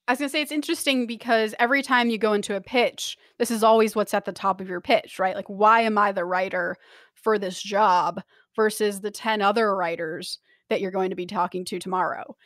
I 0.08 0.12
was 0.12 0.18
going 0.18 0.28
to 0.28 0.32
say 0.32 0.42
it's 0.42 0.52
interesting 0.52 1.06
because 1.06 1.54
every 1.58 1.82
time 1.82 2.10
you 2.10 2.18
go 2.18 2.32
into 2.32 2.56
a 2.56 2.60
pitch, 2.60 3.16
this 3.38 3.50
is 3.50 3.62
always 3.62 3.94
what's 3.94 4.14
at 4.14 4.24
the 4.24 4.32
top 4.32 4.60
of 4.60 4.68
your 4.68 4.80
pitch, 4.80 5.18
right? 5.18 5.36
Like, 5.36 5.48
why 5.48 5.82
am 5.82 5.96
I 5.96 6.12
the 6.12 6.24
writer 6.24 6.76
for 7.14 7.38
this 7.38 7.62
job 7.62 8.20
versus 8.56 9.00
the 9.00 9.10
10 9.10 9.42
other 9.42 9.74
writers 9.74 10.38
that 10.68 10.80
you're 10.80 10.90
going 10.90 11.10
to 11.10 11.16
be 11.16 11.26
talking 11.26 11.64
to 11.66 11.78
tomorrow? 11.78 12.36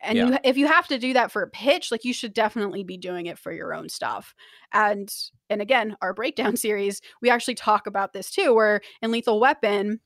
And 0.00 0.16
Yeah. 0.16 0.26
you, 0.28 0.38
if 0.44 0.56
you 0.56 0.68
have 0.68 0.86
to 0.88 0.98
do 0.98 1.12
that 1.14 1.32
for 1.32 1.42
a 1.42 1.50
pitch, 1.50 1.90
like 1.90 2.04
you 2.04 2.12
should 2.12 2.32
definitely 2.32 2.84
be 2.84 2.96
doing 2.96 3.26
it 3.26 3.38
for 3.38 3.52
your 3.52 3.74
own 3.74 3.88
stuff. 3.88 4.34
And 4.72 5.12
and 5.50 5.60
again, 5.60 5.96
our 6.00 6.14
breakdown 6.14 6.56
series, 6.56 7.00
we 7.20 7.30
actually 7.30 7.56
talk 7.56 7.86
about 7.88 8.12
this 8.12 8.30
too, 8.30 8.54
where 8.54 8.80
in 9.02 9.10
Lethal 9.10 9.40
Weapon, 9.40 10.00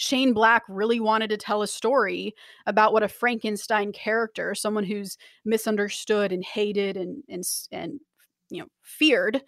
Shane 0.00 0.32
Black 0.32 0.62
really 0.66 0.98
wanted 0.98 1.28
to 1.28 1.36
tell 1.36 1.60
a 1.60 1.66
story 1.66 2.34
about 2.66 2.94
what 2.94 3.02
a 3.02 3.08
Frankenstein 3.08 3.92
character, 3.92 4.54
someone 4.54 4.84
who's 4.84 5.18
misunderstood 5.44 6.32
and 6.32 6.42
hated 6.42 6.96
and 6.96 7.22
and 7.28 7.44
and 7.70 8.00
you 8.48 8.62
know 8.62 8.68
feared, 8.82 9.42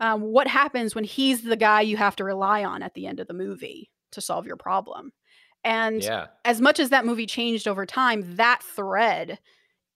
um, 0.00 0.22
what 0.22 0.48
happens 0.48 0.94
when 0.94 1.04
he's 1.04 1.42
the 1.42 1.56
guy 1.56 1.82
you 1.82 1.96
have 1.96 2.16
to 2.16 2.24
rely 2.24 2.64
on 2.64 2.82
at 2.82 2.94
the 2.94 3.06
end 3.06 3.20
of 3.20 3.28
the 3.28 3.34
movie 3.34 3.90
to 4.10 4.20
solve 4.20 4.44
your 4.44 4.56
problem. 4.56 5.12
And 5.62 6.02
Yeah. 6.02 6.26
as 6.44 6.60
much 6.60 6.80
as 6.80 6.90
that 6.90 7.06
movie 7.06 7.26
changed 7.26 7.68
over 7.68 7.86
time, 7.86 8.36
that 8.36 8.62
thread, 8.64 9.38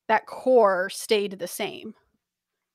that 0.06 0.26
core 0.26 0.88
stayed 0.88 1.38
the 1.38 1.48
same. 1.48 1.94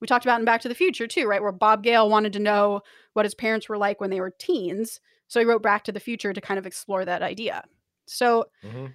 We 0.02 0.08
talked 0.08 0.26
about 0.26 0.40
in 0.40 0.46
Back 0.46 0.62
to 0.62 0.70
the 0.70 0.76
Future 0.76 1.08
too, 1.08 1.28
right? 1.28 1.42
Where 1.42 1.52
Bob 1.54 1.84
Gale 1.84 2.10
wanted 2.10 2.34
to 2.34 2.40
know 2.40 2.82
what 3.14 3.26
his 3.26 3.36
parents 3.36 3.70
were 3.70 3.78
like 3.78 4.02
when 4.02 4.10
they 4.10 4.20
were 4.22 4.34
teens. 4.38 5.00
So 5.30 5.40
he 5.40 5.46
wrote 5.46 5.64
Back 5.64 5.86
to 5.86 5.94
the 5.94 6.00
Future 6.02 6.34
to 6.34 6.42
kind 6.42 6.58
of 6.58 6.66
explore 6.66 7.06
that 7.06 7.22
idea. 7.22 7.64
So 8.08 8.48
hmm 8.62 8.88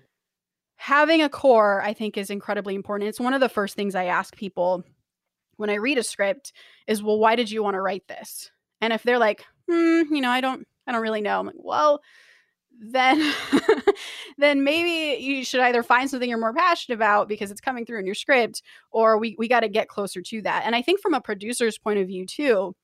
having 0.77 1.23
a 1.23 1.29
core, 1.31 1.81
I 1.81 1.95
think, 1.95 2.19
is 2.19 2.29
incredibly 2.29 2.75
important. 2.75 3.09
It's 3.09 3.21
one 3.21 3.33
of 3.33 3.41
the 3.41 3.49
first 3.49 3.75
things 3.75 3.95
I 3.95 4.07
ask 4.07 4.37
people 4.37 4.85
when 5.57 5.71
I 5.71 5.75
read 5.75 5.97
a 5.97 6.03
script 6.03 6.53
is, 6.87 7.03
well, 7.03 7.19
why 7.19 7.37
did 7.37 7.51
you 7.51 7.63
want 7.63 7.75
to 7.75 7.81
write 7.81 8.07
this? 8.09 8.51
And 8.81 8.93
if 8.93 9.03
they're 9.03 9.19
like, 9.19 9.45
hmm, 9.67 10.03
you 10.13 10.21
know, 10.21 10.31
I 10.31 10.43
don't, 10.43 10.67
I 10.87 10.93
don't 10.93 11.01
really 11.01 11.23
know. 11.23 11.39
I'm 11.39 11.47
like, 11.47 11.55
well, 11.57 12.03
then 12.79 13.33
then 14.39 14.65
maybe 14.65 15.23
you 15.23 15.45
should 15.45 15.61
either 15.61 15.83
find 15.83 16.11
something 16.11 16.29
you're 16.29 16.39
more 16.39 16.53
passionate 16.53 16.97
about 16.97 17.29
because 17.29 17.51
it's 17.51 17.61
coming 17.61 17.87
through 17.87 18.01
in 18.01 18.07
your 18.07 18.17
script 18.17 18.63
or 18.91 19.17
we 19.17 19.37
we 19.39 19.49
got 19.49 19.61
to 19.61 19.69
get 19.69 19.87
closer 19.89 20.21
to 20.21 20.43
that 20.43 20.65
and 20.67 20.75
i 20.75 20.83
think 20.83 21.01
from 21.01 21.15
a 21.15 21.21
producer's 21.21 21.79
point 21.79 22.01
of 22.01 22.09
view 22.09 22.27
too 22.27 22.75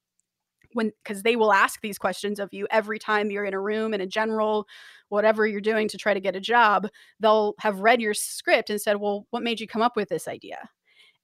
when 0.73 0.93
because 1.03 1.23
they 1.23 1.37
will 1.37 1.53
ask 1.53 1.81
these 1.81 1.99
questions 1.99 2.39
of 2.39 2.53
you 2.53 2.67
every 2.71 2.99
time 2.99 3.31
you're 3.31 3.45
in 3.45 3.55
a 3.55 3.61
room 3.61 3.95
in 3.95 4.01
a 4.01 4.07
general 4.07 4.67
whatever 5.09 5.47
you're 5.47 5.61
doing 5.61 5.89
to 5.89 5.99
try 5.99 6.15
to 6.15 6.21
get 6.21 6.37
a 6.37 6.41
job 6.41 6.89
they'll 7.21 7.55
have 7.59 7.81
read 7.81 8.01
your 8.01 8.15
script 8.15 8.71
and 8.71 8.81
said 8.81 8.97
well 8.97 9.27
what 9.31 9.43
made 9.43 9.61
you 9.61 9.67
come 9.67 9.83
up 9.83 9.97
with 9.97 10.09
this 10.09 10.29
idea? 10.29 10.69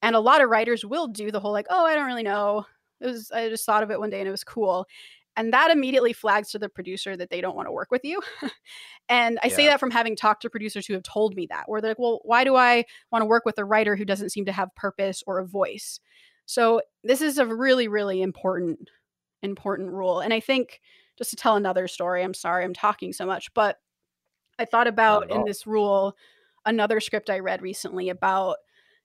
And 0.02 0.14
a 0.14 0.20
lot 0.20 0.42
of 0.42 0.50
writers 0.50 0.84
will 0.84 1.08
do 1.08 1.30
the 1.30 1.40
whole 1.40 1.52
like 1.52 1.66
oh 1.70 1.84
i 1.84 1.94
don't 1.94 2.06
really 2.06 2.22
know. 2.22 2.66
It 3.00 3.06
was 3.06 3.30
i 3.30 3.48
just 3.48 3.64
thought 3.66 3.82
of 3.82 3.90
it 3.90 4.00
one 4.00 4.10
day 4.10 4.20
and 4.20 4.28
it 4.28 4.32
was 4.32 4.44
cool. 4.44 4.86
And 5.38 5.52
that 5.52 5.70
immediately 5.70 6.14
flags 6.14 6.50
to 6.52 6.58
the 6.58 6.68
producer 6.68 7.14
that 7.14 7.28
they 7.28 7.42
don't 7.42 7.56
want 7.56 7.68
to 7.68 7.72
work 7.72 7.90
with 7.90 8.04
you. 8.04 8.22
And 9.08 9.38
i 9.42 9.48
say 9.48 9.66
that 9.66 9.78
from 9.78 9.92
having 9.92 10.16
talked 10.16 10.42
to 10.42 10.50
producers 10.50 10.84
who 10.84 10.94
have 10.94 11.04
told 11.04 11.36
me 11.36 11.46
that 11.50 11.68
where 11.68 11.80
they're 11.80 11.92
like 11.92 11.98
well 11.98 12.20
why 12.24 12.42
do 12.42 12.56
i 12.56 12.84
want 13.12 13.22
to 13.22 13.26
work 13.26 13.44
with 13.44 13.58
a 13.58 13.64
writer 13.64 13.94
who 13.94 14.04
doesn't 14.04 14.30
seem 14.30 14.44
to 14.46 14.52
have 14.52 14.74
purpose 14.74 15.22
or 15.26 15.38
a 15.38 15.46
voice? 15.46 16.00
So 16.46 16.80
this 17.04 17.20
is 17.20 17.38
a 17.38 17.46
really 17.46 17.86
really 17.86 18.20
important 18.20 18.90
important 19.42 19.90
rule 19.90 20.20
and 20.20 20.32
i 20.32 20.40
think 20.40 20.80
just 21.16 21.30
to 21.30 21.36
tell 21.36 21.56
another 21.56 21.88
story 21.88 22.22
i'm 22.22 22.34
sorry 22.34 22.64
i'm 22.64 22.74
talking 22.74 23.12
so 23.12 23.26
much 23.26 23.52
but 23.54 23.78
i 24.58 24.64
thought 24.64 24.86
about 24.86 25.30
in 25.30 25.44
this 25.44 25.66
rule 25.66 26.16
another 26.64 27.00
script 27.00 27.30
i 27.30 27.38
read 27.38 27.62
recently 27.62 28.08
about 28.08 28.56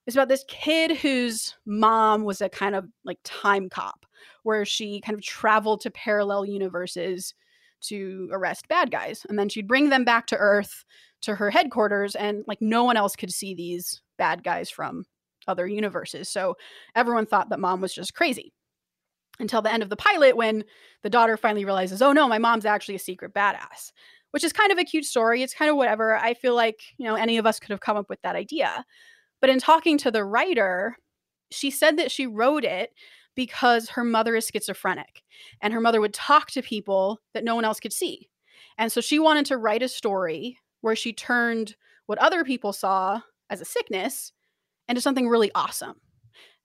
it's 0.07 0.15
about 0.15 0.29
this 0.29 0.45
kid 0.47 0.97
whose 0.97 1.55
mom 1.65 2.23
was 2.23 2.41
a 2.41 2.49
kind 2.49 2.75
of 2.75 2.87
like 3.05 3.19
time 3.23 3.69
cop 3.69 4.05
where 4.43 4.65
she 4.65 5.01
kind 5.01 5.17
of 5.17 5.23
traveled 5.23 5.81
to 5.81 5.91
parallel 5.91 6.45
universes 6.45 7.33
to 7.81 8.29
arrest 8.31 8.67
bad 8.67 8.91
guys 8.91 9.25
and 9.29 9.37
then 9.37 9.49
she'd 9.49 9.67
bring 9.67 9.89
them 9.89 10.03
back 10.03 10.27
to 10.27 10.37
earth 10.37 10.85
to 11.21 11.35
her 11.35 11.49
headquarters 11.49 12.15
and 12.15 12.43
like 12.47 12.61
no 12.61 12.83
one 12.83 12.97
else 12.97 13.15
could 13.15 13.31
see 13.31 13.53
these 13.53 14.01
bad 14.17 14.43
guys 14.43 14.69
from 14.69 15.03
other 15.47 15.67
universes 15.67 16.29
so 16.29 16.55
everyone 16.95 17.25
thought 17.25 17.49
that 17.49 17.59
mom 17.59 17.81
was 17.81 17.93
just 17.93 18.13
crazy 18.13 18.53
until 19.41 19.61
the 19.61 19.71
end 19.71 19.83
of 19.83 19.89
the 19.89 19.95
pilot 19.95 20.37
when 20.37 20.63
the 21.03 21.09
daughter 21.09 21.35
finally 21.37 21.65
realizes 21.65 22.01
oh 22.01 22.13
no 22.13 22.27
my 22.27 22.37
mom's 22.37 22.65
actually 22.65 22.95
a 22.95 22.99
secret 22.99 23.33
badass 23.33 23.91
which 24.31 24.43
is 24.43 24.53
kind 24.53 24.71
of 24.71 24.77
a 24.77 24.83
cute 24.83 25.05
story. 25.05 25.43
It's 25.43 25.53
kind 25.53 25.69
of 25.69 25.77
whatever. 25.77 26.15
I 26.15 26.33
feel 26.33 26.55
like 26.55 26.79
you 26.97 27.05
know 27.05 27.15
any 27.15 27.37
of 27.37 27.45
us 27.45 27.59
could 27.59 27.71
have 27.71 27.81
come 27.81 27.97
up 27.97 28.09
with 28.09 28.21
that 28.21 28.35
idea. 28.35 28.85
But 29.39 29.49
in 29.49 29.59
talking 29.59 29.97
to 29.99 30.11
the 30.11 30.25
writer 30.25 30.97
she 31.53 31.69
said 31.69 31.97
that 31.97 32.09
she 32.11 32.25
wrote 32.25 32.63
it 32.63 32.91
because 33.35 33.89
her 33.89 34.05
mother 34.05 34.37
is 34.37 34.47
schizophrenic 34.47 35.21
and 35.61 35.73
her 35.73 35.81
mother 35.81 35.99
would 35.99 36.13
talk 36.13 36.49
to 36.51 36.61
people 36.61 37.19
that 37.33 37.43
no 37.43 37.55
one 37.55 37.65
else 37.65 37.81
could 37.81 37.91
see. 37.91 38.29
And 38.77 38.89
so 38.89 39.01
she 39.01 39.19
wanted 39.19 39.45
to 39.47 39.57
write 39.57 39.83
a 39.83 39.89
story 39.89 40.57
where 40.79 40.95
she 40.95 41.11
turned 41.11 41.75
what 42.05 42.19
other 42.19 42.45
people 42.45 42.71
saw 42.71 43.19
as 43.49 43.59
a 43.59 43.65
sickness 43.65 44.31
into 44.87 45.01
something 45.01 45.27
really 45.27 45.51
awesome 45.55 45.95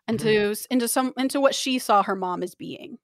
Mm-hmm. 0.08 0.28
into 0.28 0.56
into 0.70 0.88
some 0.88 1.12
into 1.16 1.40
what 1.40 1.54
she 1.54 1.78
saw 1.78 2.02
her 2.02 2.14
mom 2.14 2.42
as 2.42 2.54
being. 2.54 2.98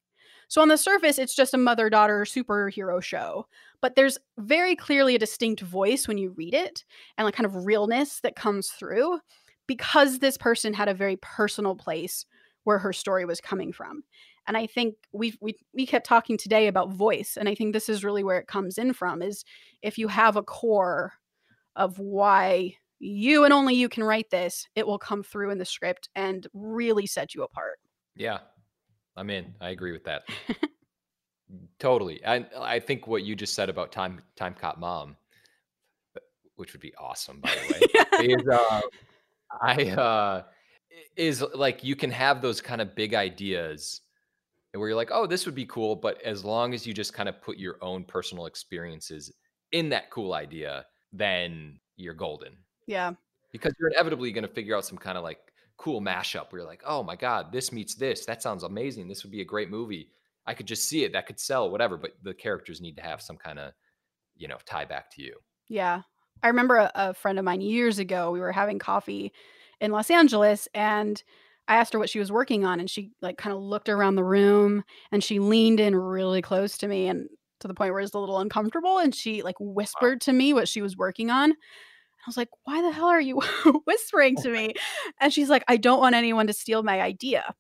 So 0.49 0.61
on 0.61 0.69
the 0.69 0.79
surface 0.79 1.19
it's 1.19 1.35
just 1.35 1.55
a 1.55 1.59
mother 1.59 1.91
daughter 1.91 2.25
superhero 2.25 3.03
show 3.03 3.47
but 3.81 3.97
there's 3.97 4.19
very 4.39 4.77
clearly 4.77 5.17
a 5.17 5.19
distinct 5.19 5.61
voice 5.61 6.07
when 6.07 6.17
you 6.17 6.31
read 6.37 6.55
it 6.55 6.85
and 7.19 7.25
like 7.25 7.35
kind 7.35 7.47
of 7.47 7.67
realness 7.67 8.21
that 8.21 8.37
comes 8.37 8.69
through 8.69 9.19
because 9.67 10.19
this 10.19 10.39
person 10.39 10.73
had 10.73 10.89
a 10.89 10.95
very 10.95 11.17
personal 11.17 11.75
place 11.75 12.25
where 12.65 12.79
her 12.79 12.93
story 12.93 13.25
was 13.25 13.41
coming 13.41 13.73
from. 13.73 14.05
And 14.47 14.57
i 14.57 14.67
think 14.67 14.95
we 15.13 15.35
we 15.41 15.57
we 15.75 15.87
kept 15.87 16.07
talking 16.07 16.37
today 16.37 16.67
about 16.67 16.93
voice 16.93 17.37
and 17.39 17.49
i 17.49 17.55
think 17.55 17.73
this 17.73 17.89
is 17.89 18.05
really 18.05 18.25
where 18.25 18.39
it 18.39 18.49
comes 18.49 18.79
in 18.79 18.93
from 18.93 19.23
is 19.23 19.45
if 19.83 19.99
you 19.99 20.09
have 20.09 20.37
a 20.37 20.43
core 20.43 21.13
of 21.77 21.99
why 21.99 22.77
you 23.05 23.43
and 23.43 23.53
only 23.53 23.75
you 23.75 23.89
can 23.89 24.05
write 24.05 24.31
this 24.31 24.69
it 24.77 24.87
will 24.87 24.99
come 24.99 25.25
through 25.25 25.51
in 25.51 25.59
the 25.59 25.65
script 25.65 26.09
and 26.15 26.47
really 26.55 27.05
set 27.05 27.35
you 27.35 27.43
apart 27.43 27.79
Yeah, 28.15 28.39
I'm 29.17 29.29
in. 29.29 29.55
I 29.61 29.71
agree 29.71 29.93
with 29.93 30.05
that. 30.05 30.23
totally. 31.79 32.23
And 32.23 32.47
I 32.59 32.79
think 32.79 33.09
what 33.09 33.25
you 33.25 33.35
just 33.35 33.55
said 33.55 33.69
about 33.69 33.91
time 33.91 34.23
time 34.37 34.55
cop 34.55 34.79
mom, 34.79 35.17
uh, 36.17 36.21
which 36.57 36.73
would 36.73 36.81
be 36.81 36.95
awesome, 36.97 37.41
by 37.41 37.51
the 37.51 37.73
way, 37.73 38.27
is 38.37 38.49
uh, 38.49 38.81
I 39.61 39.91
uh, 39.91 40.43
is 41.17 41.45
like 41.55 41.83
you 41.83 41.97
can 41.97 42.11
have 42.13 42.41
those 42.41 42.61
kind 42.61 42.81
of 42.81 42.95
big 42.95 43.15
ideas 43.15 44.03
where 44.75 44.89
you're 44.89 44.97
like, 44.97 45.11
oh, 45.13 45.27
this 45.27 45.45
would 45.45 45.55
be 45.55 45.67
cool, 45.67 45.97
but 45.97 46.23
as 46.23 46.45
long 46.45 46.73
as 46.73 46.87
you 46.87 46.95
just 46.95 47.13
kind 47.13 47.29
of 47.29 47.43
put 47.43 47.59
your 47.59 47.77
own 47.83 48.05
personal 48.05 48.47
experiences 48.47 49.31
in 49.73 49.89
that 49.91 50.11
cool 50.11 50.33
idea, 50.33 50.87
then 51.13 51.79
you're 51.97 52.15
golden 52.15 52.57
yeah 52.87 53.13
because 53.53 53.73
you're 53.79 53.91
inevitably 53.91 54.33
going 54.33 54.47
to 54.47 54.53
figure 54.53 54.77
out 54.77 54.85
some 54.85 54.99
kind 54.99 55.17
of 55.17 55.23
like 55.23 55.39
cool 55.77 56.01
mashup 56.01 56.51
where 56.51 56.61
you're 56.61 56.69
like, 56.69 56.83
oh 56.87 57.03
my 57.03 57.17
god, 57.17 57.53
this 57.53 57.73
meets 57.73 57.95
this. 57.95 58.25
That 58.27 58.43
sounds 58.43 58.63
amazing. 58.63 59.09
This 59.09 59.23
would 59.23 59.33
be 59.33 59.43
a 59.43 59.45
great 59.45 59.71
movie. 59.71 60.11
I 60.47 60.55
could 60.55 60.67
just 60.67 60.89
see 60.89 61.05
it. 61.05 61.13
That 61.13 61.27
could 61.27 61.39
sell, 61.39 61.71
whatever. 61.71 61.97
But 61.97 62.13
the 62.23 62.35
characters 62.35 62.81
need 62.81 62.97
to 62.97 63.03
have 63.03 63.21
some 63.21 63.37
kind 63.37 63.59
of, 63.59 63.73
you 64.37 64.49
know, 64.49 64.59
tie 64.65 64.85
back 64.85 65.11
to 65.13 65.23
you. 65.23 65.37
Yeah. 65.69 66.03
I 66.43 66.49
remember 66.49 66.77
a, 66.77 66.93
a 66.95 67.15
friend 67.15 67.39
of 67.39 67.45
mine 67.45 67.61
years 67.61 67.99
ago, 67.99 68.31
we 68.31 68.41
were 68.41 68.53
having 68.53 68.79
coffee 68.79 69.33
in 69.81 69.93
Los 69.93 70.11
Angeles 70.11 70.67
and 70.75 71.23
I 71.69 71.77
asked 71.77 71.93
her 71.93 71.99
what 71.99 72.11
she 72.11 72.19
was 72.19 72.33
working 72.33 72.65
on 72.65 72.81
and 72.81 72.91
she 72.91 73.13
like 73.21 73.39
kind 73.39 73.55
of 73.55 73.63
looked 73.63 73.89
around 73.89 74.17
the 74.17 74.25
room 74.25 74.83
and 75.13 75.23
she 75.23 75.39
leaned 75.39 75.79
in 75.79 75.95
really 75.95 76.43
close 76.43 76.77
to 76.79 76.89
me 76.89 77.07
and 77.07 77.29
to 77.61 77.69
the 77.69 77.75
point 77.75 77.93
where 77.93 78.01
it's 78.01 78.15
a 78.15 78.19
little 78.19 78.39
uncomfortable 78.39 78.99
and 78.99 79.15
she 79.15 79.43
like 79.43 79.55
whispered 79.61 80.21
to 80.23 80.33
me 80.33 80.53
what 80.53 80.69
she 80.69 80.83
was 80.83 80.97
working 80.97 81.31
on. 81.31 81.55
I 82.25 82.29
was 82.29 82.37
like, 82.37 82.51
"Why 82.65 82.83
the 82.83 82.93
hell 82.93 83.09
are 83.09 83.21
you 83.21 83.41
whispering 83.87 84.37
to 84.37 84.51
me?" 84.51 84.75
And 85.21 85.33
she's 85.33 85.49
like, 85.51 85.65
"I 85.69 85.77
don't 85.77 86.01
want 86.01 86.15
anyone 86.15 86.47
to 86.47 86.53
steal 86.53 86.83
my 86.83 87.01
idea." 87.01 87.55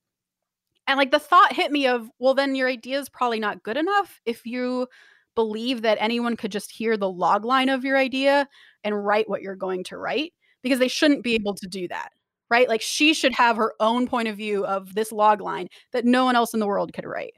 And 0.86 0.98
like 0.98 1.10
the 1.10 1.18
thought 1.18 1.52
hit 1.54 1.72
me 1.72 1.86
of, 1.86 2.08
"Well, 2.18 2.34
then 2.34 2.54
your 2.54 2.68
idea 2.68 2.98
is 3.00 3.08
probably 3.08 3.40
not 3.40 3.62
good 3.62 3.76
enough 3.76 4.20
if 4.24 4.46
you 4.46 4.88
believe 5.34 5.82
that 5.82 5.98
anyone 6.00 6.36
could 6.36 6.52
just 6.52 6.70
hear 6.70 6.96
the 6.96 7.10
log 7.10 7.44
line 7.44 7.68
of 7.68 7.84
your 7.84 7.96
idea 7.96 8.48
and 8.84 9.04
write 9.04 9.28
what 9.28 9.42
you're 9.42 9.56
going 9.56 9.84
to 9.84 9.96
write 9.96 10.32
because 10.62 10.78
they 10.78 10.88
shouldn't 10.88 11.24
be 11.24 11.34
able 11.34 11.54
to 11.54 11.66
do 11.68 11.88
that." 11.88 12.12
Right? 12.50 12.68
Like 12.68 12.82
she 12.82 13.14
should 13.14 13.32
have 13.34 13.56
her 13.56 13.74
own 13.80 14.06
point 14.06 14.28
of 14.28 14.36
view 14.36 14.66
of 14.66 14.94
this 14.94 15.10
log 15.10 15.40
line 15.40 15.68
that 15.92 16.04
no 16.04 16.24
one 16.26 16.36
else 16.36 16.54
in 16.54 16.60
the 16.60 16.66
world 16.66 16.92
could 16.92 17.06
write. 17.06 17.34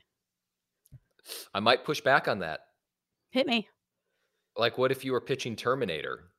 I 1.55 1.61
might 1.61 1.85
push 1.85 2.01
back 2.01 2.29
on 2.29 2.41
that. 2.41 2.61
Hit 3.31 3.47
me. 3.47 3.69
Like, 4.57 4.79
what 4.79 4.93
if 4.93 5.05
you 5.05 5.13
were 5.13 5.21
pitching 5.21 5.57
Terminator 5.57 6.34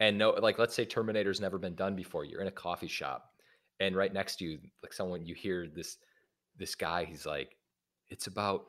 and 0.00 0.18
no, 0.18 0.30
like, 0.30 0.58
let's 0.58 0.74
say 0.74 0.84
Terminator's 0.84 1.40
never 1.40 1.58
been 1.58 1.74
done 1.74 1.94
before. 1.94 2.24
You're 2.24 2.40
in 2.40 2.48
a 2.48 2.52
coffee 2.52 2.88
shop 2.88 3.34
and 3.80 3.96
right 3.96 4.12
next 4.12 4.36
to 4.36 4.44
you, 4.44 4.58
like 4.82 4.92
someone, 4.92 5.26
you 5.26 5.34
hear 5.34 5.66
this, 5.66 5.98
this 6.58 6.74
guy, 6.74 7.04
he's 7.04 7.26
like, 7.26 7.56
it's 8.08 8.26
about, 8.26 8.66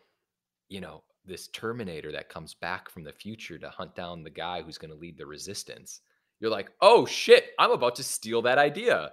you 0.70 0.82
know, 0.82 1.04
this 1.26 1.48
Terminator 1.48 2.12
that 2.12 2.30
comes 2.30 2.54
back 2.54 2.90
from 2.90 3.04
the 3.04 3.12
future 3.12 3.58
to 3.58 3.70
hunt 3.70 3.96
down 3.96 4.24
the 4.24 4.30
guy 4.30 4.62
who's 4.62 4.78
going 4.78 4.92
to 4.92 4.98
lead 4.98 5.18
the 5.18 5.26
resistance. 5.26 6.02
You're 6.40 6.52
like, 6.52 6.70
oh 6.82 7.06
shit, 7.06 7.52
I'm 7.60 7.72
about 7.72 7.96
to 7.96 8.04
steal 8.04 8.42
that 8.44 8.58
idea. 8.58 9.12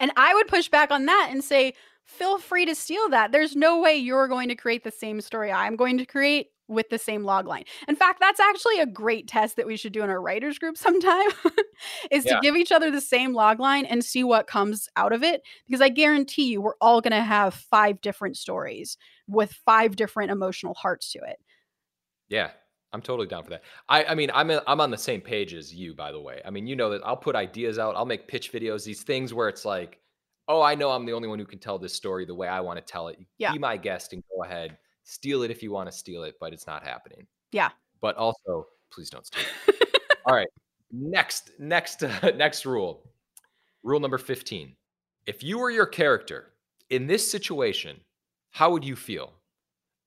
And 0.00 0.12
I 0.16 0.34
would 0.34 0.48
push 0.48 0.68
back 0.68 0.90
on 0.90 1.06
that 1.06 1.28
and 1.30 1.42
say, 1.42 1.74
feel 2.04 2.38
free 2.38 2.66
to 2.66 2.74
steal 2.74 3.08
that. 3.10 3.32
There's 3.32 3.54
no 3.54 3.80
way 3.80 3.96
you're 3.96 4.28
going 4.28 4.48
to 4.48 4.54
create 4.54 4.84
the 4.84 4.90
same 4.90 5.20
story 5.20 5.52
I'm 5.52 5.76
going 5.76 5.98
to 5.98 6.06
create 6.06 6.48
with 6.72 6.88
the 6.88 6.98
same 6.98 7.24
log 7.24 7.46
line. 7.46 7.64
In 7.88 7.96
fact, 7.96 8.18
that's 8.20 8.40
actually 8.40 8.78
a 8.80 8.86
great 8.86 9.28
test 9.28 9.56
that 9.56 9.66
we 9.66 9.76
should 9.76 9.92
do 9.92 10.02
in 10.02 10.10
our 10.10 10.20
writers 10.20 10.58
group 10.58 10.76
sometime 10.78 11.28
is 12.10 12.24
Yeah. 12.24 12.34
to 12.36 12.40
give 12.40 12.56
each 12.56 12.72
other 12.72 12.90
the 12.90 13.00
same 13.00 13.34
log 13.34 13.60
line 13.60 13.84
and 13.84 14.04
see 14.04 14.24
what 14.24 14.46
comes 14.46 14.88
out 14.96 15.12
of 15.12 15.22
it 15.22 15.42
because 15.66 15.80
I 15.80 15.88
guarantee 15.88 16.50
you 16.50 16.60
we're 16.60 16.74
all 16.80 17.00
going 17.00 17.12
to 17.12 17.22
have 17.22 17.54
five 17.54 18.00
different 18.00 18.36
stories 18.36 18.96
with 19.28 19.52
five 19.64 19.96
different 19.96 20.30
emotional 20.30 20.74
hearts 20.74 21.12
to 21.12 21.18
it. 21.20 21.38
Yeah, 22.28 22.50
I'm 22.92 23.02
totally 23.02 23.28
down 23.28 23.44
for 23.44 23.50
that. 23.50 23.62
I, 23.88 24.04
I 24.04 24.14
mean, 24.14 24.30
I'm 24.34 24.50
i 24.50 24.60
I'm 24.66 24.80
on 24.80 24.90
the 24.90 24.98
same 24.98 25.20
page 25.20 25.54
as 25.54 25.74
you, 25.74 25.94
by 25.94 26.12
the 26.12 26.20
way. 26.20 26.40
I 26.44 26.50
mean, 26.50 26.66
you 26.66 26.76
know 26.76 26.90
that 26.90 27.02
I'll 27.04 27.16
put 27.16 27.36
ideas 27.36 27.78
out. 27.78 27.96
I'll 27.96 28.06
make 28.06 28.28
pitch 28.28 28.52
videos. 28.52 28.84
These 28.84 29.02
things 29.02 29.32
where 29.34 29.48
it's 29.48 29.64
like, 29.64 29.98
oh, 30.48 30.60
I 30.62 30.74
know 30.74 30.90
I'm 30.90 31.06
the 31.06 31.12
only 31.12 31.28
one 31.28 31.38
who 31.38 31.44
can 31.46 31.58
tell 31.58 31.78
this 31.78 31.94
story 31.94 32.24
the 32.24 32.34
way 32.34 32.48
I 32.48 32.60
want 32.60 32.78
to 32.78 32.82
tell 32.84 33.08
it. 33.08 33.18
Yeah. 33.38 33.52
Be 33.52 33.58
my 33.58 33.76
guest 33.76 34.12
and 34.12 34.22
go 34.34 34.44
ahead, 34.44 34.76
steal 35.04 35.42
it 35.42 35.50
if 35.50 35.62
you 35.62 35.70
want 35.70 35.90
to 35.90 35.96
steal 35.96 36.24
it, 36.24 36.36
but 36.40 36.52
it's 36.52 36.66
not 36.66 36.84
happening. 36.84 37.26
Yeah. 37.50 37.70
But 38.00 38.16
also, 38.16 38.66
please 38.90 39.10
don't 39.10 39.26
steal. 39.26 39.44
it. 39.68 40.02
All 40.26 40.34
right. 40.34 40.48
Next, 40.90 41.50
next, 41.58 42.02
uh, 42.02 42.30
next 42.36 42.66
rule. 42.66 43.02
Rule 43.82 44.00
number 44.00 44.18
15. 44.18 44.74
If 45.26 45.42
you 45.42 45.58
were 45.58 45.70
your 45.70 45.86
character 45.86 46.52
in 46.90 47.06
this 47.06 47.28
situation, 47.28 48.00
how 48.50 48.70
would 48.70 48.84
you 48.84 48.96
feel? 48.96 49.32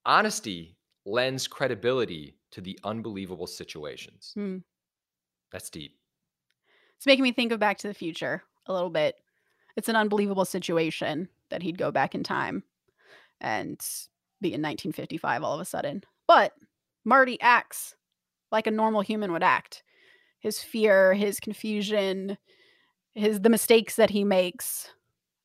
Honesty 0.06 0.76
lends 1.06 1.48
credibility 1.48 2.38
to 2.52 2.62
the 2.62 2.80
unbelievable 2.84 3.48
situations. 3.48 4.32
Hmm. 4.34 4.58
That's 5.52 5.70
deep. 5.70 5.98
It's 6.98 7.06
making 7.06 7.24
me 7.24 7.32
think 7.32 7.52
of 7.52 7.60
Back 7.60 7.78
to 7.80 7.88
the 7.88 7.94
Future 7.94 8.44
a 8.68 8.74
little 8.74 8.90
bit. 8.90 9.16
It's 9.76 9.90
an 9.90 9.96
unbelievable 9.96 10.46
situation 10.46 11.28
that 11.50 11.62
he'd 11.62 11.78
go 11.78 11.92
back 11.92 12.16
in 12.16 12.24
time 12.24 12.64
and 13.42 13.80
be 14.42 14.50
in 14.50 14.62
1955 14.62 15.44
all 15.44 15.54
of 15.54 15.62
a 15.62 15.66
sudden. 15.66 16.04
But 16.28 16.54
Marty 17.04 17.40
acts 17.42 17.96
like 18.52 18.68
a 18.68 18.72
normal 18.72 19.02
human 19.02 19.32
would 19.32 19.44
act. 19.44 19.84
His 20.40 20.60
fear, 20.60 21.14
his 21.14 21.40
confusion, 21.40 22.38
his 23.14 23.40
the 23.42 23.50
mistakes 23.50 23.96
that 23.96 24.10
he 24.10 24.24
makes 24.24 24.90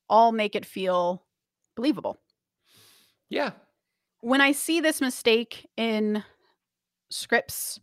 all 0.08 0.32
make 0.32 0.54
it 0.54 0.66
feel 0.66 1.24
believable. 1.76 2.18
Yeah. 3.28 3.52
When 4.20 4.40
I 4.40 4.52
see 4.52 4.80
this 4.80 5.00
mistake 5.00 5.68
in 5.76 6.22
scripts 7.10 7.80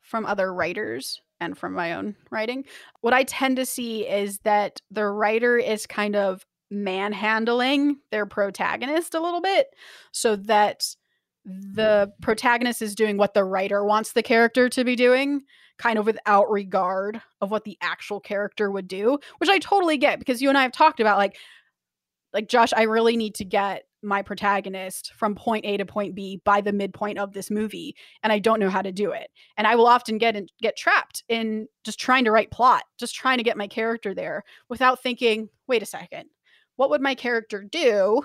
from 0.00 0.26
other 0.26 0.52
writers 0.52 1.20
and 1.40 1.56
from 1.56 1.74
my 1.74 1.92
own 1.92 2.16
writing, 2.30 2.64
what 3.02 3.12
I 3.12 3.24
tend 3.24 3.56
to 3.56 3.66
see 3.66 4.08
is 4.08 4.38
that 4.40 4.80
the 4.90 5.06
writer 5.06 5.58
is 5.58 5.86
kind 5.86 6.16
of 6.16 6.44
manhandling 6.70 7.98
their 8.10 8.26
protagonist 8.26 9.14
a 9.14 9.20
little 9.20 9.40
bit 9.40 9.68
so 10.12 10.36
that 10.36 10.96
the 11.44 12.12
protagonist 12.20 12.82
is 12.82 12.94
doing 12.94 13.16
what 13.16 13.34
the 13.34 13.44
writer 13.44 13.84
wants 13.84 14.12
the 14.12 14.22
character 14.22 14.68
to 14.68 14.84
be 14.84 14.96
doing 14.96 15.42
kind 15.78 15.98
of 15.98 16.06
without 16.06 16.50
regard 16.50 17.20
of 17.40 17.50
what 17.50 17.64
the 17.64 17.78
actual 17.80 18.18
character 18.18 18.70
would 18.70 18.88
do 18.88 19.18
which 19.38 19.50
i 19.50 19.58
totally 19.58 19.96
get 19.96 20.18
because 20.18 20.42
you 20.42 20.48
and 20.48 20.58
i 20.58 20.62
have 20.62 20.72
talked 20.72 20.98
about 20.98 21.18
like 21.18 21.36
like 22.32 22.48
josh 22.48 22.72
i 22.76 22.82
really 22.82 23.16
need 23.16 23.34
to 23.34 23.44
get 23.44 23.84
my 24.02 24.22
protagonist 24.22 25.12
from 25.16 25.34
point 25.34 25.64
a 25.64 25.76
to 25.76 25.84
point 25.84 26.14
b 26.14 26.40
by 26.44 26.60
the 26.60 26.72
midpoint 26.72 27.18
of 27.18 27.32
this 27.32 27.50
movie 27.50 27.94
and 28.22 28.32
i 28.32 28.38
don't 28.38 28.60
know 28.60 28.70
how 28.70 28.82
to 28.82 28.92
do 28.92 29.10
it. 29.10 29.30
And 29.56 29.66
i 29.66 29.74
will 29.74 29.86
often 29.86 30.18
get 30.18 30.36
in, 30.36 30.46
get 30.62 30.76
trapped 30.76 31.24
in 31.28 31.68
just 31.84 31.98
trying 31.98 32.24
to 32.24 32.30
write 32.30 32.50
plot 32.50 32.84
just 32.98 33.14
trying 33.14 33.38
to 33.38 33.44
get 33.44 33.56
my 33.56 33.68
character 33.68 34.14
there 34.14 34.44
without 34.68 35.02
thinking 35.02 35.48
wait 35.66 35.82
a 35.82 35.86
second 35.86 36.28
what 36.76 36.90
would 36.90 37.00
my 37.00 37.14
character 37.14 37.62
do 37.62 38.22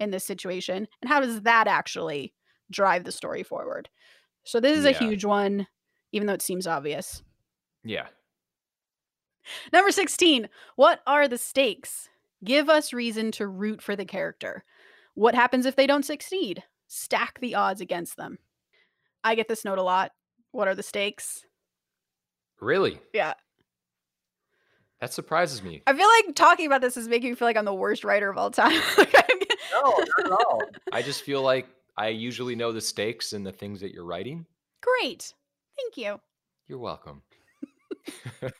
in 0.00 0.10
this 0.10 0.24
situation 0.24 0.86
and 1.02 1.08
how 1.08 1.20
does 1.20 1.42
that 1.42 1.66
actually 1.66 2.32
drive 2.70 3.04
the 3.04 3.12
story 3.12 3.42
forward? 3.42 3.88
So 4.44 4.60
this 4.60 4.78
is 4.78 4.84
a 4.84 4.92
huge 4.92 5.24
one 5.24 5.66
even 6.12 6.26
though 6.26 6.34
it 6.34 6.42
seems 6.42 6.66
obvious. 6.66 7.22
Yeah. 7.84 8.06
number 9.72 9.90
16 9.90 10.48
what 10.76 11.00
are 11.06 11.28
the 11.28 11.38
stakes? 11.38 12.08
Give 12.44 12.68
us 12.68 12.92
reason 12.92 13.32
to 13.32 13.46
root 13.46 13.82
for 13.82 13.96
the 13.96 14.04
character. 14.04 14.64
What 15.14 15.34
happens 15.34 15.66
if 15.66 15.74
they 15.74 15.86
don't 15.86 16.04
succeed? 16.04 16.62
Stack 16.86 17.40
the 17.40 17.56
odds 17.56 17.80
against 17.80 18.16
them. 18.16 18.38
I 19.24 19.34
get 19.34 19.48
this 19.48 19.64
note 19.64 19.78
a 19.78 19.82
lot. 19.82 20.12
What 20.52 20.68
are 20.68 20.74
the 20.74 20.82
stakes? 20.82 21.44
Really? 22.60 23.00
yeah 23.12 23.34
That 25.00 25.12
surprises 25.12 25.62
me. 25.62 25.82
i 25.86 25.92
feel 25.94 26.08
like 26.26 26.34
talking 26.34 26.66
about 26.66 26.80
this 26.80 26.96
is 26.96 27.06
making 27.08 27.30
me 27.30 27.36
feel 27.36 27.46
like 27.46 27.56
i'm 27.56 27.64
the 27.64 27.74
worst 27.74 28.04
writer 28.04 28.28
of 28.30 28.36
all 28.38 28.50
time 28.50 28.80
No, 29.72 29.82
not 29.82 30.08
at 30.24 30.30
all. 30.30 30.62
I 30.92 31.02
just 31.02 31.22
feel 31.22 31.42
like 31.42 31.66
I 31.96 32.08
usually 32.08 32.54
know 32.56 32.72
the 32.72 32.80
stakes 32.80 33.32
and 33.32 33.44
the 33.46 33.52
things 33.52 33.80
that 33.80 33.92
you're 33.92 34.04
writing. 34.04 34.46
great 34.80 35.34
thank 35.76 35.96
you 35.96 36.20
You're 36.68 36.78
welcome. 36.78 37.22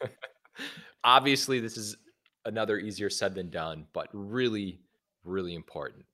Obviously, 1.05 1.61
this 1.61 1.76
is 1.76 1.97
another 2.45 2.78
easier 2.78 3.09
said 3.11 3.34
than 3.34 3.51
done, 3.51 3.86
but 3.93 4.09
really, 4.12 4.80
really 5.24 5.55
important. 5.55 6.05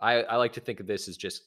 I, 0.00 0.22
I 0.22 0.36
like 0.36 0.52
to 0.54 0.60
think 0.60 0.80
of 0.80 0.86
this 0.86 1.08
as 1.08 1.16
just 1.16 1.42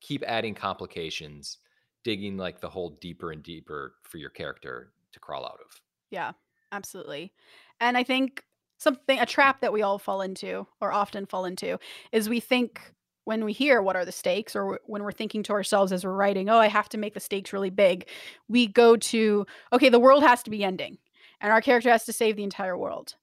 keep 0.00 0.22
adding 0.26 0.54
complications, 0.54 1.58
digging 2.04 2.36
like 2.36 2.60
the 2.60 2.68
hole 2.68 2.98
deeper 3.00 3.32
and 3.32 3.42
deeper 3.42 3.94
for 4.02 4.18
your 4.18 4.30
character 4.30 4.92
to 5.12 5.20
crawl 5.20 5.44
out 5.44 5.58
of. 5.64 5.80
Yeah, 6.10 6.32
absolutely. 6.72 7.32
And 7.80 7.96
I 7.96 8.02
think 8.02 8.44
something, 8.78 9.18
a 9.18 9.26
trap 9.26 9.60
that 9.60 9.72
we 9.72 9.82
all 9.82 9.98
fall 9.98 10.20
into 10.20 10.66
or 10.80 10.92
often 10.92 11.26
fall 11.26 11.44
into 11.44 11.78
is 12.12 12.28
we 12.28 12.40
think 12.40 12.92
when 13.24 13.44
we 13.44 13.52
hear 13.52 13.82
what 13.82 13.96
are 13.96 14.04
the 14.04 14.12
stakes 14.12 14.54
or 14.54 14.78
when 14.84 15.02
we're 15.02 15.10
thinking 15.12 15.42
to 15.44 15.52
ourselves 15.52 15.90
as 15.92 16.04
we're 16.04 16.12
writing, 16.12 16.48
oh, 16.48 16.58
I 16.58 16.68
have 16.68 16.88
to 16.90 16.98
make 16.98 17.14
the 17.14 17.20
stakes 17.20 17.52
really 17.52 17.70
big, 17.70 18.08
we 18.48 18.66
go 18.68 18.96
to, 18.96 19.46
okay, 19.72 19.88
the 19.88 19.98
world 19.98 20.22
has 20.22 20.42
to 20.44 20.50
be 20.50 20.62
ending 20.62 20.98
and 21.40 21.52
our 21.52 21.60
character 21.60 21.90
has 21.90 22.04
to 22.04 22.12
save 22.12 22.36
the 22.36 22.44
entire 22.44 22.78
world. 22.78 23.16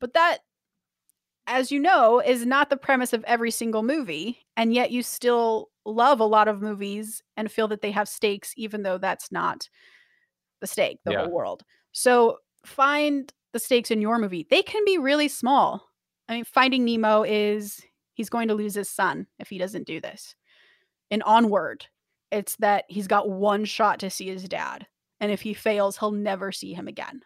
But 0.00 0.14
that, 0.14 0.38
as 1.46 1.72
you 1.72 1.80
know, 1.80 2.20
is 2.20 2.46
not 2.46 2.70
the 2.70 2.76
premise 2.76 3.12
of 3.12 3.24
every 3.24 3.50
single 3.50 3.82
movie. 3.82 4.46
And 4.56 4.72
yet 4.72 4.90
you 4.90 5.02
still 5.02 5.70
love 5.84 6.20
a 6.20 6.24
lot 6.24 6.48
of 6.48 6.62
movies 6.62 7.22
and 7.36 7.50
feel 7.50 7.66
that 7.68 7.80
they 7.80 7.90
have 7.90 8.08
stakes, 8.08 8.52
even 8.56 8.82
though 8.82 8.98
that's 8.98 9.32
not 9.32 9.68
the 10.60 10.66
stake, 10.66 11.00
the 11.04 11.12
Yeah. 11.12 11.14
whole 11.14 11.32
world. 11.32 11.64
So 11.92 12.38
find 12.64 13.32
the 13.52 13.58
stakes 13.58 13.90
in 13.90 14.00
your 14.00 14.18
movie. 14.18 14.46
They 14.48 14.62
can 14.62 14.84
be 14.84 14.98
really 14.98 15.28
small. 15.28 15.88
I 16.28 16.34
mean, 16.34 16.44
Finding 16.44 16.84
Nemo 16.84 17.24
is 17.24 17.82
he's 18.14 18.30
going 18.30 18.48
to 18.48 18.54
lose 18.54 18.74
his 18.74 18.88
son 18.88 19.26
if 19.38 19.48
he 19.48 19.58
doesn't 19.58 19.86
do 19.86 20.00
this. 20.00 20.34
In 21.10 21.22
Onward, 21.22 21.86
it's 22.30 22.56
that 22.56 22.84
he's 22.88 23.08
got 23.08 23.28
one 23.28 23.64
shot 23.64 23.98
to 24.00 24.10
see 24.10 24.26
his 24.26 24.48
dad. 24.48 24.86
And 25.20 25.32
if 25.32 25.42
he 25.42 25.54
fails, 25.54 25.98
he'll 25.98 26.12
never 26.12 26.52
see 26.52 26.72
him 26.72 26.86
again. 26.88 27.22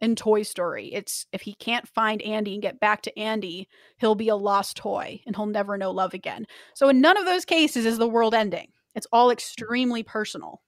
In 0.00 0.14
Toy 0.14 0.42
Story, 0.42 0.92
it's 0.92 1.26
if 1.32 1.42
he 1.42 1.54
can't 1.54 1.88
find 1.88 2.22
Andy 2.22 2.54
and 2.54 2.62
get 2.62 2.78
back 2.78 3.02
to 3.02 3.18
Andy, 3.18 3.68
he'll 3.98 4.14
be 4.14 4.28
a 4.28 4.36
lost 4.36 4.76
toy 4.76 5.20
and 5.26 5.34
he'll 5.34 5.46
never 5.46 5.76
know 5.76 5.90
love 5.90 6.14
again. 6.14 6.46
So 6.74 6.88
in 6.88 7.00
none 7.00 7.16
of 7.16 7.24
those 7.24 7.44
cases 7.44 7.84
is 7.84 7.98
the 7.98 8.08
world 8.08 8.34
ending. 8.34 8.68
It's 8.94 9.08
all 9.12 9.30
extremely 9.30 10.02
personal. 10.04 10.62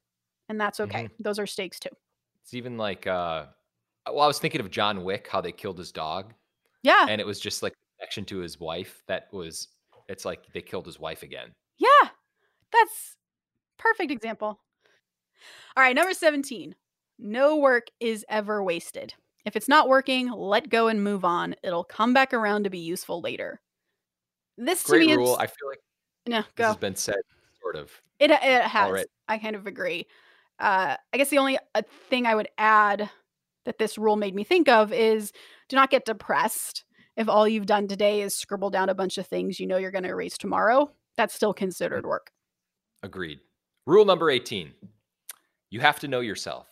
And 0.48 0.60
that's 0.60 0.80
okay. 0.80 1.08
Those 1.20 1.38
are 1.38 1.46
stakes 1.46 1.78
too. 1.78 1.90
It's 2.42 2.54
even 2.54 2.76
like, 2.76 3.06
uh, 3.06 3.46
well, 4.12 4.22
I 4.22 4.26
was 4.26 4.38
thinking 4.38 4.60
of 4.60 4.70
John 4.70 5.04
Wick, 5.04 5.28
how 5.30 5.40
they 5.40 5.52
killed 5.52 5.78
his 5.78 5.92
dog, 5.92 6.34
Yeah. 6.82 7.06
and 7.08 7.20
it 7.20 7.26
was 7.26 7.40
just 7.40 7.62
like 7.62 7.74
connection 7.98 8.24
to 8.26 8.38
his 8.38 8.58
wife. 8.60 9.02
That 9.08 9.28
was, 9.32 9.68
it's 10.08 10.24
like 10.24 10.52
they 10.52 10.62
killed 10.62 10.86
his 10.86 10.98
wife 10.98 11.22
again. 11.22 11.52
Yeah, 11.78 12.08
that's 12.72 13.16
perfect 13.78 14.10
example. 14.10 14.60
All 15.76 15.82
right, 15.82 15.94
number 15.94 16.12
17. 16.12 16.74
No 17.18 17.56
work 17.56 17.86
is 18.00 18.24
ever 18.28 18.62
wasted. 18.62 19.14
If 19.46 19.56
it's 19.56 19.68
not 19.68 19.88
working, 19.88 20.30
let 20.30 20.68
go 20.68 20.88
and 20.88 21.02
move 21.02 21.24
on. 21.24 21.54
It'll 21.62 21.84
come 21.84 22.12
back 22.12 22.34
around 22.34 22.64
to 22.64 22.70
be 22.70 22.78
useful 22.78 23.20
later. 23.20 23.60
This 24.58 24.82
to 24.84 24.90
Great 24.92 25.06
me 25.08 25.14
rule. 25.16 25.32
is 25.32 25.38
I 25.38 25.46
feel 25.46 25.68
like 25.68 25.80
no 26.26 26.38
this 26.42 26.46
go. 26.56 26.66
has 26.68 26.76
been 26.76 26.96
said, 26.96 27.16
sort 27.62 27.76
of. 27.76 27.90
It 28.18 28.30
it 28.30 28.62
has. 28.62 28.90
right. 28.92 29.06
I 29.28 29.38
kind 29.38 29.56
of 29.56 29.66
agree. 29.66 30.06
Uh, 30.58 30.96
I 31.12 31.16
guess 31.16 31.30
the 31.30 31.38
only 31.38 31.56
uh, 31.74 31.80
thing 32.10 32.26
I 32.26 32.34
would 32.34 32.48
add 32.58 33.08
that 33.64 33.78
this 33.78 33.98
rule 33.98 34.16
made 34.16 34.34
me 34.34 34.44
think 34.44 34.68
of 34.68 34.92
is 34.92 35.32
do 35.68 35.76
not 35.76 35.90
get 35.90 36.04
depressed 36.04 36.84
if 37.16 37.28
all 37.28 37.46
you've 37.46 37.66
done 37.66 37.88
today 37.88 38.22
is 38.22 38.34
scribble 38.34 38.70
down 38.70 38.88
a 38.88 38.94
bunch 38.94 39.18
of 39.18 39.26
things 39.26 39.60
you 39.60 39.66
know 39.66 39.76
you're 39.76 39.90
going 39.90 40.04
to 40.04 40.10
erase 40.10 40.38
tomorrow. 40.38 40.90
That's 41.16 41.34
still 41.34 41.52
mm. 41.52 41.58
considered 41.58 42.06
work. 42.06 42.30
Agreed. 43.02 43.40
Rule 43.86 44.04
number 44.04 44.30
18 44.30 44.72
you 45.70 45.80
have 45.80 46.00
to 46.00 46.08
know 46.08 46.20
yourself. 46.20 46.66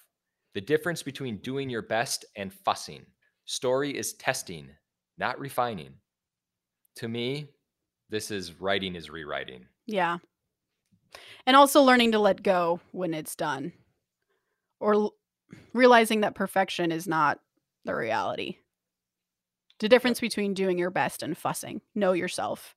The 0.55 0.61
difference 0.61 1.03
between 1.03 1.39
doing 1.39 1.70
your 1.70 1.82
best 1.82 2.24
and 2.36 2.53
fussing. 2.53 3.07
Story 3.45 3.97
is 3.97 4.14
testing, 4.14 4.68
not 5.16 5.39
refining. 5.39 5.95
To 6.97 7.09
me, 7.09 7.51
this 8.11 8.30
is 8.30 8.61
writing 8.61 8.97
is 8.97 9.09
rewriting. 9.09 9.66
Yeah. 9.86 10.18
And 11.47 11.57
also 11.57 11.82
learning 11.82 12.12
to 12.12 12.18
let 12.18 12.43
go 12.43 12.80
when 12.91 13.14
it's 13.14 13.36
done 13.36 13.72
or 14.80 15.12
realizing 15.72 16.20
that 16.20 16.34
perfection 16.34 16.92
is 16.92 17.07
not 17.07 17.38
the 17.84 17.94
reality. 17.94 18.57
The 19.80 19.88
difference 19.88 20.20
between 20.20 20.55
doing 20.55 20.78
your 20.78 20.90
best 20.90 21.22
and 21.22 21.36
fussing. 21.36 21.80
Know 21.94 22.12
yourself. 22.12 22.74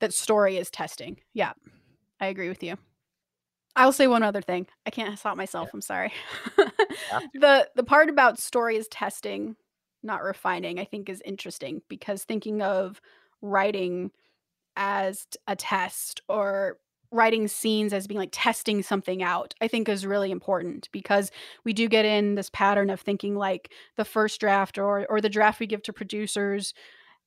That 0.00 0.14
story 0.14 0.56
is 0.56 0.70
testing. 0.70 1.18
Yeah. 1.34 1.52
I 2.20 2.26
agree 2.26 2.48
with 2.48 2.62
you. 2.62 2.76
I'll 3.74 3.92
say 3.92 4.06
one 4.06 4.22
other 4.22 4.40
thing. 4.40 4.66
I 4.86 4.90
can't 4.90 5.18
stop 5.18 5.36
myself. 5.36 5.70
I'm 5.72 5.82
sorry. 5.82 6.12
The 7.34 7.68
the 7.76 7.84
part 7.84 8.08
about 8.08 8.38
story 8.38 8.76
is 8.76 8.88
testing, 8.88 9.56
not 10.02 10.22
refining, 10.22 10.78
I 10.78 10.84
think 10.84 11.08
is 11.08 11.22
interesting 11.24 11.82
because 11.88 12.24
thinking 12.24 12.62
of 12.62 13.00
writing 13.42 14.10
as 14.76 15.26
a 15.46 15.54
test 15.54 16.22
or 16.28 16.78
writing 17.10 17.48
scenes 17.48 17.92
as 17.92 18.06
being 18.06 18.18
like 18.18 18.30
testing 18.32 18.82
something 18.82 19.22
out, 19.22 19.54
I 19.60 19.68
think 19.68 19.88
is 19.88 20.06
really 20.06 20.30
important 20.30 20.88
because 20.92 21.30
we 21.64 21.72
do 21.72 21.88
get 21.88 22.04
in 22.04 22.34
this 22.34 22.50
pattern 22.50 22.90
of 22.90 23.00
thinking 23.00 23.36
like 23.36 23.72
the 23.96 24.04
first 24.04 24.40
draft 24.40 24.78
or 24.78 25.06
or 25.08 25.20
the 25.20 25.28
draft 25.28 25.60
we 25.60 25.66
give 25.66 25.82
to 25.82 25.92
producers 25.92 26.74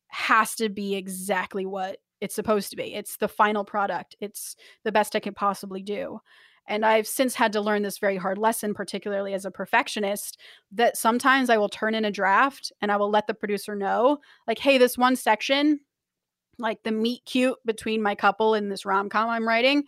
has 0.09 0.55
to 0.55 0.69
be 0.69 0.95
exactly 0.95 1.65
what 1.65 1.99
it's 2.21 2.35
supposed 2.35 2.69
to 2.71 2.75
be. 2.75 2.93
It's 2.93 3.17
the 3.17 3.27
final 3.27 3.63
product. 3.63 4.15
It's 4.19 4.55
the 4.83 4.91
best 4.91 5.15
I 5.15 5.19
can 5.19 5.33
possibly 5.33 5.81
do. 5.81 6.19
And 6.67 6.85
I've 6.85 7.07
since 7.07 7.33
had 7.33 7.51
to 7.53 7.61
learn 7.61 7.81
this 7.81 7.97
very 7.97 8.17
hard 8.17 8.37
lesson, 8.37 8.75
particularly 8.75 9.33
as 9.33 9.43
a 9.43 9.51
perfectionist, 9.51 10.39
that 10.71 10.97
sometimes 10.97 11.49
I 11.49 11.57
will 11.57 11.67
turn 11.67 11.95
in 11.95 12.05
a 12.05 12.11
draft 12.11 12.71
and 12.79 12.91
I 12.91 12.97
will 12.97 13.09
let 13.09 13.25
the 13.25 13.33
producer 13.33 13.75
know, 13.75 14.19
like, 14.47 14.59
hey, 14.59 14.77
this 14.77 14.97
one 14.97 15.15
section, 15.15 15.79
like 16.59 16.83
the 16.83 16.91
meet 16.91 17.25
cute 17.25 17.57
between 17.65 18.01
my 18.01 18.15
couple 18.15 18.53
in 18.53 18.69
this 18.69 18.85
rom 18.85 19.09
com 19.09 19.29
I'm 19.29 19.47
writing, 19.47 19.83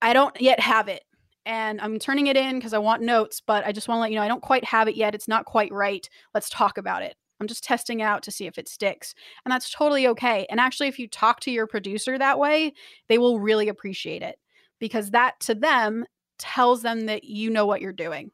I 0.00 0.12
don't 0.12 0.38
yet 0.40 0.60
have 0.60 0.88
it. 0.88 1.02
And 1.46 1.80
I'm 1.80 1.98
turning 1.98 2.28
it 2.28 2.36
in 2.36 2.54
because 2.56 2.72
I 2.72 2.78
want 2.78 3.02
notes, 3.02 3.42
but 3.46 3.66
I 3.66 3.72
just 3.72 3.86
want 3.86 3.98
to 3.98 4.00
let 4.02 4.10
you 4.10 4.16
know 4.16 4.22
I 4.22 4.28
don't 4.28 4.42
quite 4.42 4.64
have 4.64 4.88
it 4.88 4.96
yet. 4.96 5.14
It's 5.14 5.28
not 5.28 5.44
quite 5.44 5.72
right. 5.72 6.08
Let's 6.32 6.48
talk 6.48 6.78
about 6.78 7.02
it. 7.02 7.16
I'm 7.40 7.48
just 7.48 7.64
testing 7.64 8.00
it 8.00 8.04
out 8.04 8.22
to 8.22 8.30
see 8.30 8.46
if 8.46 8.56
it 8.56 8.68
sticks. 8.68 9.14
And 9.44 9.52
that's 9.52 9.70
totally 9.70 10.06
okay. 10.08 10.46
And 10.48 10.58
actually, 10.58 10.88
if 10.88 10.98
you 10.98 11.08
talk 11.08 11.40
to 11.40 11.50
your 11.50 11.66
producer 11.66 12.16
that 12.16 12.38
way, 12.38 12.72
they 13.08 13.18
will 13.18 13.40
really 13.40 13.68
appreciate 13.68 14.22
it 14.22 14.38
because 14.78 15.10
that 15.10 15.38
to 15.40 15.54
them 15.54 16.06
tells 16.38 16.82
them 16.82 17.06
that 17.06 17.24
you 17.24 17.50
know 17.50 17.66
what 17.66 17.80
you're 17.82 17.92
doing, 17.92 18.30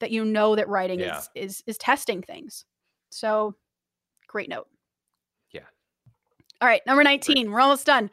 that 0.00 0.10
you 0.10 0.24
know 0.24 0.54
that 0.54 0.68
writing 0.68 1.00
Yeah. 1.00 1.18
is, 1.18 1.30
is 1.34 1.62
is 1.66 1.78
testing 1.78 2.22
things. 2.22 2.64
So 3.10 3.56
great 4.28 4.48
note. 4.48 4.68
All 6.62 6.68
right, 6.68 6.80
number 6.86 7.02
19. 7.02 7.50
We're 7.50 7.58
almost 7.58 7.86
done. 7.86 8.08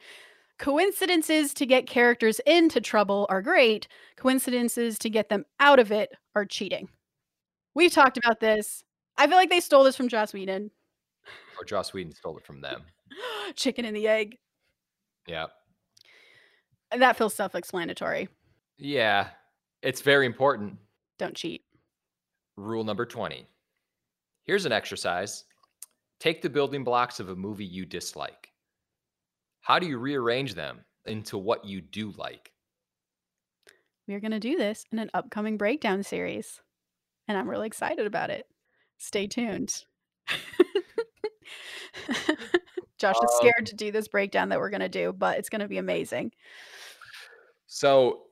Coincidences 0.58 1.54
to 1.54 1.64
get 1.64 1.86
characters 1.86 2.40
into 2.44 2.80
trouble 2.80 3.28
are 3.30 3.42
great. 3.42 3.86
Coincidences 4.16 4.98
to 4.98 5.08
get 5.08 5.28
them 5.28 5.44
out 5.60 5.78
of 5.78 5.92
it 5.92 6.10
are 6.34 6.44
cheating. 6.44 6.88
We've 7.74 7.92
talked 7.92 8.18
about 8.18 8.40
this. 8.40 8.82
I 9.16 9.28
feel 9.28 9.36
like 9.36 9.50
they 9.50 9.60
stole 9.60 9.84
this 9.84 9.94
from 9.94 10.08
Joss 10.08 10.32
Whedon. 10.32 10.72
Or 11.60 11.64
Joss 11.64 11.94
Whedon 11.94 12.12
stole 12.12 12.36
it 12.38 12.44
from 12.44 12.60
them. 12.60 12.82
Chicken 13.54 13.84
and 13.84 13.94
the 13.94 14.08
egg. 14.08 14.36
Yeah. 15.28 15.46
That 16.90 17.16
feels 17.16 17.34
self 17.34 17.54
explanatory. 17.54 18.28
Yeah. 18.78 19.28
It's 19.80 20.00
very 20.00 20.26
important. 20.26 20.76
Don't 21.20 21.36
cheat. 21.36 21.62
Rule 22.56 22.82
number 22.82 23.06
20. 23.06 23.46
Here's 24.42 24.66
an 24.66 24.72
exercise. 24.72 25.44
Take 26.20 26.42
the 26.42 26.50
building 26.50 26.84
blocks 26.84 27.18
of 27.18 27.30
a 27.30 27.34
movie 27.34 27.64
you 27.64 27.86
dislike. 27.86 28.52
How 29.62 29.78
do 29.78 29.86
you 29.86 29.98
rearrange 29.98 30.54
them 30.54 30.84
into 31.06 31.38
what 31.38 31.64
you 31.64 31.80
do 31.80 32.12
like? 32.16 32.52
We're 34.06 34.20
going 34.20 34.32
to 34.32 34.38
do 34.38 34.56
this 34.56 34.84
in 34.92 34.98
an 34.98 35.10
upcoming 35.14 35.56
breakdown 35.56 36.02
series. 36.02 36.60
And 37.26 37.38
I'm 37.38 37.48
really 37.48 37.66
excited 37.66 38.06
about 38.06 38.28
it. 38.30 38.46
Stay 38.98 39.26
tuned. 39.26 39.84
Josh 42.98 43.16
is 43.16 43.22
Um, 43.22 43.38
scared 43.38 43.66
to 43.66 43.74
do 43.76 43.90
this 43.90 44.08
breakdown 44.08 44.50
that 44.50 44.58
we're 44.58 44.68
going 44.68 44.80
to 44.80 44.88
do, 44.88 45.12
but 45.12 45.38
it's 45.38 45.48
going 45.48 45.62
to 45.62 45.68
be 45.68 45.78
amazing. 45.78 46.32
So, 47.66 48.24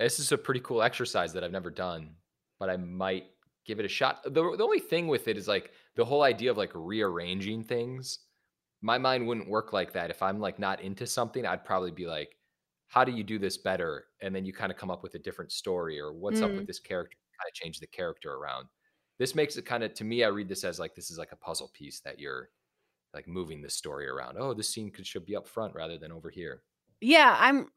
this 0.00 0.18
is 0.18 0.32
a 0.32 0.38
pretty 0.38 0.60
cool 0.60 0.82
exercise 0.82 1.32
that 1.34 1.44
I've 1.44 1.52
never 1.52 1.70
done, 1.70 2.16
but 2.58 2.70
I 2.70 2.76
might 2.76 3.26
give 3.66 3.78
it 3.78 3.84
a 3.84 3.88
shot. 3.88 4.22
The, 4.24 4.30
the 4.56 4.64
only 4.64 4.80
thing 4.80 5.06
with 5.06 5.28
it 5.28 5.36
is 5.36 5.46
like 5.46 5.70
the 5.96 6.04
whole 6.04 6.22
idea 6.22 6.50
of 6.50 6.56
like 6.56 6.72
rearranging 6.74 7.64
things. 7.64 8.20
My 8.82 8.98
mind 8.98 9.26
wouldn't 9.26 9.48
work 9.48 9.72
like 9.72 9.92
that. 9.92 10.10
If 10.10 10.22
I'm 10.22 10.40
like 10.40 10.58
not 10.58 10.80
into 10.80 11.06
something, 11.06 11.44
I'd 11.46 11.64
probably 11.64 11.90
be 11.90 12.06
like, 12.06 12.36
how 12.88 13.04
do 13.04 13.12
you 13.12 13.22
do 13.24 13.38
this 13.38 13.58
better? 13.58 14.06
And 14.20 14.34
then 14.34 14.44
you 14.44 14.52
kind 14.52 14.72
of 14.72 14.78
come 14.78 14.90
up 14.90 15.02
with 15.02 15.14
a 15.14 15.18
different 15.18 15.52
story 15.52 16.00
or 16.00 16.12
what's 16.12 16.42
up 16.42 16.54
Mm. 16.54 16.56
with 16.56 16.66
this 16.66 16.80
character, 16.80 17.16
kind 17.40 17.48
of 17.48 17.54
change 17.54 17.80
the 17.80 17.86
character 17.86 18.32
around. 18.34 18.68
This 19.18 19.34
makes 19.34 19.56
it 19.56 19.66
kind 19.66 19.84
of, 19.84 19.94
to 19.94 20.04
me, 20.04 20.24
I 20.24 20.28
read 20.28 20.48
this 20.48 20.64
as 20.64 20.78
like 20.80 20.94
this 20.94 21.10
is 21.10 21.18
like 21.18 21.32
a 21.32 21.36
puzzle 21.36 21.68
piece 21.68 22.00
that 22.00 22.18
you're 22.18 22.50
like 23.14 23.28
moving 23.28 23.62
the 23.62 23.70
story 23.70 24.08
around. 24.08 24.36
Oh, 24.38 24.54
this 24.54 24.70
scene 24.70 24.90
could 24.90 25.06
should 25.06 25.26
be 25.26 25.36
up 25.36 25.48
front 25.48 25.74
rather 25.74 25.98
than 25.98 26.12
over 26.12 26.30
here. 26.30 26.64
Yeah, 27.00 27.36
I'm 27.38 27.68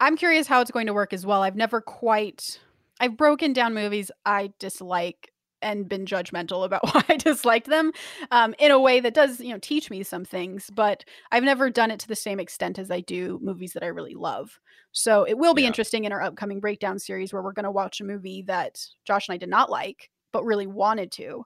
I'm 0.00 0.16
curious 0.16 0.46
how 0.46 0.60
it's 0.60 0.70
going 0.70 0.86
to 0.86 0.92
work 0.94 1.12
as 1.12 1.24
well. 1.24 1.42
I've 1.42 1.56
never 1.56 1.80
quite 1.80 2.60
I've 3.00 3.16
broken 3.16 3.52
down 3.52 3.74
movies 3.74 4.10
I 4.24 4.52
dislike 4.58 5.31
and 5.62 5.88
been 5.88 6.04
judgmental 6.06 6.64
about 6.66 6.84
why 6.94 7.02
I 7.08 7.16
disliked 7.16 7.66
them 7.68 7.92
um, 8.30 8.54
in 8.58 8.70
a 8.70 8.80
way 8.80 9.00
that 9.00 9.14
does, 9.14 9.40
you 9.40 9.50
know, 9.50 9.58
teach 9.58 9.90
me 9.90 10.02
some 10.02 10.24
things. 10.24 10.70
But 10.72 11.04
I've 11.30 11.44
never 11.44 11.70
done 11.70 11.90
it 11.90 12.00
to 12.00 12.08
the 12.08 12.16
same 12.16 12.40
extent 12.40 12.78
as 12.78 12.90
I 12.90 13.00
do 13.00 13.38
movies 13.42 13.72
that 13.74 13.82
I 13.82 13.86
really 13.88 14.14
love. 14.14 14.60
So 14.92 15.24
it 15.24 15.38
will 15.38 15.54
be 15.54 15.64
Yeah. 15.64 15.66
interesting 15.66 16.04
in 16.04 16.12
our 16.12 16.22
upcoming 16.22 16.60
breakdown 16.60 16.98
series 16.98 17.32
where 17.32 17.42
we're 17.42 17.52
going 17.52 17.64
to 17.64 17.70
watch 17.70 18.00
a 18.00 18.04
movie 18.04 18.42
that 18.42 18.84
Josh 19.04 19.28
and 19.28 19.34
I 19.34 19.38
did 19.38 19.48
not 19.48 19.70
like, 19.70 20.10
but 20.32 20.44
really 20.44 20.66
wanted 20.66 21.12
to, 21.12 21.44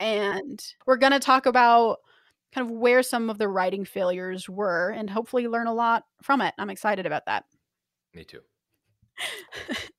and 0.00 0.62
we're 0.86 0.96
going 0.96 1.12
to 1.12 1.20
talk 1.20 1.46
about 1.46 1.98
kind 2.52 2.66
of 2.66 2.70
where 2.76 3.02
some 3.02 3.30
of 3.30 3.38
the 3.38 3.48
writing 3.48 3.84
failures 3.84 4.48
were 4.48 4.90
and 4.90 5.10
hopefully 5.10 5.48
learn 5.48 5.66
a 5.66 5.74
lot 5.74 6.04
from 6.22 6.40
it. 6.40 6.54
I'm 6.58 6.70
excited 6.70 7.06
about 7.06 7.26
that. 7.26 7.44
Me 8.14 8.24
too. 8.24 8.42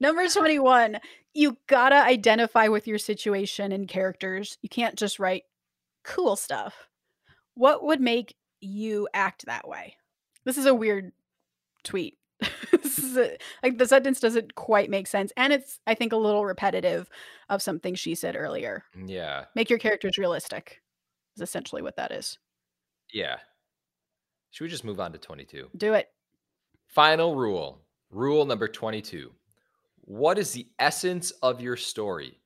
Number 0.00 0.28
21, 0.28 0.98
you 1.34 1.56
gotta 1.66 1.96
identify 1.96 2.68
with 2.68 2.86
your 2.86 2.98
situation 2.98 3.72
and 3.72 3.88
characters. 3.88 4.58
You 4.62 4.68
can't 4.68 4.96
just 4.96 5.18
write 5.18 5.44
cool 6.04 6.36
stuff. 6.36 6.88
What 7.54 7.84
would 7.84 8.00
make 8.00 8.36
you 8.60 9.08
act 9.14 9.46
that 9.46 9.68
way? 9.68 9.96
This 10.44 10.58
is 10.58 10.66
a 10.66 10.74
weird 10.74 11.12
tweet. 11.84 12.18
a, 13.18 13.36
like 13.62 13.78
the 13.78 13.86
sentence 13.86 14.20
doesn't 14.20 14.54
quite 14.54 14.90
make 14.90 15.06
sense. 15.06 15.32
And 15.36 15.52
it's, 15.52 15.80
I 15.86 15.94
think, 15.94 16.12
a 16.12 16.16
little 16.16 16.44
repetitive 16.44 17.08
of 17.48 17.62
something 17.62 17.94
she 17.94 18.14
said 18.14 18.36
earlier. 18.36 18.84
Mm, 18.96 19.10
yeah. 19.10 19.44
Make 19.54 19.70
your 19.70 19.78
characters 19.78 20.18
realistic, 20.18 20.80
is 21.36 21.42
essentially 21.42 21.82
what 21.82 21.96
that 21.96 22.12
is. 22.12 22.38
Yeah. 23.12 23.36
Should 24.50 24.64
we 24.64 24.70
just 24.70 24.84
move 24.84 25.00
on 25.00 25.12
to 25.12 25.18
22? 25.18 25.70
Do 25.76 25.94
it. 25.94 26.08
Final 26.86 27.34
rule. 27.34 27.80
Rule 28.10 28.46
number 28.46 28.68
22. 28.68 29.32
What 30.08 30.38
is 30.38 30.52
the 30.52 30.66
essence 30.78 31.32
of 31.42 31.60
your 31.60 31.76
story? 31.76 32.40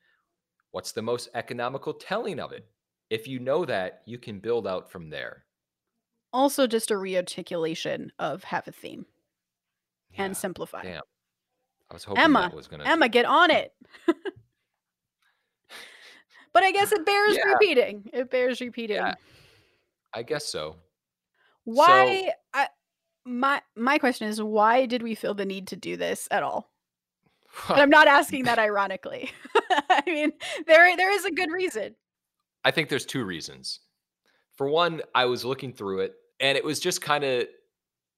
What's 0.73 0.91
the 0.91 1.01
most 1.03 1.29
economical 1.33 1.95
telling 1.95 2.41
of 2.41 2.51
it? 2.51 2.67
If 3.09 3.29
you 3.29 3.39
know 3.39 3.65
that, 3.65 4.03
you 4.05 4.19
can 4.19 4.41
build 4.41 4.67
out 4.67 4.91
from 4.91 5.11
there. 5.11 5.45
Also, 6.33 6.67
just 6.67 6.91
a 6.91 6.95
rearticulation 6.95 8.11
of 8.19 8.43
have 8.43 8.67
a 8.67 8.73
theme 8.73 9.07
Yeah, 10.11 10.25
and 10.25 10.37
simplify. 10.37 10.83
damn. 10.83 11.03
I 11.89 11.95
was 11.95 12.03
hoping 12.03 12.25
Emma, 12.25 12.41
that 12.51 12.55
was 12.57 12.67
gonna. 12.67 12.83
Emma, 12.85 13.09
get 13.09 13.27
on 13.27 13.53
it. 13.53 13.73
but 16.53 16.65
I 16.65 16.73
guess 16.73 16.91
it 16.91 17.07
bears 17.07 17.37
Yeah. 17.37 17.45
repeating. 17.53 18.11
It 18.13 18.29
bears 18.29 18.61
repeating. 18.61 18.97
Yeah. 18.97 19.15
I 20.13 20.25
guess 20.25 20.47
so. 20.47 20.79
Why? 21.63 22.33
I, 22.53 22.69
my 23.25 23.63
my 23.77 23.99
question 23.99 24.27
is, 24.27 24.43
why 24.43 24.87
did 24.87 25.05
we 25.05 25.15
feel 25.15 25.35
the 25.35 25.45
need 25.45 25.69
to 25.69 25.77
do 25.77 25.97
this 25.97 26.27
at 26.33 26.43
all? 26.43 26.72
And 27.68 27.80
I'm 27.80 27.90
not 27.90 28.09
asking 28.09 28.44
that 28.44 28.59
ironically. 28.68 29.30
I 29.70 30.03
mean, 30.07 30.32
there 30.66 30.96
there 30.96 31.12
is 31.12 31.24
a 31.24 31.30
good 31.30 31.50
reason. 31.50 31.94
I 32.64 32.70
think 32.70 32.88
there's 32.88 33.07
two 33.07 33.24
reasons. 33.24 33.80
For 34.57 34.68
one, 34.68 35.03
I 35.14 35.24
was 35.24 35.44
looking 35.44 35.72
through 35.72 36.00
it 36.00 36.14
and 36.40 36.57
it 36.57 36.64
was 36.64 36.78
just 36.80 37.00
kind 37.00 37.24
of 37.24 37.46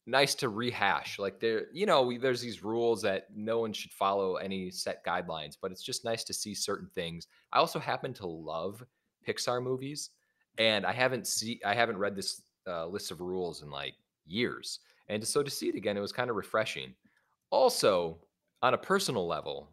nice 0.07 0.35
to 0.37 0.49
rehash. 0.51 1.18
Like 1.18 1.41
there, 1.41 1.66
you 1.72 1.87
know, 1.87 2.03
we- 2.03 2.18
there's 2.18 2.41
these 2.43 2.62
rules 2.62 3.01
that 3.03 3.28
no 3.35 3.61
one 3.61 3.72
should 3.72 3.93
follow 3.93 4.37
any 4.37 4.70
set 4.70 5.05
guidelines, 5.05 5.57
but 5.61 5.70
it's 5.72 5.82
just 5.82 6.05
nice 6.05 6.24
to 6.24 6.35
see 6.35 6.55
certain 6.55 6.89
things. 6.95 7.26
I 7.53 7.59
also 7.59 7.78
happen 7.78 8.12
to 8.14 8.26
love 8.26 8.85
Pixar 9.26 9.62
movies 9.62 10.11
and 10.59 10.85
I 10.85 10.93
haven't 10.93 11.26
see 11.26 11.61
I 11.64 11.74
haven't 11.74 11.97
read 11.99 12.14
this 12.14 12.43
uh, 12.66 12.87
list 12.87 13.11
of 13.11 13.20
rules 13.20 13.62
in 13.62 13.70
like 13.70 13.95
years. 14.26 14.80
And 15.09 15.26
so 15.26 15.43
to 15.43 15.51
see 15.51 15.68
it 15.68 15.74
again, 15.74 15.97
it 15.97 16.01
was 16.01 16.12
kind 16.12 16.30
of 16.30 16.37
refreshing. 16.37 16.95
Also, 17.51 18.18
on 18.65 18.73
a 18.73 18.79
personal 18.79 19.27
level, 19.27 19.69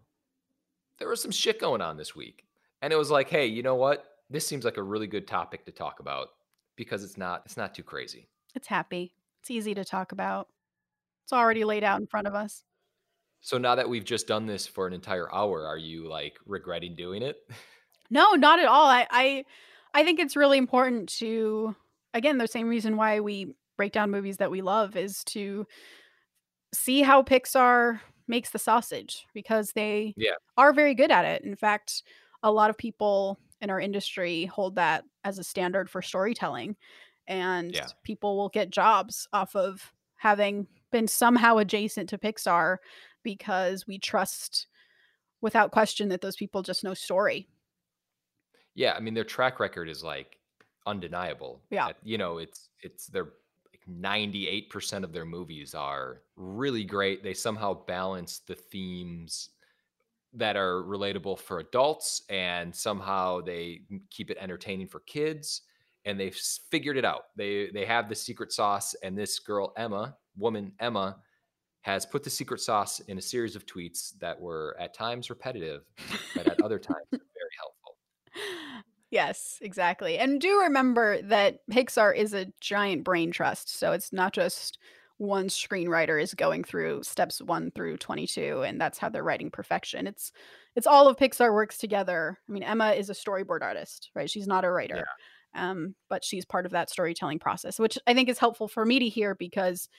there 1.00 1.08
was 1.08 1.22
some 1.22 1.32
shit 1.32 1.62
going 1.62 1.82
on 1.82 1.96
this 1.96 2.14
week. 2.14 2.44
And 2.82 2.92
it 2.92 2.98
was 2.98 3.10
like, 3.10 3.30
hey, 3.30 3.46
you 3.46 3.64
know 3.64 3.76
what? 3.76 4.06
This 4.30 4.46
seems 4.46 4.66
like 4.66 4.76
a 4.76 4.84
really 4.84 5.08
good 5.08 5.28
topic 5.28 5.66
to 5.66 5.72
talk 5.72 6.02
about 6.02 6.28
because 6.76 7.02
it's 7.02 7.18
not 7.18 7.44
it's 7.46 7.56
not 7.56 7.74
too 7.74 7.84
crazy. 7.84 8.28
It's 8.54 8.68
happy. 8.68 9.16
It's 9.40 9.50
easy 9.50 9.74
to 9.76 9.86
talk 9.86 10.12
about. 10.12 10.50
It's 11.24 11.32
already 11.32 11.64
laid 11.64 11.86
out 11.86 12.02
in 12.02 12.08
front 12.08 12.28
of 12.28 12.36
us. 12.36 12.64
So 13.40 13.58
now 13.58 13.76
that 13.76 13.88
we've 13.88 14.04
just 14.04 14.28
done 14.28 14.46
this 14.46 14.68
for 14.68 14.88
an 14.88 14.94
entire 14.94 15.34
hour, 15.34 15.66
are 15.66 15.78
you 15.78 16.10
like 16.10 16.38
regretting 16.46 16.96
doing 16.96 17.24
it? 17.24 17.38
No, 18.14 18.34
not 18.34 18.60
at 18.60 18.66
all. 18.66 18.88
I 18.88 19.08
I, 19.10 19.46
I 19.94 20.04
think 20.04 20.20
it's 20.20 20.36
really 20.36 20.58
important 20.58 21.08
to 21.20 21.78
again, 22.14 22.38
the 22.38 22.46
same 22.46 22.68
reason 22.68 22.98
why 22.98 23.22
we 23.22 23.56
break 23.78 23.94
down 23.94 24.12
movies 24.12 24.36
that 24.38 24.52
we 24.52 24.62
love 24.62 24.98
is 24.98 25.24
to 25.28 25.66
see 26.74 27.04
how 27.04 27.24
Pixar 27.24 28.02
makes 28.32 28.50
the 28.50 28.58
sausage 28.58 29.28
because 29.36 29.74
they 29.74 30.16
Yeah. 30.18 30.36
are 30.58 30.74
very 30.74 30.96
good 30.96 31.12
at 31.12 31.26
it. 31.26 31.44
In 31.44 31.56
fact, 31.56 32.02
a 32.42 32.52
lot 32.52 32.72
of 32.72 32.78
people 32.78 33.38
in 33.62 33.70
our 33.70 33.80
industry 33.80 34.46
hold 34.46 34.74
that 34.76 35.04
as 35.24 35.38
a 35.38 35.44
standard 35.44 35.88
for 35.88 36.02
storytelling 36.02 36.76
and 37.28 37.76
Yeah. 37.76 37.88
people 38.04 38.36
will 38.38 38.50
get 38.50 38.72
jobs 38.72 39.28
off 39.32 39.56
of 39.56 39.94
having 40.16 40.68
been 40.92 41.08
somehow 41.08 41.58
adjacent 41.58 42.10
to 42.10 42.18
Pixar 42.18 42.78
because 43.22 43.86
we 43.86 44.00
trust 44.00 44.68
without 45.42 45.72
question 45.72 46.10
that 46.10 46.22
those 46.22 46.36
people 46.36 46.64
just 46.64 46.84
know 46.84 46.96
story. 46.96 47.48
Yeah, 48.74 48.94
I 48.94 49.00
mean 49.00 49.14
their 49.14 49.24
track 49.24 49.60
record 49.60 49.90
is 49.90 50.04
like 50.04 50.40
undeniable. 50.88 51.62
Yeah. 51.70 51.92
You 52.04 52.18
know, 52.18 52.38
it's 52.40 52.70
it's 52.82 53.08
their 53.08 53.26
like 53.26 53.34
98% 53.90 55.04
of 55.04 55.12
their 55.12 55.26
movies 55.26 55.74
are 55.74 56.22
really 56.36 56.84
great. 56.84 57.24
They 57.24 57.34
somehow 57.34 57.74
balance 57.86 58.40
the 58.40 58.56
themes 58.56 59.50
that 60.34 60.56
are 60.56 60.84
relatable 60.84 61.40
for 61.40 61.60
adults 61.60 62.24
and 62.30 62.74
somehow 62.74 63.42
they 63.42 63.82
keep 64.10 64.32
it 64.32 64.38
entertaining 64.40 64.88
for 64.88 65.02
kids 65.02 65.64
and 66.06 66.20
they've 66.20 66.40
figured 66.70 66.98
it 66.98 67.06
out. 67.06 67.26
They 67.36 67.70
they 67.74 67.86
have 67.86 68.08
the 68.08 68.16
secret 68.16 68.52
sauce 68.52 68.96
and 69.04 69.18
this 69.18 69.40
girl 69.40 69.74
Emma, 69.76 70.16
woman 70.38 70.72
Emma 70.80 71.18
has 71.82 72.06
put 72.06 72.24
the 72.24 72.30
secret 72.30 72.62
sauce 72.62 73.00
in 73.02 73.18
a 73.18 73.22
series 73.22 73.56
of 73.56 73.66
tweets 73.66 74.18
that 74.20 74.40
were 74.40 74.76
at 74.80 74.94
times 74.94 75.30
repetitive 75.30 75.82
but 76.36 76.48
at 76.48 76.62
other 76.62 76.80
times. 76.80 77.06
Yes, 79.12 79.60
exactly. 79.62 80.18
And 80.18 80.40
do 80.40 80.62
remember 80.62 81.22
that 81.24 81.60
Pixar 81.70 82.16
is 82.16 82.34
a 82.34 82.48
giant 82.62 83.04
brain 83.04 83.32
trust. 83.32 83.78
So 83.78 83.92
it's 83.92 84.14
not 84.14 84.34
just 84.34 84.80
one 85.18 85.50
screenwriter 85.50 86.20
is 86.20 86.34
going 86.34 86.64
through 86.64 87.04
steps 87.04 87.42
1 87.42 87.72
through 87.72 87.98
22 87.98 88.64
and 88.64 88.82
that's 88.82 88.98
how 88.98 89.10
they're 89.10 89.24
writing 89.24 89.52
perfection. 89.52 90.08
It's 90.08 90.32
it's 90.76 90.88
all 90.88 91.08
of 91.08 91.18
Pixar 91.18 91.54
works 91.54 91.78
together. 91.78 92.40
I 92.48 92.52
mean, 92.52 92.64
Emma 92.64 92.92
is 92.92 93.10
a 93.10 93.14
storyboard 93.14 93.62
artist, 93.62 94.10
right? 94.16 94.30
She's 94.30 94.48
not 94.48 94.64
a 94.66 94.72
writer. 94.72 95.04
Um, 95.54 95.96
but 96.10 96.24
she's 96.24 96.46
part 96.46 96.66
of 96.66 96.72
that 96.72 96.90
storytelling 96.90 97.40
process, 97.40 97.78
which 97.78 97.98
I 98.08 98.14
think 98.14 98.30
is 98.30 98.40
helpful 98.40 98.70
for 98.70 98.86
me 98.86 99.00
to 99.00 99.10
hear 99.10 99.36
because 99.36 99.90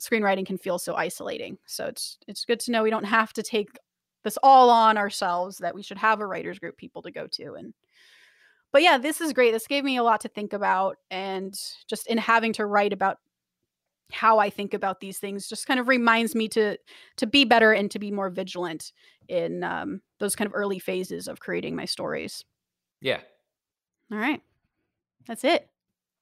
screenwriting 0.00 0.46
can 0.46 0.58
feel 0.58 0.78
so 0.78 0.94
isolating. 0.94 1.58
So 1.66 1.86
it's 1.86 2.18
it's 2.26 2.46
good 2.46 2.60
to 2.60 2.72
know 2.72 2.82
we 2.82 2.90
don't 2.90 3.04
have 3.04 3.34
to 3.34 3.42
take 3.42 3.78
this 4.24 4.38
all 4.42 4.70
on 4.70 4.96
ourselves 4.98 5.58
that 5.58 5.74
we 5.74 5.82
should 5.82 5.98
have 5.98 6.20
a 6.20 6.26
writers 6.26 6.58
group 6.58 6.76
people 6.78 7.02
to 7.02 7.12
go 7.12 7.26
to 7.28 7.54
and 7.54 7.74
but 8.76 8.82
yeah, 8.82 8.98
this 8.98 9.22
is 9.22 9.32
great. 9.32 9.52
This 9.52 9.66
gave 9.66 9.84
me 9.84 9.96
a 9.96 10.02
lot 10.02 10.20
to 10.20 10.28
think 10.28 10.52
about. 10.52 10.98
And 11.10 11.58
just 11.88 12.06
in 12.08 12.18
having 12.18 12.52
to 12.52 12.66
write 12.66 12.92
about 12.92 13.16
how 14.12 14.38
I 14.38 14.50
think 14.50 14.74
about 14.74 15.00
these 15.00 15.18
things 15.18 15.48
just 15.48 15.66
kind 15.66 15.80
of 15.80 15.88
reminds 15.88 16.34
me 16.34 16.46
to 16.48 16.76
to 17.16 17.26
be 17.26 17.46
better 17.46 17.72
and 17.72 17.90
to 17.90 17.98
be 17.98 18.10
more 18.10 18.28
vigilant 18.28 18.92
in 19.28 19.64
um, 19.64 20.02
those 20.20 20.36
kind 20.36 20.46
of 20.46 20.54
early 20.54 20.78
phases 20.78 21.26
of 21.26 21.40
creating 21.40 21.74
my 21.74 21.86
stories. 21.86 22.44
Yeah. 23.00 23.20
All 24.12 24.18
right. 24.18 24.42
That's 25.26 25.44
it. 25.44 25.70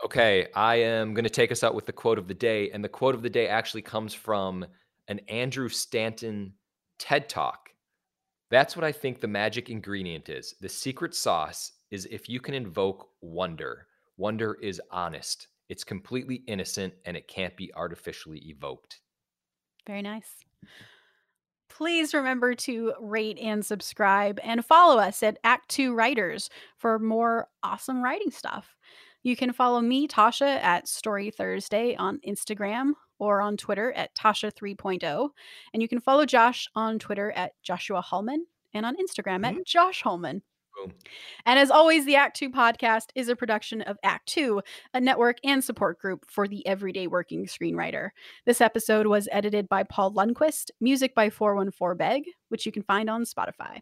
Okay, 0.05 0.47
I 0.55 0.77
am 0.77 1.13
going 1.13 1.25
to 1.25 1.31
take 1.31 1.51
us 1.51 1.65
out 1.65 1.75
with 1.75 1.87
the 1.87 1.93
quote 1.93 2.21
of 2.21 2.29
the 2.29 2.35
day. 2.35 2.71
And 2.71 2.85
the 2.85 2.89
quote 2.89 3.17
of 3.17 3.23
the 3.23 3.31
day 3.31 3.49
actually 3.49 3.83
comes 3.83 4.15
from 4.15 4.65
an 5.09 5.19
Andrew 5.27 5.69
Stanton 5.69 6.53
TED 7.01 7.29
Talk. 7.29 7.71
That's 8.53 8.77
what 8.77 8.85
I 8.85 8.93
think 8.93 9.21
the 9.21 9.27
magic 9.27 9.71
ingredient 9.71 10.29
is. 10.29 10.55
The 10.61 10.69
secret 10.69 11.17
sauce 11.17 11.73
is 11.95 12.07
if 12.11 12.29
you 12.29 12.41
can 12.41 12.55
invoke 12.55 13.09
wonder. 13.21 13.87
Wonder 14.17 14.59
is 14.61 14.83
honest, 14.91 15.49
it's 15.69 15.85
completely 15.85 16.43
innocent, 16.47 16.93
and 17.05 17.17
it 17.17 17.29
can't 17.29 17.57
be 17.57 17.73
artificially 17.75 18.39
evoked. 18.49 19.01
Very 19.87 20.03
nice. 20.03 20.45
Please 21.69 22.13
remember 22.13 22.55
to 22.55 22.93
rate 23.01 23.39
and 23.39 23.65
subscribe 23.65 24.39
and 24.43 24.65
follow 24.65 25.01
us 25.01 25.23
at 25.23 25.39
Act 25.45 25.69
Two 25.69 25.95
Writers 25.95 26.51
for 26.77 26.99
more 26.99 27.49
awesome 27.63 28.03
writing 28.03 28.31
stuff. 28.31 28.77
You 29.23 29.37
can 29.37 29.53
follow 29.53 29.81
me, 29.81 30.07
Tasha, 30.07 30.63
at 30.63 30.87
Story 30.87 31.31
Thursday 31.31 31.97
on 31.97 32.21
Instagram 32.27 32.93
or 33.19 33.41
on 33.41 33.57
Twitter 33.57 33.93
at 33.93 34.15
Tasha 34.15 34.53
3.0. 34.53 35.31
And 35.73 35.83
you 35.83 35.89
can 35.89 36.01
follow 36.01 36.27
Josh 36.27 36.69
on 36.75 36.99
Twitter 36.99 37.33
at 37.33 37.53
Joshua 37.63 38.01
Hallman 38.01 38.47
and 38.75 38.85
on 38.85 38.97
Instagram 38.97 39.47
at 39.47 39.55
mm-hmm. 39.55 39.63
Josh 39.65 40.03
Hallman. 40.03 40.43
And 41.47 41.59
as 41.59 41.71
always, 41.71 42.05
the 42.05 42.17
Act 42.17 42.37
Two 42.37 42.51
podcast 42.51 43.07
is 43.15 43.29
a 43.29 43.37
production 43.37 43.83
of 43.83 43.99
Act 44.03 44.27
Two, 44.27 44.63
a 44.93 45.01
network 45.01 45.39
and 45.45 45.63
support 45.63 45.99
group 45.99 46.25
for 46.29 46.49
the 46.49 46.67
everyday 46.67 47.07
working 47.07 47.47
screenwriter. 47.47 48.11
This 48.47 48.61
episode 48.61 49.07
was 49.07 49.29
edited 49.31 49.69
by 49.69 49.85
Paul 49.85 50.13
Lundquist, 50.15 50.71
music 50.81 51.15
by 51.15 51.31
414 51.31 51.97
Beg, 51.97 52.25
which 52.49 52.67
you 52.67 52.73
can 52.73 52.83
find 52.83 53.11
on 53.11 53.25
Spotify. 53.25 53.81